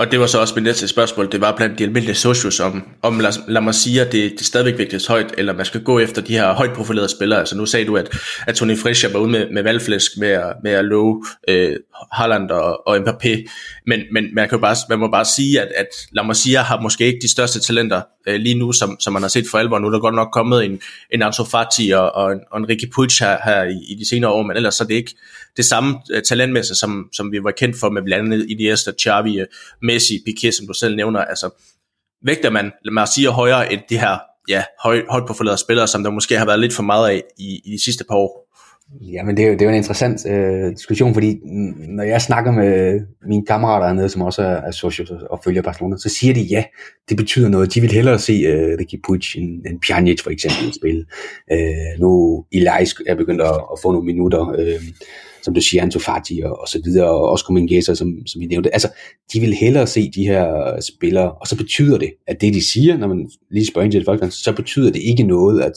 Og 0.03 0.13
det 0.13 0.21
var 0.21 0.27
så 0.27 0.41
også 0.41 0.55
mit 0.55 0.65
næste 0.65 0.89
spørgsmål, 0.89 1.33
det 1.33 1.41
var 1.41 1.57
blandt 1.57 1.79
de 1.79 1.85
almindelige 1.85 2.15
socios 2.15 2.61
om, 2.61 2.83
om 3.03 3.21
lad, 3.21 3.33
lad 3.49 3.61
mig 3.61 3.75
sige, 3.75 4.01
at 4.01 4.13
det, 4.13 4.33
det 4.39 4.47
stadigvæk 4.47 4.79
vigtigt 4.79 5.09
højt, 5.09 5.35
eller 5.39 5.53
man 5.53 5.67
skal 5.67 5.83
gå 5.83 5.99
efter 5.99 6.23
de 6.23 6.33
her 6.33 6.53
højt 6.53 6.73
profilerede 6.73 7.09
spillere. 7.09 7.39
Altså 7.39 7.57
nu 7.57 7.67
sagde 7.67 7.87
du, 7.87 7.97
at, 7.97 8.19
at 8.47 8.55
Tony 8.55 8.79
Frischer 8.79 9.13
var 9.13 9.19
ude 9.19 9.31
med, 9.31 9.51
med 9.51 9.63
valgflæsk 9.63 10.13
med 10.17 10.29
at, 10.29 10.53
med 10.63 10.71
at 10.71 10.85
love 10.85 11.25
øh, 11.49 11.77
Holland 12.13 12.51
og, 12.51 12.87
og 12.87 12.97
Mbappé, 12.97 13.51
men, 13.87 14.01
men 14.13 14.35
man, 14.35 14.49
kan 14.49 14.59
jo 14.59 14.61
bare, 14.61 14.77
man 14.89 14.99
må 14.99 15.09
bare 15.11 15.25
sige, 15.25 15.61
at, 15.61 15.69
at 15.77 15.89
lad 16.13 16.25
mig 16.25 16.37
sige, 16.37 16.59
har 16.59 16.81
måske 16.81 17.07
ikke 17.07 17.19
de 17.23 17.31
største 17.31 17.61
talenter 17.61 18.03
øh, 18.29 18.41
lige 18.41 18.59
nu, 18.59 18.73
som, 18.73 18.97
som 19.01 19.13
man 19.13 19.23
har 19.23 19.29
set 19.29 19.45
for 19.51 19.59
alvor. 19.59 19.79
Nu 19.79 19.87
er 19.87 19.91
der 19.91 20.01
godt 20.01 20.15
nok 20.15 20.29
kommet 20.33 20.65
en, 20.65 20.81
en 21.11 21.23
Ansu 21.23 21.45
Fati 21.45 21.91
og, 21.91 22.15
og, 22.15 22.33
en, 22.33 22.41
og 22.51 22.59
en 22.59 22.69
Ricky 22.69 22.91
Puig 22.95 23.11
her, 23.21 23.37
her 23.45 23.63
i, 23.65 23.93
i 23.93 23.95
de 23.95 24.09
senere 24.09 24.31
år, 24.31 24.43
men 24.43 24.57
ellers 24.57 24.75
så 24.75 24.85
er 24.85 24.89
det 24.89 24.95
ikke 24.95 25.15
det 25.57 25.65
samme 25.65 25.99
øh, 26.13 26.23
talentmæssigt, 26.23 26.79
som, 26.79 27.09
som 27.13 27.33
vi 27.33 27.45
var 27.45 27.51
kendt 27.51 27.77
for 27.81 27.91
med 27.91 28.03
blandt 28.03 28.33
andet 28.33 28.51
Iniesta, 28.51 28.93
Xavi, 29.03 29.41
øh, 29.41 29.47
Messi, 29.83 30.15
Piqué, 30.29 30.51
som 30.51 30.67
du 30.67 30.73
selv 30.73 30.97
nævner. 30.97 31.21
Altså, 31.21 31.51
vægter 32.25 32.51
man, 32.51 32.73
lad 32.85 32.93
mig 32.93 33.09
sige, 33.09 33.29
højere 33.29 33.73
end 33.73 33.81
de 33.89 33.99
her 33.99 34.19
ja, 34.49 34.65
høj, 34.85 35.03
højt 35.11 35.27
profilerede 35.27 35.61
spillere, 35.61 35.89
som 35.89 36.03
der 36.03 36.11
måske 36.11 36.39
har 36.39 36.47
været 36.47 36.61
lidt 36.61 36.73
for 36.73 36.83
meget 36.83 37.11
af 37.11 37.23
i, 37.39 37.61
i 37.65 37.73
de 37.73 37.85
sidste 37.85 38.05
par 38.05 38.17
år. 38.17 38.43
Ja, 39.01 39.23
men 39.23 39.37
det 39.37 39.45
er 39.45 39.49
jo, 39.49 39.53
det 39.53 39.63
er 39.63 39.67
jo 39.67 39.71
en 39.71 39.77
interessant 39.77 40.27
øh, 40.27 40.73
diskussion, 40.73 41.15
fordi 41.15 41.41
når 41.89 42.05
jeg 42.05 42.23
snakker 42.23 42.53
med 42.53 43.01
mine 43.27 43.47
kammerater 43.47 43.87
hernede, 43.87 44.09
som 44.09 44.23
også 44.23 44.43
er, 44.43 44.47
er 44.47 44.71
socios 44.71 45.11
og 45.31 45.41
følger 45.45 45.63
Barcelona, 45.63 45.97
så 45.97 46.09
siger 46.09 46.35
de 46.35 46.41
ja, 46.41 46.65
det 47.09 47.17
betyder 47.17 47.49
noget. 47.49 47.75
De 47.75 47.81
vil 47.81 47.93
hellere 47.93 48.19
se 48.19 48.33
øh, 48.33 48.79
Ricky 48.79 49.01
Puig 49.07 49.37
end, 49.37 49.67
end 49.67 49.81
Pjanic 49.87 50.23
for 50.23 50.31
eksempel 50.31 50.75
spille. 50.75 51.05
Øh, 51.53 52.01
nu 52.01 52.45
Elias 52.53 52.95
er 53.07 53.15
begyndt 53.15 53.41
at, 53.43 53.55
at 53.73 53.79
få 53.83 53.93
nogle 53.93 54.07
minutter, 54.07 54.49
øh, 54.59 54.83
som 55.43 55.55
du 55.55 55.61
siger, 55.61 55.83
Anto 55.83 55.99
Fati 55.99 56.41
og, 56.45 56.61
og 56.61 56.69
så 56.69 56.81
videre, 56.85 57.11
og 57.11 57.31
også 57.31 57.45
Comingesa, 57.45 57.95
som, 57.95 58.27
som 58.27 58.41
vi 58.41 58.47
nævnte. 58.47 58.73
Altså, 58.73 58.89
de 59.33 59.41
vil 59.41 59.55
hellere 59.55 59.87
se 59.87 60.11
de 60.11 60.27
her 60.27 60.81
spillere, 60.81 61.33
og 61.33 61.47
så 61.47 61.57
betyder 61.57 61.99
det, 61.99 62.13
at 62.27 62.41
det 62.41 62.55
de 62.55 62.67
siger, 62.73 62.97
når 62.97 63.07
man 63.07 63.31
lige 63.51 63.67
spørger 63.67 63.85
ind 63.85 63.93
til 63.93 64.05
folk, 64.05 64.33
så 64.33 64.53
betyder 64.57 64.91
det 64.93 65.03
ikke 65.03 65.23
noget, 65.23 65.63
at 65.63 65.73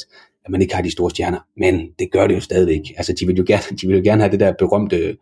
at 0.45 0.51
man 0.51 0.62
ikke 0.62 0.75
har 0.75 0.82
de 0.82 0.91
store 0.91 1.10
stjerner, 1.10 1.39
men 1.58 1.89
det 1.99 2.12
gør 2.12 2.28
det 2.28 2.36
jo 2.36 2.39
stadigvæk. 2.39 2.82
Altså, 2.97 3.13
de 3.19 3.28
vil 3.28 3.38
jo 3.38 3.43
gerne, 3.47 3.78
de 3.82 3.88
vil 3.88 3.97
jo 3.97 4.04
gerne 4.04 4.21
have 4.21 4.32
det 4.32 4.39
der 4.39 4.54
berømte, 4.60 5.17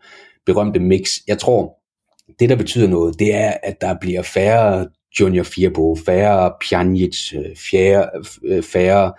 berømte 0.45 0.79
mix. 0.79 1.09
Jeg 1.27 1.37
tror, 1.39 1.77
det 2.39 2.49
der 2.49 2.55
betyder 2.55 2.87
noget, 2.87 3.19
det 3.19 3.35
er, 3.35 3.53
at 3.63 3.81
der 3.81 3.95
bliver 4.01 4.21
færre 4.21 4.87
Junior 5.19 5.43
Firbo, 5.43 5.95
færre 6.05 6.51
Pjanic, 6.69 7.33
øh, 7.33 7.55
færre, 7.71 8.09
øh, 8.45 8.63
færre, 8.63 9.13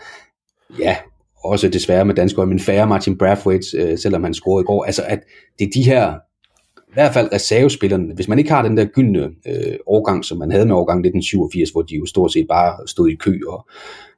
ja, 0.78 0.96
også 1.44 1.68
desværre 1.68 2.04
med 2.04 2.14
dansk 2.14 2.38
men 2.38 2.60
færre 2.60 2.86
Martin 2.86 3.18
Brathwaite, 3.18 3.78
øh, 3.78 3.98
selvom 3.98 4.24
han 4.24 4.34
scorede 4.34 4.62
i 4.62 4.66
går. 4.66 4.84
Altså, 4.84 5.02
at 5.06 5.20
det 5.58 5.66
er 5.66 5.70
de 5.74 5.82
her, 5.82 6.14
i 6.76 6.94
hvert 6.94 7.14
fald 7.14 7.32
reservespillerne, 7.32 8.14
hvis 8.14 8.28
man 8.28 8.38
ikke 8.38 8.50
har 8.50 8.62
den 8.62 8.76
der 8.76 8.84
gyldne 8.84 9.30
øh, 9.48 9.76
årgang, 9.86 10.24
som 10.24 10.38
man 10.38 10.50
havde 10.50 10.66
med 10.66 10.74
årgang 10.74 10.98
1987, 10.98 11.70
hvor 11.70 11.82
de 11.82 11.96
jo 11.96 12.06
stort 12.06 12.32
set 12.32 12.46
bare 12.48 12.86
stod 12.86 13.08
i 13.08 13.14
kø 13.14 13.38
og, 13.48 13.66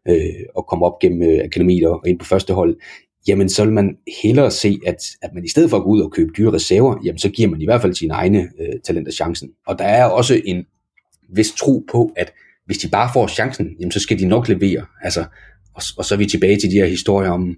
øh, 0.09 0.17
og 0.57 0.67
kom 0.67 0.83
op 0.83 0.99
gennem 0.99 1.23
øh, 1.31 1.45
akademiet 1.45 1.87
og 1.87 2.03
ind 2.07 2.19
på 2.19 2.27
første 2.27 2.55
hold, 2.55 2.77
jamen 3.29 3.49
så 3.49 3.65
vil 3.65 3.73
man 3.73 3.97
hellere 4.23 4.51
se, 4.51 4.79
at, 4.87 4.97
at 5.23 5.31
man 5.35 5.45
i 5.45 5.49
stedet 5.49 5.71
for 5.71 5.77
at 5.77 5.83
gå 5.83 5.91
ud 5.91 6.01
og 6.01 6.13
købe 6.13 6.33
dyre 6.37 6.53
reserver, 6.53 6.97
jamen 7.05 7.19
så 7.19 7.31
giver 7.31 7.49
man 7.49 7.63
i 7.63 7.65
hvert 7.65 7.83
fald 7.83 7.95
sine 7.95 8.15
egne 8.15 8.49
øh, 8.61 8.81
talenter 8.85 9.13
chancen. 9.13 9.51
Og 9.67 9.79
der 9.79 9.85
er 9.85 10.05
også 10.05 10.41
en 10.45 10.67
vis 11.35 11.53
tro 11.53 11.85
på, 11.93 12.13
at 12.17 12.33
hvis 12.67 12.79
de 12.79 12.89
bare 12.89 13.11
får 13.13 13.27
chancen, 13.27 13.77
jamen 13.81 13.93
så 13.93 14.01
skal 14.01 14.19
de 14.19 14.29
nok 14.29 14.49
levere. 14.49 14.87
Altså, 15.03 15.25
og, 15.77 15.83
og 15.99 16.05
så 16.05 16.15
er 16.15 16.19
vi 16.19 16.27
tilbage 16.27 16.61
til 16.61 16.71
de 16.71 16.77
her 16.77 16.87
historier 16.87 17.31
om, 17.31 17.57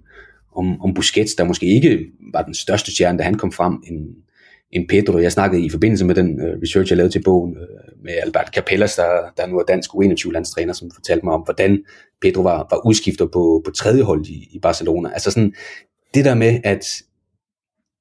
om, 0.55 0.81
om 0.81 0.93
Busquets, 0.93 1.35
der 1.35 1.43
måske 1.43 1.65
ikke 1.65 2.05
var 2.33 2.41
den 2.41 2.53
største 2.53 2.91
stjerne, 2.91 3.17
da 3.17 3.23
han 3.23 3.37
kom 3.37 3.51
frem, 3.51 3.73
en, 3.87 4.07
en 4.71 4.87
Pedro. 4.87 5.17
Jeg 5.17 5.31
snakkede 5.31 5.65
i 5.65 5.69
forbindelse 5.69 6.05
med 6.05 6.15
den 6.15 6.41
øh, 6.41 6.61
research, 6.61 6.91
jeg 6.91 6.97
lavede 6.97 7.13
til 7.13 7.23
bogen 7.23 7.57
øh, 7.57 8.03
med 8.03 8.13
Albert 8.23 8.51
Capellas, 8.55 8.95
der, 8.95 9.09
der 9.37 9.47
nu 9.47 9.59
er 9.59 9.63
dansk 9.63 9.89
U21-landstræner, 9.89 10.73
som 10.73 10.91
fortalte 10.91 11.25
mig 11.25 11.33
om, 11.33 11.41
hvordan 11.41 11.83
Pedro 12.21 12.41
var, 12.41 12.67
var 12.71 12.87
udskifter 12.87 13.25
på, 13.25 13.61
på 13.65 13.71
tredje 13.71 14.03
hold 14.03 14.25
i, 14.25 14.47
i 14.51 14.59
Barcelona. 14.59 15.09
Altså 15.09 15.31
sådan, 15.31 15.53
det 16.13 16.25
der 16.25 16.35
med, 16.35 16.59
at, 16.63 16.85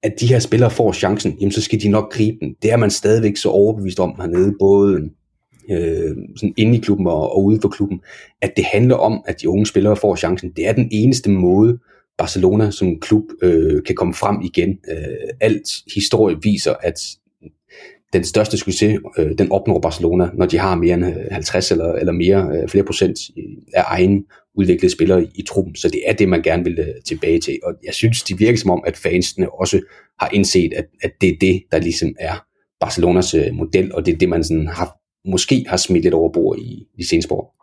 at 0.03 0.13
de 0.21 0.27
her 0.27 0.39
spillere 0.39 0.71
får 0.71 0.93
chancen, 0.93 1.37
jamen 1.41 1.53
så 1.53 1.63
skal 1.63 1.81
de 1.81 1.89
nok 1.89 2.13
gribe 2.13 2.37
den. 2.41 2.55
Det 2.63 2.73
er 2.73 2.77
man 2.77 2.91
stadigvæk 2.91 3.37
så 3.37 3.49
overbevist 3.49 4.01
om 4.01 4.15
hernede, 4.19 4.55
både 4.59 5.11
øh, 5.71 6.17
sådan 6.37 6.55
inde 6.57 6.79
i 6.79 6.81
klubben 6.81 7.07
og, 7.07 7.33
og 7.33 7.45
ude 7.45 7.59
for 7.63 7.69
klubben, 7.69 8.01
at 8.43 8.53
det 8.57 8.65
handler 8.65 8.97
om, 8.97 9.23
at 9.27 9.41
de 9.41 9.49
unge 9.49 9.67
spillere 9.67 9.97
får 9.97 10.17
chancen. 10.17 10.53
Det 10.57 10.69
er 10.69 10.73
den 10.73 10.89
eneste 10.93 11.31
måde, 11.31 11.79
Barcelona 12.19 12.71
som 12.71 13.01
klub 13.01 13.25
øh, 13.43 13.83
kan 13.83 13.95
komme 13.95 14.15
frem 14.15 14.41
igen. 14.43 14.79
Øh, 14.91 15.29
alt 15.41 15.69
historie 15.95 16.37
viser, 16.43 16.75
at 16.81 17.01
den 18.13 18.25
største 18.25 18.57
succes, 18.57 18.99
øh, 19.19 19.39
den 19.39 19.53
opnår 19.53 19.81
Barcelona, 19.81 20.31
når 20.35 20.47
de 20.47 20.59
har 20.59 20.75
mere 20.75 20.95
end 20.95 21.07
øh, 21.07 21.27
50 21.31 21.71
eller, 21.71 21.93
eller 21.93 22.13
mere, 22.13 22.51
øh, 22.53 22.69
flere 22.69 22.85
procent 22.85 23.19
øh, 23.39 23.45
af 23.75 23.85
egen 23.87 24.25
udviklede 24.55 24.93
spillere 24.93 25.23
i, 25.23 25.29
i 25.35 25.43
truppen. 25.43 25.77
Så 25.77 25.89
det 25.89 26.03
er 26.07 26.13
det, 26.13 26.29
man 26.29 26.43
gerne 26.43 26.65
vil 26.65 26.79
øh, 26.79 26.95
tilbage 27.07 27.41
til. 27.41 27.59
Og 27.63 27.75
jeg 27.85 27.95
synes, 27.95 28.23
det 28.23 28.41
virker 28.41 28.59
som 28.59 28.71
om, 28.71 28.83
at 28.87 28.97
fansene 28.97 29.55
også 29.55 29.81
har 30.21 30.31
indset, 30.33 30.73
at, 30.75 30.87
at 31.03 31.13
det 31.21 31.29
er 31.29 31.37
det, 31.41 31.63
der 31.73 31.79
ligesom 31.79 32.15
er 32.19 32.45
Barcelonas 32.81 33.35
øh, 33.35 33.55
model, 33.55 33.95
og 33.95 34.07
det 34.07 34.15
er 34.15 34.19
det, 34.19 34.29
man 34.29 34.45
sådan 34.45 34.67
har, 34.67 34.98
måske 35.25 35.65
har 35.69 35.77
smidt 35.77 36.05
lidt 36.05 36.15
over 36.15 36.33
bord 36.33 36.59
i 36.59 36.87
de 36.99 37.09
seneste 37.09 37.33
år. 37.33 37.59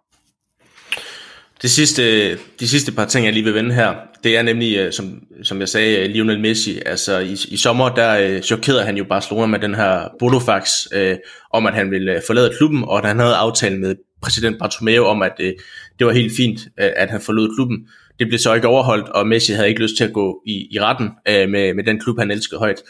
Det 1.61 1.71
sidste, 1.71 2.31
de 2.33 2.67
sidste 2.67 2.91
par 2.91 3.05
ting, 3.05 3.25
jeg 3.25 3.33
lige 3.33 3.43
vil 3.43 3.53
vende 3.53 3.75
her, 3.75 3.93
det 4.23 4.37
er 4.37 4.41
nemlig, 4.41 4.77
øh, 4.77 4.93
som, 4.93 5.23
som 5.43 5.59
jeg 5.59 5.69
sagde, 5.69 5.99
øh, 5.99 6.09
Lionel 6.09 6.39
Messi. 6.39 6.81
Altså 6.85 7.19
i, 7.19 7.37
i 7.47 7.57
sommer, 7.57 7.89
der 7.89 8.17
øh, 8.17 8.41
chokerede 8.41 8.83
han 8.83 8.97
jo 8.97 9.03
Barcelona 9.09 9.45
med 9.45 9.59
den 9.59 9.75
her 9.75 10.07
Bolofax, 10.19 10.69
øh, 10.93 11.15
om 11.53 11.65
at 11.65 11.73
han 11.73 11.91
ville 11.91 12.15
øh, 12.15 12.21
forlade 12.27 12.53
klubben, 12.57 12.83
og 12.83 12.97
at 12.97 13.05
han 13.05 13.19
havde 13.19 13.35
aftalt 13.35 13.79
med 13.79 13.95
præsident 14.21 14.59
Bartomeu 14.59 15.05
om, 15.05 15.21
at 15.21 15.33
øh, 15.39 15.53
det 15.99 16.07
var 16.07 16.13
helt 16.13 16.33
fint, 16.37 16.59
øh, 16.79 16.89
at 16.95 17.09
han 17.09 17.21
forlod 17.21 17.55
klubben. 17.55 17.87
Det 18.19 18.27
blev 18.27 18.39
så 18.39 18.53
ikke 18.53 18.67
overholdt, 18.67 19.09
og 19.09 19.27
Messi 19.27 19.53
havde 19.53 19.69
ikke 19.69 19.81
lyst 19.81 19.97
til 19.97 20.03
at 20.03 20.13
gå 20.13 20.41
i, 20.45 20.67
i 20.71 20.79
retten 20.79 21.09
øh, 21.27 21.49
med, 21.49 21.73
med 21.73 21.83
den 21.83 21.99
klub, 21.99 22.19
han 22.19 22.31
elskede 22.31 22.59
højt. 22.59 22.81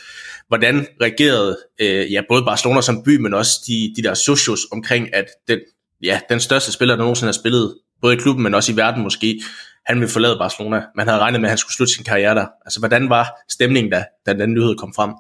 Hvordan 0.48 0.88
reagerede 1.02 1.58
øh, 1.82 2.12
ja, 2.12 2.22
både 2.30 2.44
Barcelona 2.44 2.82
som 2.82 3.04
by, 3.04 3.18
men 3.18 3.34
også 3.34 3.52
de, 3.68 3.94
de 3.98 4.04
der 4.04 4.14
socios 4.14 4.60
omkring, 4.72 5.16
at 5.16 5.26
den 5.48 5.60
ja, 6.04 6.20
den 6.30 6.40
største 6.40 6.72
spiller, 6.72 6.96
der 6.96 7.04
nogensinde 7.04 7.28
har 7.28 7.40
spillet, 7.40 7.76
både 8.02 8.14
i 8.14 8.18
klubben, 8.18 8.44
men 8.44 8.54
også 8.54 8.72
i 8.72 8.76
verden 8.76 9.04
måske, 9.04 9.42
han 9.86 10.00
ville 10.00 10.12
forlade 10.12 10.38
Barcelona. 10.38 10.84
Man 10.96 11.08
havde 11.08 11.20
regnet 11.20 11.42
med, 11.42 11.48
at 11.48 11.52
han 11.52 11.58
skulle 11.58 11.74
slutte 11.74 11.94
sin 11.94 12.04
karriere 12.04 12.36
der. 12.36 12.46
Altså, 12.66 12.80
hvordan 12.80 13.10
var 13.10 13.28
stemningen, 13.50 13.92
da, 13.92 14.04
da 14.26 14.34
den 14.34 14.54
nyhed 14.54 14.76
kom 14.76 14.94
frem? 14.96 15.12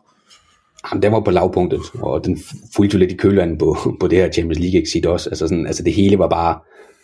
Jamen, 0.91 1.03
den 1.03 1.11
var 1.11 1.19
på 1.19 1.31
lavpunktet, 1.31 1.81
og 1.93 2.25
den 2.25 2.39
fulgte 2.75 2.95
jo 2.95 2.99
lidt 2.99 3.11
i 3.11 3.15
kølvandet 3.15 3.59
på, 3.59 3.77
på 3.99 4.07
det 4.07 4.17
her 4.17 4.31
Champions 4.31 4.59
League 4.59 4.81
exit 4.81 5.05
også. 5.05 5.29
Altså, 5.29 5.47
sådan, 5.47 5.67
altså 5.67 5.83
det 5.83 5.93
hele 5.93 6.19
var 6.19 6.29
bare, 6.29 6.59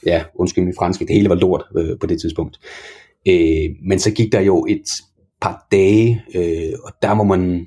ja, 0.06 0.24
undskyld 0.36 0.64
min 0.64 0.74
franske, 0.78 1.06
det 1.06 1.16
hele 1.16 1.30
var 1.30 1.36
lort 1.36 1.64
øh, 1.78 2.00
på 2.00 2.08
det 2.08 2.22
tidspunkt. 2.22 2.60
Øh, 3.28 3.70
men 3.88 4.00
så 4.00 4.12
gik 4.12 4.32
der 4.32 4.42
jo 4.42 4.66
et 4.70 4.86
par 5.42 5.68
dage, 5.72 6.24
øh, 6.36 6.74
og 6.84 6.92
der 7.02 7.14
må 7.14 7.24
man, 7.24 7.66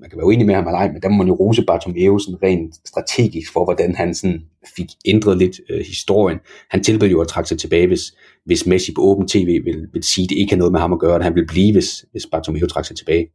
man 0.00 0.10
kan 0.10 0.18
være 0.18 0.26
uenig 0.26 0.46
med 0.46 0.54
ham 0.54 0.66
eller 0.66 0.78
ej, 0.78 0.92
men 0.92 1.02
der 1.02 1.08
må 1.08 1.16
man 1.16 1.26
jo 1.26 1.34
rose 1.34 1.62
Bartomeu 1.62 2.18
sådan 2.18 2.42
rent 2.42 2.74
strategisk 2.88 3.52
for, 3.52 3.64
hvordan 3.64 3.94
han 3.94 4.14
sådan 4.14 4.40
fik 4.76 4.86
ændret 5.04 5.38
lidt 5.38 5.60
øh, 5.70 5.84
historien. 5.86 6.38
Han 6.70 6.82
tilbød 6.84 7.08
jo 7.08 7.20
at 7.20 7.28
trække 7.28 7.48
sig 7.48 7.58
tilbage, 7.58 7.86
hvis, 7.86 8.14
hvis 8.44 8.66
Messi 8.66 8.94
på 8.94 9.00
åben 9.00 9.28
tv 9.28 9.46
vil, 9.64 9.88
vil 9.92 10.02
sige, 10.02 10.24
at 10.24 10.30
det 10.30 10.36
ikke 10.36 10.52
har 10.52 10.58
noget 10.58 10.72
med 10.72 10.80
ham 10.80 10.92
at 10.92 10.98
gøre, 10.98 11.16
at 11.16 11.24
han 11.24 11.34
vil 11.34 11.46
blive, 11.46 11.72
hvis, 11.72 12.04
hvis 12.12 12.26
Bartomeu 12.26 12.66
trak 12.66 12.84
sig 12.84 12.96
tilbage. 12.96 13.26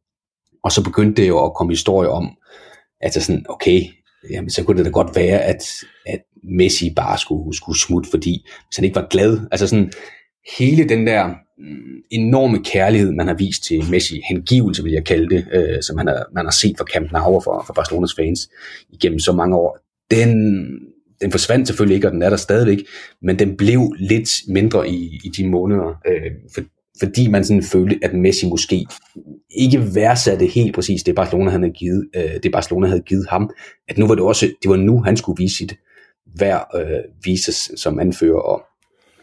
Og 0.63 0.71
så 0.71 0.83
begyndte 0.83 1.21
det 1.21 1.27
jo 1.27 1.45
at 1.45 1.53
komme 1.53 1.71
historie 1.73 2.09
om, 2.09 2.29
altså 3.01 3.21
sådan, 3.21 3.45
okay, 3.49 3.81
jamen, 4.29 4.49
så 4.49 4.63
kunne 4.63 4.77
det 4.77 4.85
da 4.85 4.91
godt 4.91 5.15
være, 5.15 5.41
at, 5.41 5.63
at 6.05 6.21
Messi 6.43 6.93
bare 6.95 7.17
skulle, 7.17 7.57
skulle 7.57 7.79
smutte, 7.79 8.09
fordi 8.09 8.45
hvis 8.67 8.75
han 8.75 8.85
ikke 8.85 8.95
var 8.95 9.07
glad, 9.09 9.39
altså 9.51 9.67
sådan, 9.67 9.91
hele 10.57 10.89
den 10.89 11.07
der 11.07 11.27
mm, 11.57 12.01
enorme 12.11 12.63
kærlighed, 12.63 13.11
man 13.11 13.27
har 13.27 13.33
vist 13.33 13.63
til 13.63 13.83
Messi, 13.91 14.21
hengivelse 14.29 14.83
vil 14.83 14.91
jeg 14.91 15.05
kalde 15.05 15.35
det, 15.35 15.47
øh, 15.53 15.81
som 15.81 15.95
man 15.95 16.07
har, 16.07 16.25
man 16.33 16.45
har 16.45 16.51
set 16.51 16.77
fra 16.77 16.85
Camp 16.93 17.11
Nou 17.11 17.39
for, 17.39 17.63
for 17.65 17.73
Barcelonas 17.73 18.15
fans 18.15 18.49
igennem 18.89 19.19
så 19.19 19.31
mange 19.31 19.55
år, 19.55 19.77
den, 20.11 20.31
den 21.21 21.31
forsvandt 21.31 21.67
selvfølgelig 21.67 21.95
ikke, 21.95 22.07
og 22.07 22.11
den 22.11 22.21
er 22.21 22.29
der 22.29 22.37
stadigvæk, 22.37 22.79
men 23.21 23.39
den 23.39 23.57
blev 23.57 23.93
lidt 23.99 24.29
mindre 24.47 24.89
i, 24.89 25.19
i 25.23 25.29
de 25.37 25.49
måneder, 25.49 26.01
øh, 26.07 26.31
for, 26.53 26.61
fordi 26.99 27.27
man 27.27 27.45
sådan 27.45 27.63
følte, 27.63 27.99
at 28.01 28.13
Messi 28.13 28.49
måske 28.49 28.85
ikke 29.49 29.95
værdsatte 29.95 30.45
helt 30.45 30.75
præcis 30.75 31.03
det 31.03 31.15
Barcelona 31.15 31.49
havde 31.49 31.69
givet, 31.69 32.09
øh, 32.15 32.43
det 32.43 32.51
Barcelona 32.51 32.87
havde 32.87 33.01
givet 33.01 33.27
ham, 33.29 33.49
at 33.87 33.97
nu 33.97 34.07
var 34.07 34.15
det 34.15 34.23
også, 34.23 34.51
det 34.61 34.69
var 34.69 34.75
nu 34.75 35.01
han 35.01 35.17
skulle 35.17 35.43
vise 35.43 35.57
sit 35.57 35.75
værd, 36.39 36.67
øh, 36.75 37.37
sig 37.37 37.79
som 37.79 37.99
anfører 37.99 38.39
og, 38.39 38.61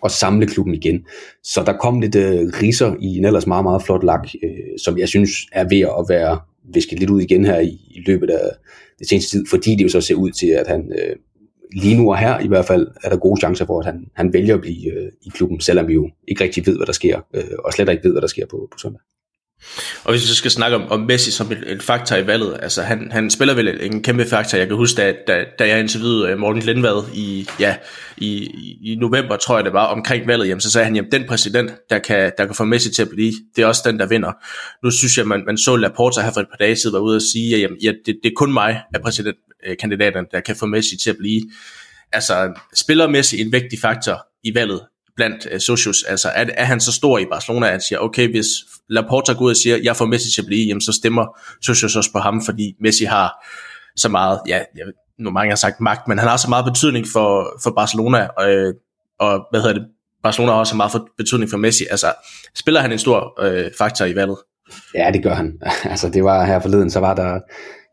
og 0.03 0.11
samle 0.11 0.47
klubben 0.47 0.75
igen. 0.75 1.05
Så 1.43 1.63
der 1.67 1.73
kom 1.73 2.01
lidt 2.01 2.15
øh, 2.15 2.53
riser 2.63 2.95
i 3.01 3.19
en 3.19 3.25
ellers 3.25 3.47
meget, 3.47 3.65
meget 3.65 3.83
flot 3.83 4.05
lak, 4.05 4.29
øh, 4.43 4.79
som 4.85 4.99
jeg 4.99 5.09
synes 5.09 5.31
er 5.53 5.69
ved 5.69 5.81
at 5.81 6.05
være 6.09 6.39
visket 6.75 6.99
lidt 6.99 7.11
ud 7.11 7.21
igen 7.21 7.45
her 7.45 7.61
i, 7.61 7.81
i 7.91 8.03
løbet 8.07 8.31
af 8.31 8.51
det 8.99 9.09
seneste 9.09 9.31
tid, 9.31 9.45
fordi 9.51 9.75
det 9.75 9.85
jo 9.85 9.89
så 9.89 10.01
ser 10.01 10.15
ud 10.15 10.31
til, 10.31 10.47
at 10.47 10.67
han 10.67 10.93
øh, 10.99 11.17
lige 11.73 11.97
nu 11.97 12.11
og 12.11 12.19
her 12.19 12.41
i 12.41 12.49
hvert 12.49 12.65
fald 12.65 12.87
er 13.03 13.09
der 13.09 13.17
gode 13.17 13.41
chancer 13.41 13.67
for, 13.67 13.81
at 13.81 13.87
han, 13.87 14.07
han 14.15 14.33
vælger 14.33 14.55
at 14.55 14.61
blive 14.61 14.93
øh, 14.93 15.13
i 15.23 15.29
klubben, 15.29 15.61
selvom 15.61 15.89
vi 15.89 15.93
jo 15.93 16.11
ikke 16.29 16.45
rigtig 16.45 16.67
ved, 16.67 16.77
hvad 16.77 16.87
der 16.87 16.93
sker, 16.93 17.21
øh, 17.35 17.45
og 17.65 17.73
slet 17.73 17.89
ikke 17.89 18.05
ved, 18.05 18.13
hvad 18.13 18.23
der 18.23 18.29
sker 18.29 18.47
på, 18.47 18.69
på 18.73 18.79
søndag. 18.79 19.01
Og 20.05 20.11
hvis 20.11 20.23
vi 20.23 20.27
så 20.27 20.35
skal 20.35 20.51
snakke 20.51 20.77
om, 20.77 20.91
om 20.91 21.01
Messi 21.01 21.31
som 21.31 21.53
en, 21.53 21.65
en 21.67 21.81
faktor 21.81 22.17
i 22.17 22.27
valget, 22.27 22.59
altså 22.63 22.83
han, 22.83 23.13
han 23.13 23.31
spiller 23.31 23.55
vel 23.55 23.79
en 23.83 24.03
kæmpe 24.03 24.25
faktor. 24.25 24.59
Jeg 24.59 24.67
kan 24.67 24.77
huske, 24.77 24.97
da, 24.97 25.15
da, 25.27 25.45
da 25.59 25.69
jeg 25.69 25.81
interviewede 25.81 26.29
øh, 26.29 26.39
Morten 26.39 26.63
Lindvad 26.63 27.03
i, 27.15 27.49
ja, 27.61 27.77
i, 28.17 28.45
i 28.83 28.97
november, 29.01 29.37
tror 29.37 29.57
jeg 29.57 29.65
det 29.65 29.73
var, 29.73 29.87
omkring 29.87 30.27
valget, 30.27 30.49
jamen, 30.49 30.61
så 30.61 30.71
sagde 30.71 30.85
han, 30.85 30.97
jamen 30.97 31.13
den 31.13 31.25
præsident, 31.29 31.71
der 31.91 31.99
kan, 31.99 32.33
der 32.39 32.47
kan 32.47 32.55
få 32.55 32.65
Messi 32.65 32.93
til 32.93 33.03
at 33.03 33.09
blive, 33.09 33.33
det 33.57 33.63
er 33.63 33.67
også 33.67 33.83
den, 33.85 33.99
der 33.99 34.07
vinder. 34.07 34.33
Nu 34.85 34.91
synes 34.91 35.19
jeg, 35.19 35.27
man, 35.27 35.43
man 35.47 35.59
så 35.59 35.77
Laporta 35.77 36.21
her 36.21 36.33
for 36.33 36.41
et 36.41 36.49
par 36.51 36.57
dage 36.57 36.77
siden 36.77 36.95
var 36.95 37.01
ude 37.01 37.17
og 37.17 37.23
sige, 37.23 37.55
at 37.55 37.61
jamen, 37.61 37.79
ja, 37.83 37.93
det, 38.07 38.19
det 38.23 38.31
er 38.31 38.35
kun 38.37 38.53
mig 38.53 38.83
af 38.95 39.01
præsidentkandidaterne, 39.03 40.27
der 40.33 40.41
kan 40.41 40.57
få 40.57 40.67
Messi 40.67 40.97
til 40.97 41.11
at 41.11 41.17
blive. 41.19 41.43
Altså, 42.13 42.53
spiller 42.75 43.09
Messi 43.09 43.41
en 43.41 43.53
vigtig 43.53 43.79
faktor 43.81 44.27
i 44.45 44.55
valget? 44.55 44.81
Blandt 45.21 45.49
uh, 45.55 45.59
socios. 45.59 46.03
Altså 46.03 46.29
er, 46.29 46.47
er 46.55 46.65
han 46.65 46.81
så 46.81 46.93
stor 46.93 47.19
i 47.19 47.27
Barcelona, 47.31 47.67
at 47.67 47.73
han 47.73 47.81
siger, 47.81 47.99
okay, 47.99 48.31
hvis 48.31 48.47
Laporta 48.89 49.33
går 49.33 49.45
ud 49.45 49.51
og 49.51 49.57
siger, 49.57 49.79
jeg 49.83 49.97
får 49.97 50.07
Messi 50.07 50.31
til 50.35 50.43
at 50.43 50.47
blive, 50.47 50.67
jamen 50.67 50.81
så 50.81 50.93
stemmer 50.93 51.27
socios 51.63 51.97
også 51.97 52.13
på 52.13 52.19
ham, 52.19 52.43
fordi 52.45 52.75
Messi 52.81 53.05
har 53.05 53.47
så 53.97 54.09
meget, 54.09 54.41
ja, 54.47 54.59
jeg, 54.77 54.87
nu 55.19 55.31
mange 55.31 55.51
har 55.51 55.57
sagt 55.57 55.81
magt, 55.81 56.09
men 56.09 56.19
han 56.19 56.29
har 56.29 56.37
så 56.37 56.49
meget 56.49 56.65
betydning 56.65 57.07
for, 57.13 57.61
for 57.63 57.71
Barcelona, 57.71 58.29
og, 58.37 58.51
øh, 58.51 58.75
og 59.21 59.47
hvad 59.51 59.61
hedder 59.61 59.75
det, 59.75 59.87
Barcelona 60.23 60.53
har 60.53 60.59
også 60.59 60.77
meget 60.77 60.93
for 60.93 61.09
betydning 61.17 61.51
for 61.51 61.57
Messi. 61.57 61.85
Altså, 61.91 62.13
spiller 62.55 62.81
han 62.81 62.93
en 62.93 62.99
stor 62.99 63.43
øh, 63.45 63.71
faktor 63.79 64.05
i 64.05 64.15
valget? 64.15 64.39
Ja, 64.95 65.11
det 65.13 65.23
gør 65.23 65.35
han. 65.35 65.59
altså, 65.93 66.09
det 66.09 66.25
var 66.25 66.45
her 66.45 66.61
forleden, 66.61 66.91
så 66.91 67.01
var 67.01 67.15
der 67.15 67.41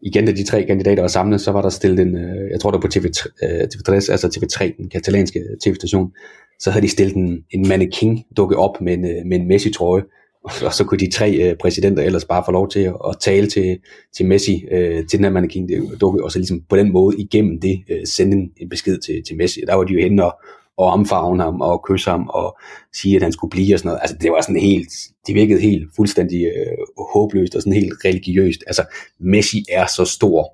igen, 0.01 0.25
da 0.25 0.31
de 0.31 0.43
tre 0.43 0.63
kandidater 0.63 1.03
var 1.03 1.07
samlet, 1.07 1.41
så 1.41 1.51
var 1.51 1.61
der 1.61 1.69
stillet 1.69 1.99
en, 1.99 2.15
øh, 2.15 2.51
jeg 2.51 2.59
tror 2.59 2.71
det 2.71 2.77
var 2.77 2.81
på 2.81 2.91
TV, 2.91 3.05
øh, 3.43 3.67
TV3, 3.73 3.93
altså 3.93 4.27
TV3, 4.35 4.77
den 4.77 4.89
katalanske 4.89 5.43
tv-station, 5.63 6.11
så 6.59 6.71
havde 6.71 6.85
de 6.85 6.91
stillet 6.91 7.15
en, 7.15 7.43
en 7.51 7.67
mannequin 7.67 8.23
dukke 8.37 8.57
op 8.57 8.81
med 8.81 8.93
en, 8.93 9.05
øh, 9.05 9.25
med 9.25 9.39
en 9.39 9.47
Messi-trøje, 9.47 10.03
og 10.65 10.73
så 10.73 10.83
kunne 10.83 10.99
de 10.99 11.11
tre 11.11 11.31
øh, 11.31 11.55
præsidenter 11.57 12.03
ellers 12.03 12.25
bare 12.25 12.43
få 12.45 12.51
lov 12.51 12.69
til 12.69 12.79
at, 12.79 12.95
at 13.09 13.15
tale 13.19 13.47
til, 13.47 13.79
til 14.17 14.25
Messi, 14.25 14.65
øh, 14.71 15.07
til 15.07 15.17
den 15.19 15.25
her 15.25 15.31
mannequin 15.31 15.69
dukke, 16.01 16.23
og 16.23 16.31
så 16.31 16.39
ligesom 16.39 16.61
på 16.69 16.77
den 16.77 16.91
måde 16.91 17.17
igennem 17.17 17.61
det 17.61 17.83
øh, 17.89 18.07
sende 18.07 18.37
en, 18.37 18.51
en 18.57 18.69
besked 18.69 18.97
til, 18.97 19.23
til 19.27 19.37
Messi. 19.37 19.61
Der 19.67 19.75
var 19.75 19.83
de 19.83 19.93
jo 19.93 19.99
henne 19.99 20.25
og, 20.25 20.39
og 20.77 20.87
omfavne 20.87 21.43
ham 21.43 21.61
og 21.61 21.83
kysse 21.87 22.09
ham 22.09 22.27
og 22.27 22.57
sige, 22.93 23.15
at 23.15 23.21
han 23.21 23.31
skulle 23.31 23.51
blive 23.51 23.75
og 23.75 23.79
sådan 23.79 23.89
noget. 23.89 23.99
Altså 24.01 24.17
det 24.21 24.31
var 24.31 24.41
sådan 24.41 24.61
helt, 24.61 24.89
det 25.27 25.35
virkede 25.35 25.61
helt 25.61 25.89
fuldstændig 25.95 26.45
øh, 26.45 27.03
håbløst 27.13 27.55
og 27.55 27.61
sådan 27.61 27.73
helt 27.73 27.93
religiøst. 28.05 28.63
Altså 28.67 28.83
Messi 29.19 29.65
er 29.71 29.85
så 29.85 30.05
stor 30.05 30.53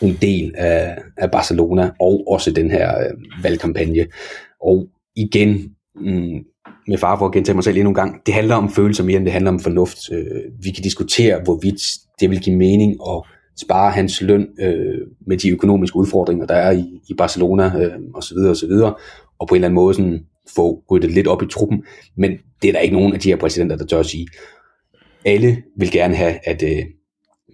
en 0.00 0.18
del 0.22 0.54
af, 0.56 0.98
af 1.16 1.30
Barcelona 1.30 1.90
og 2.00 2.24
også 2.26 2.50
den 2.50 2.70
her 2.70 2.98
øh, 2.98 3.44
valgkampagne. 3.44 4.06
Og 4.60 4.88
igen, 5.16 5.74
mm, 5.94 6.44
med 6.88 6.98
far 6.98 7.18
for 7.18 7.26
at 7.26 7.32
gentage 7.32 7.54
mig 7.54 7.64
selv 7.64 7.76
endnu 7.76 7.90
en 7.90 7.94
gang, 7.94 8.26
det 8.26 8.34
handler 8.34 8.54
om 8.54 8.70
følelser 8.70 9.04
mere 9.04 9.16
end 9.16 9.24
det 9.24 9.32
handler 9.32 9.50
om 9.50 9.60
fornuft. 9.60 9.98
Øh, 10.12 10.42
vi 10.62 10.70
kan 10.70 10.82
diskutere, 10.82 11.40
hvorvidt 11.44 11.82
det 12.20 12.30
vil 12.30 12.40
give 12.40 12.56
mening 12.56 12.96
at 13.08 13.22
spare 13.60 13.90
hans 13.90 14.20
løn 14.20 14.48
øh, 14.60 14.98
med 15.26 15.36
de 15.36 15.50
økonomiske 15.50 15.96
udfordringer, 15.96 16.46
der 16.46 16.54
er 16.54 16.70
i, 16.70 17.00
i 17.08 17.14
Barcelona 17.14 17.72
øh, 17.78 17.92
osv. 18.14 18.36
osv. 18.36 18.72
Og 19.38 19.48
på 19.48 19.54
en 19.54 19.56
eller 19.56 19.68
anden 19.68 19.74
måde 19.74 19.94
sådan 19.94 20.26
få 20.56 20.82
ryddet 20.90 21.10
lidt 21.10 21.26
op 21.26 21.42
i 21.42 21.46
truppen. 21.46 21.84
Men 22.16 22.30
det 22.62 22.68
er 22.68 22.72
der 22.72 22.80
ikke 22.80 22.96
nogen 22.96 23.14
af 23.14 23.20
de 23.20 23.28
her 23.28 23.36
præsidenter, 23.36 23.76
der 23.76 23.86
tør 23.86 24.00
at 24.00 24.06
sige. 24.06 24.28
Alle 25.24 25.62
vil 25.78 25.90
gerne 25.90 26.14
have, 26.14 26.34
at 26.44 26.62
øh, 26.62 26.84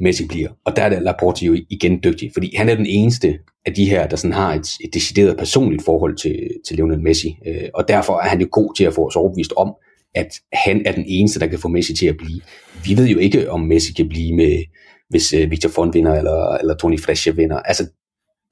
Messi 0.01 0.27
bliver. 0.27 0.49
Og 0.65 0.77
der 0.77 0.83
er 0.83 1.01
Laporte 1.01 1.47
jo 1.47 1.57
igen 1.71 2.01
dygtig, 2.05 2.31
fordi 2.33 2.57
han 2.57 2.69
er 2.69 2.75
den 2.75 2.87
eneste 2.87 3.39
af 3.67 3.75
de 3.75 3.91
her, 3.91 4.07
der 4.09 4.17
sådan 4.17 4.35
har 4.35 4.55
et, 4.55 4.69
et 4.85 4.95
decideret 4.95 5.37
personligt 5.37 5.85
forhold 5.85 6.17
til, 6.17 6.49
til 6.67 6.77
Lionel 6.77 7.01
Messi. 7.01 7.37
Øh, 7.47 7.69
og 7.75 7.89
derfor 7.89 8.19
er 8.19 8.29
han 8.29 8.41
jo 8.41 8.49
god 8.53 8.75
til 8.77 8.85
at 8.85 8.95
få 8.95 9.07
os 9.07 9.17
overbevist 9.17 9.53
om, 9.57 9.75
at 10.15 10.29
han 10.53 10.83
er 10.87 10.93
den 10.93 11.05
eneste, 11.07 11.41
der 11.41 11.47
kan 11.47 11.59
få 11.59 11.69
Messi 11.69 11.95
til 11.95 12.07
at 12.07 12.17
blive. 12.17 12.41
Vi 12.85 12.97
ved 12.97 13.09
jo 13.09 13.19
ikke, 13.19 13.51
om 13.51 13.61
Messi 13.61 13.93
kan 13.93 14.09
blive 14.09 14.37
med, 14.37 14.65
hvis 15.09 15.33
øh, 15.33 15.51
Victor 15.51 15.69
Font 15.69 15.95
vinder, 15.95 16.15
eller, 16.15 16.57
eller 16.57 16.75
Tony 16.75 17.01
Fresche 17.01 17.37
vinder. 17.37 17.57
Altså, 17.57 17.87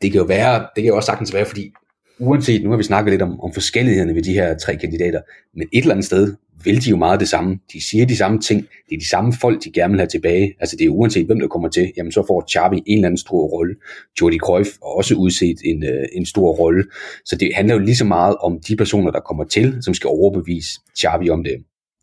det 0.03 0.13
kan 0.13 0.19
jo 0.21 0.25
være, 0.27 0.61
det 0.61 0.83
kan 0.83 0.87
jo 0.87 0.97
også 0.97 1.07
sagtens 1.07 1.35
være, 1.35 1.45
fordi 1.45 1.73
uanset, 2.21 2.63
nu 2.63 2.71
har 2.71 2.77
vi 2.77 2.83
snakket 2.83 3.13
lidt 3.13 3.23
om, 3.23 3.41
om 3.41 3.53
forskellighederne 3.53 4.15
ved 4.15 4.23
de 4.23 4.33
her 4.33 4.59
tre 4.59 4.77
kandidater, 4.77 5.21
men 5.55 5.69
et 5.73 5.81
eller 5.81 5.95
andet 5.95 6.07
sted 6.07 6.35
vil 6.65 6.85
de 6.85 6.91
jo 6.91 6.97
meget 6.97 7.21
det 7.21 7.29
samme. 7.29 7.59
De 7.73 7.85
siger 7.85 8.07
de 8.07 8.17
samme 8.17 8.41
ting. 8.41 8.61
Det 8.89 8.95
er 8.95 8.99
de 8.99 9.09
samme 9.09 9.33
folk, 9.41 9.65
de 9.65 9.73
gerne 9.73 9.93
vil 9.93 10.01
have 10.01 10.09
tilbage. 10.09 10.55
Altså 10.61 10.77
det 10.77 10.85
er 10.85 10.91
uanset, 10.91 11.27
hvem 11.27 11.41
der 11.41 11.49
kommer 11.49 11.69
til, 11.69 11.93
jamen 11.97 12.13
så 12.13 12.25
får 12.27 12.45
Xavi 12.53 12.83
en 12.87 12.99
eller 12.99 13.09
anden 13.09 13.19
stor 13.19 13.47
rolle. 13.47 13.75
Jordi 14.21 14.39
Cruyff 14.39 14.71
har 14.83 14.97
også 14.97 15.15
udset 15.15 15.57
en, 15.65 15.85
øh, 15.85 16.05
en 16.13 16.27
stor 16.27 16.53
rolle. 16.53 16.85
Så 17.25 17.37
det 17.37 17.51
handler 17.55 17.75
jo 17.75 17.81
lige 17.81 17.97
så 17.97 18.05
meget 18.05 18.37
om 18.37 18.61
de 18.69 18.77
personer, 18.77 19.11
der 19.11 19.21
kommer 19.21 19.45
til, 19.45 19.79
som 19.81 19.95
skal 19.95 20.09
overbevise 20.09 20.71
Xavi 20.99 21.31
om 21.31 21.45
det 21.45 21.57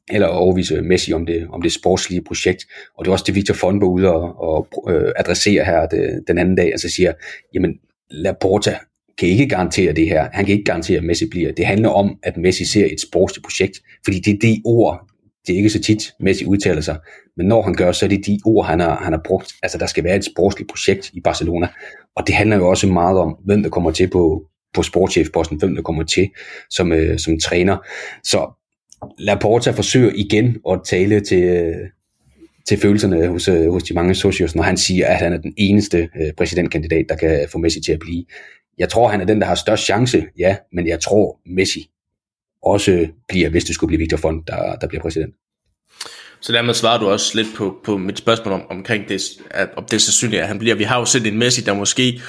eller 0.10 0.28
overvise 0.28 0.82
Messi 0.82 1.14
om 1.14 1.26
det, 1.26 1.48
om 1.50 1.62
det 1.62 1.72
sportslige 1.72 2.22
projekt. 2.22 2.66
Og 2.98 3.06
det 3.06 3.10
er 3.10 3.14
også 3.14 3.24
det, 3.28 3.36
Victor 3.36 3.54
Fond 3.54 3.80
var 3.80 3.88
ude 3.88 4.14
og, 4.14 4.42
og 4.42 4.68
øh, 4.90 5.12
adressere 5.16 5.66
her 5.66 5.86
det, 5.86 6.24
den 6.28 6.38
anden 6.38 6.56
dag, 6.56 6.66
altså 6.66 6.90
siger, 6.90 7.14
jamen 7.54 7.80
Laporta 8.10 8.78
kan 9.18 9.30
ikke 9.30 9.48
garantere 9.48 9.94
det 9.94 10.08
her. 10.08 10.30
Han 10.34 10.46
kan 10.46 10.54
ikke 10.54 10.66
garantere, 10.66 10.98
at 10.98 11.04
Messi 11.04 11.30
bliver. 11.30 11.52
Det 11.52 11.66
handler 11.66 11.90
om, 11.90 12.18
at 12.24 12.38
Messi 12.38 12.66
ser 12.66 12.86
et 12.86 13.02
sportsligt 13.02 13.46
projekt, 13.46 13.80
fordi 14.06 14.20
det 14.20 14.34
er 14.34 14.38
de 14.42 14.62
ord, 14.66 15.08
det 15.48 15.54
er 15.54 15.58
ikke 15.58 15.70
så 15.70 15.82
tit, 15.82 16.04
Messi 16.20 16.46
udtaler 16.46 16.82
sig, 16.82 17.00
men 17.38 17.48
når 17.48 17.62
han 17.62 17.74
gør, 17.74 17.92
så 17.92 18.06
er 18.06 18.10
det 18.10 18.26
de 18.26 18.40
ord, 18.46 18.66
han 18.66 18.80
har, 18.80 18.96
han 19.04 19.14
har 19.14 19.22
brugt. 19.26 19.54
Altså, 19.64 19.78
der 19.78 19.86
skal 19.86 20.04
være 20.04 20.16
et 20.16 20.26
sportsligt 20.26 20.70
projekt 20.70 21.12
i 21.14 21.22
Barcelona, 21.22 21.68
og 22.16 22.28
det 22.28 22.36
handler 22.36 22.56
jo 22.56 22.70
også 22.70 22.88
meget 22.88 23.18
om, 23.18 23.38
hvem 23.46 23.64
der 23.64 23.70
kommer 23.70 23.92
til 23.92 24.10
på, 24.10 24.44
på 24.74 24.84
sportschefposten, 24.84 25.58
hvem 25.58 25.76
der 25.76 25.82
kommer 25.82 26.04
til 26.04 26.30
som, 26.70 26.92
øh, 26.92 27.20
som 27.20 27.40
træner. 27.40 27.78
Så 28.24 28.62
Laporta 29.20 29.72
forsøger 29.72 30.12
igen 30.16 30.58
at 30.72 30.80
tale 30.86 31.20
til, 31.20 31.44
øh, 31.44 31.76
til 32.68 32.78
følelserne 32.78 33.28
hos, 33.28 33.48
øh, 33.48 33.72
hos 33.72 33.84
de 33.84 33.94
mange 33.94 34.16
socios, 34.16 34.56
når 34.56 34.64
han 34.64 34.78
siger, 34.78 35.08
at 35.08 35.18
han 35.18 35.34
er 35.34 35.38
den 35.38 35.54
eneste 35.58 36.10
øh, 36.22 36.34
præsidentkandidat, 36.38 37.06
der 37.10 37.16
kan 37.16 37.48
få 37.52 37.58
Messi 37.58 37.82
til 37.82 37.92
at 37.92 38.00
blive. 38.00 38.26
Jeg 38.78 38.90
tror, 38.90 39.08
han 39.08 39.22
er 39.22 39.26
den, 39.26 39.42
der 39.42 39.48
har 39.48 39.56
størst 39.56 39.84
chance, 39.84 40.24
ja, 40.38 40.58
men 40.74 40.88
jeg 40.88 41.00
tror, 41.00 41.40
Messi 41.46 41.90
også 42.64 43.08
bliver, 43.28 43.50
hvis 43.50 43.64
det 43.64 43.76
skulle 43.76 43.88
blive 43.88 44.00
Victor 44.00 44.18
Font, 44.18 44.48
der, 44.48 44.76
der 44.76 44.88
bliver 44.88 45.02
præsident. 45.02 45.36
Så 46.42 46.54
dermed 46.54 46.74
svarer 46.74 47.00
du 47.00 47.08
også 47.08 47.32
lidt 47.36 47.48
på, 47.56 47.78
på 47.84 47.98
mit 47.98 48.18
spørgsmål 48.18 48.54
om, 48.54 48.62
omkring 48.70 49.10
det, 49.10 49.22
at, 49.52 49.70
om 49.78 49.84
det 49.84 49.94
er 49.94 50.00
sandsynligt, 50.00 50.42
at 50.42 50.48
han 50.48 50.60
bliver. 50.60 50.76
Vi 50.76 50.84
har 50.84 51.00
jo 51.00 51.06
set 51.06 51.28
en 51.28 51.38
Messi, 51.38 51.62
der 51.62 51.74
måske 51.74 52.22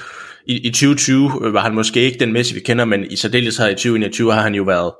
i, 0.46 0.66
i 0.66 0.70
2020 0.70 1.30
øh, 1.44 1.54
var 1.54 1.60
han 1.60 1.74
måske 1.74 2.00
ikke 2.00 2.18
den 2.18 2.32
Messi, 2.32 2.54
vi 2.54 2.60
kender, 2.60 2.84
men 2.84 3.04
i 3.10 3.16
særdeleshed 3.16 3.70
i 3.70 3.74
2021 3.74 4.32
har 4.32 4.42
han 4.42 4.54
jo 4.54 4.62
været 4.62 4.92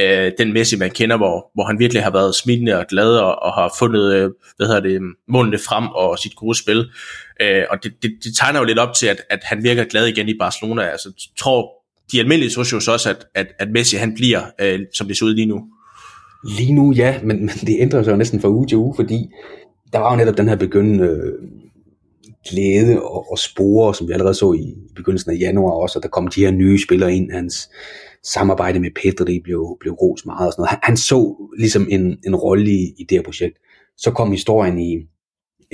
øh, 0.00 0.32
den 0.38 0.52
Messi, 0.52 0.76
man 0.76 0.90
kender, 0.90 1.16
hvor, 1.16 1.50
hvor 1.54 1.64
han 1.64 1.78
virkelig 1.78 2.02
har 2.02 2.10
været 2.10 2.34
smilende 2.34 2.78
og 2.78 2.86
glad 2.86 3.16
og, 3.16 3.42
og 3.42 3.52
har 3.52 3.74
fundet 3.78 4.14
øh, 4.14 4.30
hvad 4.56 4.66
hedder 4.66 4.80
det, 4.80 5.00
målene 5.28 5.58
frem 5.58 5.88
og 5.88 6.18
sit 6.18 6.36
gode 6.36 6.58
spil. 6.58 6.90
Øh, 7.40 7.64
og 7.70 7.84
det, 7.84 7.92
det, 8.02 8.10
det 8.24 8.36
tegner 8.36 8.60
jo 8.60 8.64
lidt 8.64 8.78
op 8.78 8.94
til, 8.94 9.06
at, 9.06 9.22
at 9.30 9.38
han 9.42 9.62
virker 9.62 9.84
glad 9.84 10.06
igen 10.06 10.28
i 10.28 10.34
Barcelona. 10.38 10.82
Altså, 10.82 11.30
tror 11.38 11.70
de 12.12 12.20
almindelige 12.20 12.50
socios 12.50 12.88
også, 12.88 13.10
at, 13.10 13.26
at, 13.34 13.46
at 13.58 13.70
Messi 13.70 13.96
han 13.96 14.14
bliver, 14.14 14.42
øh, 14.60 14.80
som 14.94 15.06
det 15.06 15.16
ser 15.16 15.26
ud 15.26 15.34
lige 15.34 15.46
nu? 15.46 15.64
Lige 16.58 16.72
nu 16.72 16.92
ja, 16.92 17.20
men, 17.22 17.38
men 17.40 17.48
det 17.48 17.76
ændrer 17.80 18.02
sig 18.02 18.10
jo 18.10 18.16
næsten 18.16 18.40
fra 18.40 18.48
uge 18.48 18.66
til 18.66 18.78
uge, 18.78 18.94
fordi 18.96 19.30
der 19.92 19.98
var 19.98 20.10
jo 20.10 20.16
netop 20.16 20.36
den 20.36 20.48
her 20.48 20.56
begyndende 20.56 21.04
øh, 21.04 21.48
glæde 22.50 23.02
og, 23.02 23.30
og 23.30 23.38
spore, 23.38 23.94
som 23.94 24.08
vi 24.08 24.12
allerede 24.12 24.34
så 24.34 24.52
i 24.52 24.74
begyndelsen 24.96 25.30
af 25.30 25.38
januar 25.40 25.72
også, 25.72 25.98
og 25.98 26.02
der 26.02 26.08
kom 26.08 26.28
de 26.28 26.40
her 26.40 26.50
nye 26.50 26.82
spillere 26.82 27.14
ind, 27.14 27.32
hans 27.32 27.70
samarbejde 28.22 28.80
med 28.80 28.90
Pedri 29.02 29.40
blev, 29.44 29.76
blev 29.80 29.92
ros 29.92 30.26
meget 30.26 30.46
og 30.46 30.52
sådan 30.52 30.60
noget. 30.60 30.70
Han, 30.70 30.78
han 30.82 30.96
så 30.96 31.48
ligesom 31.58 31.86
en, 31.90 32.18
en 32.26 32.36
rolle 32.36 32.70
i, 32.70 32.94
i 32.98 33.06
det 33.08 33.18
her 33.18 33.22
projekt. 33.22 33.58
Så 33.96 34.10
kom 34.10 34.30
historien 34.30 34.78
i 34.78 34.98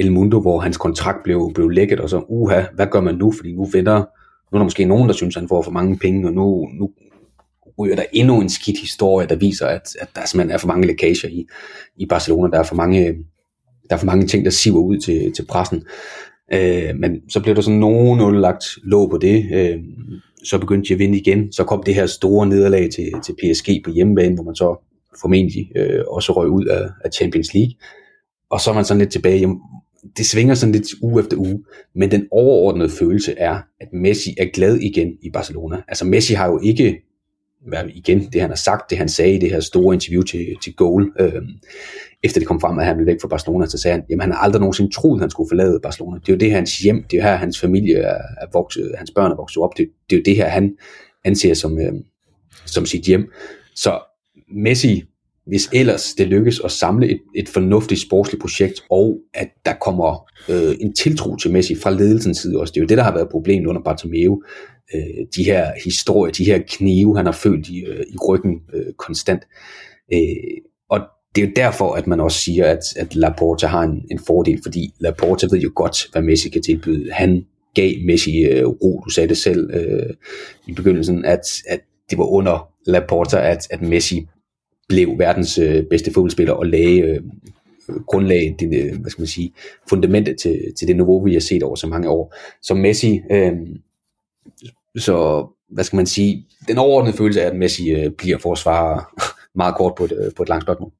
El 0.01 0.13
Mundo, 0.13 0.41
hvor 0.41 0.59
hans 0.59 0.77
kontrakt 0.77 1.19
blev, 1.25 1.51
blev 1.55 1.69
lækket, 1.69 2.01
og 2.01 2.11
så, 2.11 2.25
uha, 2.29 2.63
hvad 2.75 2.87
gør 2.87 3.01
man 3.01 3.15
nu? 3.15 3.33
Fordi 3.33 3.53
nu 3.53 3.65
vender, 3.65 3.97
nu 3.97 4.57
er 4.57 4.59
der 4.59 4.65
måske 4.65 4.85
nogen, 4.85 5.09
der 5.09 5.15
synes, 5.15 5.35
han 5.35 5.49
får 5.49 5.63
for 5.63 5.71
mange 5.71 5.99
penge, 5.99 6.29
og 6.29 6.35
nu, 6.35 6.69
nu 6.81 6.91
ryger 7.79 7.97
der 7.97 8.05
endnu 8.13 8.41
en 8.41 8.49
skidt 8.49 8.81
historie, 8.81 9.27
der 9.27 9.37
viser, 9.37 9.67
at, 9.67 9.97
at 10.01 10.09
der 10.15 10.27
simpelthen 10.27 10.55
er 10.55 10.59
for 10.59 10.67
mange 10.67 10.87
lækager 10.87 11.29
i, 11.29 11.47
i 11.97 12.07
Barcelona. 12.07 12.51
Der 12.51 12.59
er 12.59 12.63
for 12.63 12.75
mange, 12.75 13.07
der 13.89 13.95
er 13.95 13.97
for 13.97 14.07
mange 14.07 14.27
ting, 14.27 14.45
der 14.45 14.51
siver 14.51 14.81
ud 14.81 14.99
til, 14.99 15.33
til 15.33 15.47
pressen. 15.47 15.85
Øh, 16.53 16.97
men 16.97 17.31
så 17.31 17.41
blev 17.41 17.55
der 17.55 17.61
sådan 17.61 17.81
nogenlunde 17.81 18.41
lagt 18.41 18.65
låg 18.85 19.11
på 19.11 19.19
det. 19.19 19.47
Øh, 19.53 19.79
så 20.45 20.59
begyndte 20.59 20.89
de 20.89 20.93
at 20.93 20.99
vinde 20.99 21.19
igen. 21.19 21.53
Så 21.53 21.65
kom 21.65 21.83
det 21.83 21.95
her 21.95 22.07
store 22.07 22.47
nederlag 22.47 22.91
til, 22.91 23.13
til 23.25 23.33
PSG 23.33 23.85
på 23.85 23.91
hjemmebane, 23.91 24.35
hvor 24.35 24.45
man 24.45 24.55
så 24.55 24.77
formentlig 25.21 25.71
øh, 25.77 26.05
også 26.09 26.33
røg 26.33 26.49
ud 26.49 26.65
af, 26.65 26.89
af 27.05 27.11
Champions 27.13 27.55
League. 27.55 27.75
Og 28.51 28.61
så 28.61 28.71
er 28.71 28.75
man 28.75 28.85
sådan 28.85 28.99
lidt 28.99 29.13
tilbage, 29.13 29.39
jamen, 29.39 29.61
det 30.17 30.27
svinger 30.27 30.55
sådan 30.55 30.73
lidt 30.73 30.87
uge 31.03 31.23
efter 31.23 31.37
uge, 31.37 31.65
men 31.95 32.11
den 32.11 32.27
overordnede 32.31 32.89
følelse 32.89 33.35
er, 33.39 33.59
at 33.81 33.93
Messi 33.93 34.35
er 34.39 34.47
glad 34.53 34.77
igen 34.77 35.13
i 35.23 35.31
Barcelona. 35.31 35.83
Altså 35.89 36.05
Messi 36.05 36.35
har 36.35 36.47
jo 36.47 36.61
ikke 36.63 37.03
igen 37.95 38.29
det 38.33 38.41
han 38.41 38.51
har 38.51 38.57
sagt, 38.57 38.91
det 38.91 38.99
han 38.99 39.09
sagde 39.09 39.35
i 39.35 39.39
det 39.39 39.51
her 39.51 39.61
store 39.61 39.95
interview 39.95 40.23
til, 40.23 40.47
til 40.63 40.75
Goal, 40.75 41.13
øh, 41.21 41.43
efter 42.23 42.41
det 42.41 42.49
kom 42.49 42.61
frem, 42.61 42.79
at 42.79 42.87
han 42.87 42.97
ville 42.97 43.13
væk 43.13 43.21
fra 43.21 43.29
Barcelona, 43.29 43.67
så 43.67 43.79
sagde 43.79 43.95
han, 43.95 44.05
jamen 44.11 44.21
han 44.21 44.33
har 44.33 44.39
aldrig 44.39 44.61
nogensinde 44.61 44.95
troet, 44.95 45.19
at 45.19 45.21
han 45.21 45.31
skulle 45.31 45.49
forlade 45.51 45.81
Barcelona. 45.83 46.19
Det 46.19 46.29
er 46.29 46.33
jo 46.33 46.39
det 46.39 46.53
hans 46.53 46.79
hjem, 46.79 47.05
det 47.11 47.19
er 47.19 47.23
jo 47.23 47.29
her, 47.29 47.37
hans 47.37 47.61
familie 47.61 47.97
er, 47.97 48.19
er 48.41 48.47
vokset, 48.53 48.95
hans 48.99 49.11
børn 49.11 49.33
er 49.33 49.37
vokset 49.37 49.63
op, 49.63 49.71
det, 49.77 49.89
det 50.11 50.17
er 50.17 50.21
jo 50.21 50.23
det 50.25 50.37
her, 50.37 50.49
han 50.49 50.77
anser 51.25 51.55
som, 51.55 51.79
øh, 51.79 51.93
som 52.67 52.87
sit 52.87 53.05
hjem. 53.05 53.33
Så 53.75 53.99
Messi, 54.55 55.05
hvis 55.47 55.69
ellers 55.73 56.15
det 56.19 56.27
lykkes 56.27 56.61
at 56.65 56.71
samle 56.71 57.11
et, 57.11 57.21
et 57.37 57.49
fornuftigt 57.49 58.01
sportsligt 58.01 58.43
projekt, 58.43 58.85
og 58.91 59.19
at 59.35 59.49
der 59.65 59.73
kommer 59.81 60.31
øh, 60.49 60.77
en 60.81 60.95
tiltro 60.95 61.37
til 61.37 61.53
Messi 61.53 61.75
fra 61.75 61.91
ledelsens 61.91 62.39
side 62.39 62.61
også, 62.61 62.73
det 62.73 62.81
er 62.81 62.85
jo 62.85 62.89
det, 62.89 62.99
der 62.99 63.05
har 63.05 63.15
været 63.15 63.29
problemet 63.29 63.67
under 63.67 63.83
Bartomeu, 63.83 64.43
øh, 64.95 65.27
de 65.37 65.45
her 65.45 65.73
historier, 65.85 66.33
de 66.33 66.45
her 66.45 66.59
knive, 66.69 67.17
han 67.17 67.27
har 67.27 67.33
følt 67.33 67.69
i, 67.69 67.85
øh, 67.85 68.05
i 68.09 68.17
ryggen 68.29 68.55
øh, 68.75 68.93
konstant. 68.99 69.43
Øh, 70.13 70.21
og 70.91 71.01
det 71.35 71.43
er 71.43 71.47
jo 71.47 71.53
derfor, 71.57 71.93
at 71.93 72.07
man 72.07 72.21
også 72.21 72.39
siger, 72.39 72.67
at, 72.67 72.83
at 72.97 73.15
Laporta 73.15 73.67
har 73.67 73.83
en, 73.83 74.03
en 74.11 74.19
fordel, 74.27 74.61
fordi 74.63 74.95
Laporta 75.01 75.47
ved 75.51 75.61
jo 75.61 75.71
godt, 75.75 75.97
hvad 76.13 76.23
Messi 76.23 76.49
kan 76.49 76.63
tilbyde. 76.63 77.13
Han 77.13 77.47
gav 77.75 77.93
Messi 78.07 78.39
øh, 78.39 78.67
ro, 78.67 79.03
du 79.05 79.11
sagde 79.11 79.29
det 79.29 79.37
selv 79.37 79.71
øh, 79.75 80.15
i 80.67 80.73
begyndelsen, 80.73 81.25
at, 81.25 81.45
at 81.69 81.81
det 82.11 82.19
var 82.19 82.25
under 82.25 82.69
Laporta, 82.87 83.51
at, 83.51 83.67
at 83.71 83.83
Messi 83.83 84.27
blev 84.91 85.19
verdens 85.19 85.59
øh, 85.59 85.85
bedste 85.91 86.13
fodboldspiller 86.13 86.55
og 86.55 86.67
lagde 86.67 87.01
øh, 87.01 87.21
grundlag, 88.07 88.57
det, 88.61 88.67
øh, 88.67 89.01
hvad 89.01 89.11
skal 89.11 89.23
man 89.23 89.29
sige, 89.29 89.53
fundamentet 89.89 90.39
til, 90.39 90.61
til 90.79 90.89
det 90.89 90.97
niveau, 90.97 91.25
vi 91.25 91.33
har 91.33 91.41
set 91.41 91.63
over 91.63 91.77
så 91.77 91.87
mange 91.87 92.09
år. 92.09 92.35
Så 92.63 92.75
Messi, 92.75 93.21
øh, 93.31 93.53
så 94.97 95.47
hvad 95.69 95.85
skal 95.85 95.97
man 95.97 96.07
sige, 96.07 96.47
den 96.69 96.79
overordnede 96.79 97.17
følelse 97.17 97.41
er, 97.41 97.51
at 97.51 97.57
Messi 97.57 97.91
øh, 97.91 98.11
bliver 98.11 98.39
forsvarer 98.39 99.15
meget 99.61 99.75
kort 99.75 99.95
på 99.95 100.05
et, 100.05 100.13
øh, 100.13 100.33
på 100.37 100.43
et 100.43 100.49
langt 100.49 100.65
spørgsmål. 100.65 100.93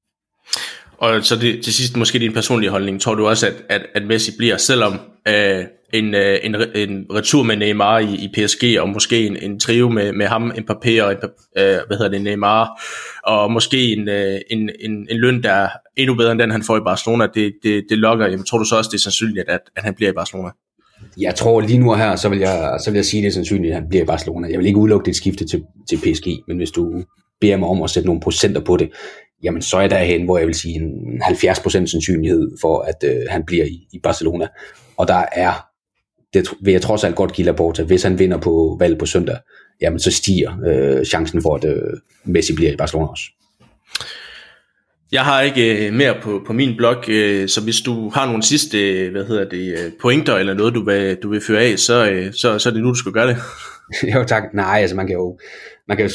Og 0.99 1.25
så 1.25 1.37
det, 1.37 1.65
til 1.65 1.75
sidst 1.75 1.97
måske 1.97 2.19
din 2.19 2.33
personlige 2.33 2.71
holdning, 2.71 3.01
tror 3.01 3.15
du 3.15 3.27
også, 3.27 3.47
at, 3.47 3.55
at, 3.69 3.87
at 3.95 4.07
Messi 4.07 4.37
bliver, 4.37 4.57
selvom 4.57 4.93
øh, 5.29 5.65
en, 5.93 6.15
øh, 6.15 6.39
en, 6.43 6.57
en 6.75 7.07
retur 7.15 7.43
med 7.43 7.57
Neymar 7.57 7.99
i, 7.99 8.15
i 8.15 8.29
PSG, 8.35 8.81
og 8.81 8.89
måske 8.89 9.27
en, 9.27 9.37
en 9.37 9.61
trio 9.61 9.89
med, 9.89 10.13
med 10.13 10.27
ham, 10.27 10.51
Mbappé 10.51 11.03
og 11.03 11.13
øh, 11.13 11.79
hvad 11.87 11.97
hedder 11.97 12.09
det, 12.09 12.23
Neymar, 12.23 12.83
og 13.25 13.53
måske 13.53 13.93
en, 13.93 14.09
øh, 14.09 14.41
en, 14.51 14.71
en, 14.81 15.07
en 15.11 15.17
løn, 15.17 15.43
der 15.43 15.53
er 15.53 15.69
endnu 15.97 16.15
bedre 16.15 16.33
end 16.33 16.41
den, 16.41 16.51
han 16.51 16.63
får 16.63 16.77
i 16.77 16.81
Barcelona, 16.81 17.27
det, 17.35 17.53
det, 17.63 17.85
det 17.89 17.99
lokker. 17.99 18.27
Jamen, 18.27 18.45
tror 18.45 18.59
du 18.59 18.65
så 18.65 18.77
også, 18.77 18.89
det 18.93 18.99
er 18.99 19.03
sandsynligt, 19.03 19.49
at, 19.49 19.61
at 19.77 19.83
han 19.83 19.95
bliver 19.95 20.11
i 20.11 20.15
Barcelona? 20.15 20.51
Jeg 21.19 21.35
tror 21.35 21.61
lige 21.61 21.79
nu 21.79 21.95
her, 21.95 22.17
så 22.17 22.29
vil 22.29 22.39
jeg, 22.39 22.79
så 22.85 22.91
vil 22.91 22.99
jeg 22.99 23.05
sige, 23.05 23.23
det 23.23 23.29
er 23.29 23.33
sandsynligt, 23.33 23.73
at 23.73 23.81
han 23.81 23.89
bliver 23.89 24.03
i 24.03 24.07
Barcelona. 24.07 24.49
Jeg 24.51 24.59
vil 24.59 24.67
ikke 24.67 24.79
udelukke 24.79 25.07
det 25.07 25.17
skifte 25.17 25.47
til, 25.47 25.63
til 25.89 25.97
PSG, 25.97 26.27
men 26.49 26.57
hvis 26.57 26.71
du 26.71 27.05
beder 27.41 27.57
mig 27.57 27.69
om 27.69 27.83
at 27.83 27.91
sætte 27.91 28.07
nogle 28.07 28.21
procenter 28.21 28.61
på 28.61 28.77
det, 28.77 28.91
jamen 29.43 29.63
så 29.63 29.77
er 29.77 29.81
jeg 29.81 29.91
derhen, 29.91 30.25
hvor 30.25 30.39
jeg 30.39 30.47
vil 30.47 30.55
sige 30.55 30.75
en 30.75 31.23
70% 31.23 31.69
sandsynlighed 31.69 32.51
for, 32.61 32.81
at 32.81 33.05
øh, 33.05 33.23
han 33.29 33.45
bliver 33.47 33.65
i, 33.65 33.87
i 33.93 33.99
Barcelona. 34.03 34.49
Og 34.97 35.09
der 35.09 35.25
er, 35.33 35.70
det 36.35 36.49
vil 36.63 36.73
jeg 36.73 36.83
trods 36.83 37.05
alt 37.05 37.17
godt 37.17 37.33
give 37.33 37.45
Laporta, 37.45 37.83
hvis 37.83 38.03
han 38.03 38.19
vinder 38.19 38.39
på 38.39 38.77
valg 38.81 38.99
på 38.99 39.07
søndag, 39.07 39.37
jamen 39.81 39.99
så 39.99 40.11
stiger 40.11 40.53
øh, 40.69 41.05
chancen 41.05 41.43
for, 41.43 41.55
at 41.55 41.65
øh, 41.65 41.77
Messi 42.25 42.55
bliver 42.55 42.73
i 42.73 42.77
Barcelona 42.77 43.09
også. 43.09 43.25
Jeg 45.13 45.25
har 45.25 45.41
ikke 45.41 45.87
øh, 45.87 45.95
mere 45.95 46.15
på, 46.23 46.43
på 46.47 46.53
min 46.53 46.77
blog, 46.77 47.11
øh, 47.11 47.49
så 47.49 47.61
hvis 47.61 47.81
du 47.81 48.09
har 48.09 48.27
nogle 48.27 48.43
sidste 48.43 48.79
øh, 48.79 49.11
hvad 49.13 49.25
hedder 49.25 49.49
det, 49.49 49.95
pointer 50.01 50.37
eller 50.37 50.55
noget, 50.55 50.75
du 50.75 50.85
vil, 50.85 51.17
du 51.23 51.29
vil 51.31 51.41
føre 51.41 51.63
af, 51.63 51.79
så, 51.79 52.11
øh, 52.11 52.33
så, 52.33 52.59
så 52.59 52.69
er 52.69 52.73
det 52.73 52.83
nu, 52.83 52.89
du 52.89 52.95
skal 52.95 53.13
gøre 53.13 53.29
det. 53.29 53.37
jo 54.15 54.25
tak. 54.25 54.43
Nej, 54.55 54.79
altså 54.81 54.97
man 54.97 55.07
kan 55.07 55.17
jo, 55.17 55.39
man 55.89 55.97
kan 55.97 56.07
jo 56.07 56.13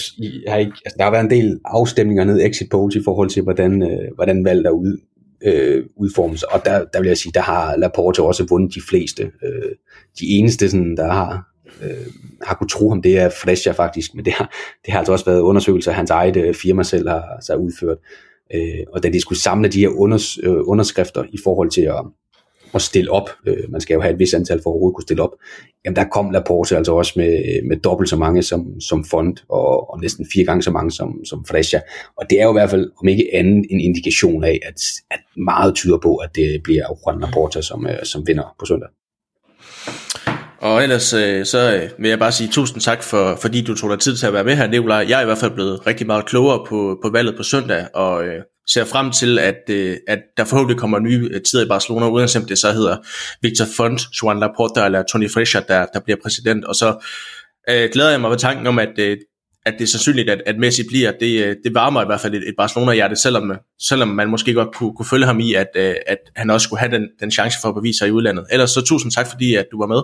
har 0.47 0.57
ikke, 0.57 0.71
altså, 0.85 0.95
der 0.97 1.03
har 1.03 1.11
været 1.11 1.23
en 1.23 1.29
del 1.29 1.59
afstemninger 1.65 2.23
ned 2.23 2.45
exit 2.45 2.69
polls 2.71 2.95
i 2.95 3.03
forhold 3.05 3.29
til, 3.29 3.43
hvordan, 3.43 3.81
øh, 3.81 4.15
hvordan 4.15 4.45
valget 4.45 4.65
er 4.65 4.71
ud, 4.71 4.97
øh, 5.41 5.85
udformes, 5.95 6.43
og 6.43 6.65
der, 6.65 6.85
der 6.93 6.99
vil 6.99 7.07
jeg 7.07 7.17
sige, 7.17 7.31
der 7.33 7.41
har 7.41 7.75
Laporte 7.75 8.23
også 8.23 8.45
vundet 8.49 8.75
de 8.75 8.81
fleste. 8.89 9.23
Øh, 9.23 9.71
de 10.19 10.25
eneste, 10.25 10.69
sådan, 10.69 10.97
der 10.97 11.11
har, 11.11 11.47
øh, 11.83 12.07
har 12.41 12.55
kunne 12.55 12.69
tro 12.69 12.89
ham, 12.89 13.01
det 13.01 13.17
er 13.17 13.29
Fresha 13.29 13.71
faktisk, 13.71 14.15
men 14.15 14.25
det 14.25 14.33
har, 14.33 14.53
det 14.85 14.91
har 14.91 14.99
altså 14.99 15.11
også 15.11 15.25
været 15.25 15.39
undersøgelser, 15.39 15.91
hans 15.91 16.09
eget 16.09 16.37
øh, 16.37 16.53
firma 16.53 16.83
selv 16.83 17.09
har, 17.09 17.37
så 17.41 17.53
har 17.53 17.59
udført. 17.59 17.97
Øh, 18.55 18.85
og 18.93 19.03
da 19.03 19.09
de 19.09 19.21
skulle 19.21 19.39
samle 19.39 19.69
de 19.69 19.79
her 19.79 19.89
unders, 19.89 20.39
øh, 20.43 20.57
underskrifter 20.63 21.23
i 21.29 21.37
forhold 21.43 21.69
til 21.69 21.81
at, 21.81 22.05
at 22.75 22.81
stille 22.81 23.11
op, 23.11 23.29
øh, 23.47 23.71
man 23.71 23.81
skal 23.81 23.93
jo 23.93 24.01
have 24.01 24.13
et 24.13 24.19
vis 24.19 24.33
antal 24.33 24.61
for 24.63 24.69
at 24.69 24.73
overhovedet 24.73 24.95
kunne 24.95 25.03
stille 25.03 25.23
op, 25.23 25.31
jamen 25.85 25.95
der 25.95 26.03
kom 26.03 26.31
Laporte 26.31 26.77
altså 26.77 26.93
også 26.93 27.13
med, 27.15 27.33
øh, 27.33 27.67
med 27.67 27.77
dobbelt 27.77 28.09
så 28.09 28.15
mange 28.15 28.43
som, 28.43 28.81
som 28.81 29.05
fond, 29.05 29.37
og, 29.49 29.93
og 29.93 30.01
næsten 30.01 30.25
fire 30.33 30.45
gange 30.45 30.63
så 30.63 30.71
mange 30.71 30.91
som, 30.91 31.25
som 31.25 31.45
Frescia. 31.45 31.81
Og 32.17 32.29
det 32.29 32.39
er 32.39 32.43
jo 32.43 32.51
i 32.51 32.59
hvert 32.59 32.69
fald, 32.69 32.91
om 33.01 33.07
ikke 33.07 33.29
andet, 33.33 33.65
en 33.69 33.79
indikation 33.79 34.43
af, 34.43 34.59
at, 34.65 34.81
at 35.11 35.19
meget 35.37 35.75
tyder 35.75 35.97
på, 35.97 36.15
at 36.15 36.29
det 36.35 36.63
bliver 36.63 36.83
Juan 37.05 37.21
Laporta, 37.21 37.61
som, 37.61 37.87
øh, 37.87 38.03
som 38.03 38.27
vinder 38.27 38.55
på 38.59 38.65
søndag. 38.65 38.89
Og 40.61 40.83
ellers 40.83 41.13
øh, 41.13 41.45
så 41.45 41.75
øh, 41.75 41.89
vil 41.99 42.09
jeg 42.09 42.19
bare 42.19 42.31
sige 42.31 42.49
tusind 42.51 42.81
tak, 42.81 43.03
for, 43.03 43.37
fordi 43.41 43.61
du 43.61 43.75
tog 43.75 43.89
dig 43.89 43.99
tid 43.99 44.15
til 44.15 44.27
at 44.27 44.33
være 44.33 44.43
med 44.43 44.55
her, 44.55 44.67
Nicolaj. 44.67 45.05
Jeg 45.09 45.17
er 45.17 45.21
i 45.21 45.25
hvert 45.25 45.37
fald 45.37 45.51
blevet 45.51 45.87
rigtig 45.87 46.07
meget 46.07 46.25
klogere 46.25 46.65
på, 46.69 46.99
på 47.03 47.09
valget 47.09 47.37
på 47.37 47.43
søndag, 47.43 47.87
og 47.93 48.25
øh, 48.25 48.41
ser 48.67 48.85
frem 48.85 49.11
til, 49.11 49.39
at, 49.39 49.69
øh, 49.69 49.97
at 50.07 50.19
der 50.37 50.43
forhåbentlig 50.43 50.79
kommer 50.79 50.99
nye 50.99 51.29
øh, 51.33 51.41
tider 51.41 51.65
i 51.65 51.67
Barcelona, 51.67 52.09
uanset 52.09 52.41
om 52.41 52.47
det 52.47 52.57
så 52.57 52.71
hedder 52.71 52.97
Victor 53.41 53.65
Font, 53.77 54.01
Joan 54.21 54.39
Laporta 54.39 54.85
eller 54.85 55.03
Tony 55.03 55.31
Frischer, 55.31 55.61
der, 55.61 55.85
der 55.93 55.99
bliver 55.99 56.17
præsident. 56.23 56.65
Og 56.65 56.75
så 56.75 57.05
øh, 57.69 57.89
glæder 57.93 58.09
jeg 58.09 58.21
mig 58.21 58.31
ved 58.31 58.37
tanken 58.37 58.67
om, 58.67 58.79
at, 58.79 58.99
øh, 58.99 59.17
at 59.65 59.73
det 59.73 59.81
er 59.81 59.87
sandsynligt, 59.87 60.29
at, 60.29 60.41
at 60.45 60.57
Messi 60.59 60.83
bliver. 60.87 61.11
Det, 61.19 61.45
øh, 61.45 61.55
det 61.63 61.73
varmer 61.73 62.01
i 62.01 62.05
hvert 62.05 62.21
fald 62.21 62.33
et, 62.33 62.47
et 62.47 62.53
Barcelona-hjerte, 62.57 63.15
selvom, 63.15 63.53
selvom 63.79 64.07
man 64.07 64.29
måske 64.29 64.53
godt 64.53 64.75
kunne, 64.75 64.95
kunne 64.95 65.05
følge 65.05 65.25
ham 65.25 65.39
i, 65.39 65.53
at, 65.53 65.67
øh, 65.75 65.95
at 66.07 66.17
han 66.35 66.49
også 66.49 66.65
skulle 66.65 66.79
have 66.79 66.91
den, 66.91 67.07
den 67.19 67.31
chance 67.31 67.57
for 67.61 67.69
at 67.69 67.75
bevise 67.75 67.97
sig 67.97 68.07
i 68.07 68.11
udlandet. 68.11 68.45
Ellers 68.51 68.71
så 68.71 68.81
tusind 68.81 69.11
tak, 69.11 69.27
fordi 69.27 69.55
at 69.55 69.65
du 69.71 69.79
var 69.79 69.87
med. 69.87 70.01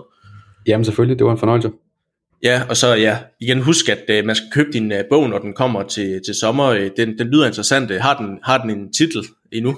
Jamen 0.66 0.84
selvfølgelig, 0.84 1.18
det 1.18 1.26
var 1.26 1.32
en 1.32 1.38
fornøjelse. 1.38 1.70
Ja, 2.42 2.62
og 2.68 2.76
så 2.76 2.94
ja, 2.94 3.18
igen 3.40 3.62
husk, 3.62 3.88
at 3.88 4.18
uh, 4.18 4.26
man 4.26 4.36
skal 4.36 4.48
købe 4.52 4.72
din 4.72 4.92
uh, 4.92 4.98
bog, 5.10 5.28
når 5.28 5.38
den 5.38 5.52
kommer 5.52 5.82
til, 5.82 6.20
til 6.26 6.34
sommer. 6.34 6.66
Øh, 6.66 6.90
den, 6.96 7.18
den 7.18 7.26
lyder 7.26 7.46
interessant. 7.46 7.90
Uh, 7.90 7.96
har, 7.96 8.16
den, 8.18 8.38
har 8.42 8.62
den 8.62 8.70
en 8.70 8.92
titel 8.92 9.24
endnu? 9.52 9.76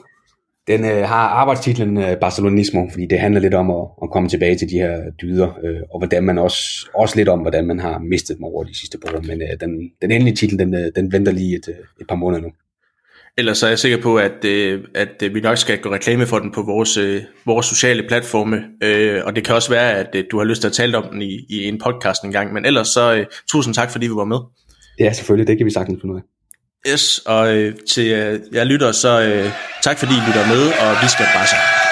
Den 0.66 0.80
uh, 0.80 0.90
har 0.90 1.28
arbejdstitlen 1.28 1.96
uh, 1.96 2.16
Barcelonismo, 2.20 2.88
fordi 2.90 3.06
det 3.06 3.18
handler 3.18 3.40
lidt 3.40 3.54
om 3.54 3.70
at, 3.70 3.86
at 4.02 4.10
komme 4.10 4.28
tilbage 4.28 4.56
til 4.56 4.70
de 4.70 4.74
her 4.74 5.10
dyder, 5.22 5.46
uh, 5.46 5.80
og 5.90 5.98
hvordan 5.98 6.24
man 6.24 6.38
også, 6.38 6.88
også 6.94 7.16
lidt 7.16 7.28
om, 7.28 7.40
hvordan 7.40 7.66
man 7.66 7.80
har 7.80 7.98
mistet 7.98 8.36
dem 8.36 8.44
over 8.44 8.64
de 8.64 8.78
sidste 8.78 8.98
par 8.98 9.16
år. 9.16 9.22
Men 9.22 9.42
uh, 9.42 9.48
den, 9.60 9.90
den 10.02 10.10
endelige 10.10 10.36
titel, 10.36 10.58
den, 10.58 10.74
uh, 10.74 10.86
den 10.96 11.12
venter 11.12 11.32
lige 11.32 11.56
et, 11.56 11.68
et 12.00 12.06
par 12.08 12.16
måneder 12.16 12.42
nu 12.42 12.52
ellers 13.39 13.59
så 13.59 13.66
er 13.66 13.70
jeg 13.70 13.78
sikker 13.78 13.99
på, 14.03 14.16
at, 14.16 14.45
øh, 14.45 14.80
at 14.95 15.22
vi 15.32 15.41
nok 15.41 15.59
skal 15.59 15.78
gå 15.78 15.93
reklame 15.93 16.26
for 16.26 16.39
den 16.39 16.53
på 16.53 16.62
vores, 16.62 16.97
øh, 16.97 17.22
vores 17.47 17.66
sociale 17.66 18.05
platforme, 18.09 18.64
øh, 18.82 19.22
og 19.24 19.37
det 19.37 19.45
kan 19.45 19.55
også 19.55 19.70
være, 19.70 19.93
at 19.93 20.14
øh, 20.14 20.24
du 20.30 20.39
har 20.39 20.45
lyst 20.45 20.61
til 20.61 20.68
at 20.68 20.72
tale 20.72 20.99
om 20.99 21.09
den 21.12 21.22
i, 21.22 21.47
i 21.49 21.68
en 21.68 21.80
podcast 21.85 22.24
en 22.24 22.32
gang, 22.32 22.53
men 22.53 22.64
ellers 22.64 22.89
så 22.89 23.14
øh, 23.14 23.26
tusind 23.51 23.74
tak, 23.74 23.91
fordi 23.91 24.07
vi 24.07 24.14
var 24.14 24.24
med. 24.24 24.39
Ja, 25.01 25.12
selvfølgelig, 25.12 25.47
det 25.47 25.59
kan 25.59 25.66
vi 25.66 25.70
sagtens 25.70 26.01
finde 26.01 26.14
ud 26.14 26.20
af. 26.20 26.24
Yes, 26.93 27.18
og 27.26 27.57
øh, 27.57 27.74
til 27.91 28.12
øh, 28.12 28.41
jer 28.53 28.64
lytter, 28.64 28.93
så 28.93 29.22
øh, 29.22 29.51
tak 29.82 29.99
fordi 29.99 30.12
I 30.12 30.28
lytter 30.28 30.47
med, 30.49 30.62
og 30.66 31.03
vi 31.03 31.09
skal 31.09 31.26
bare 31.35 31.47
så. 31.47 31.84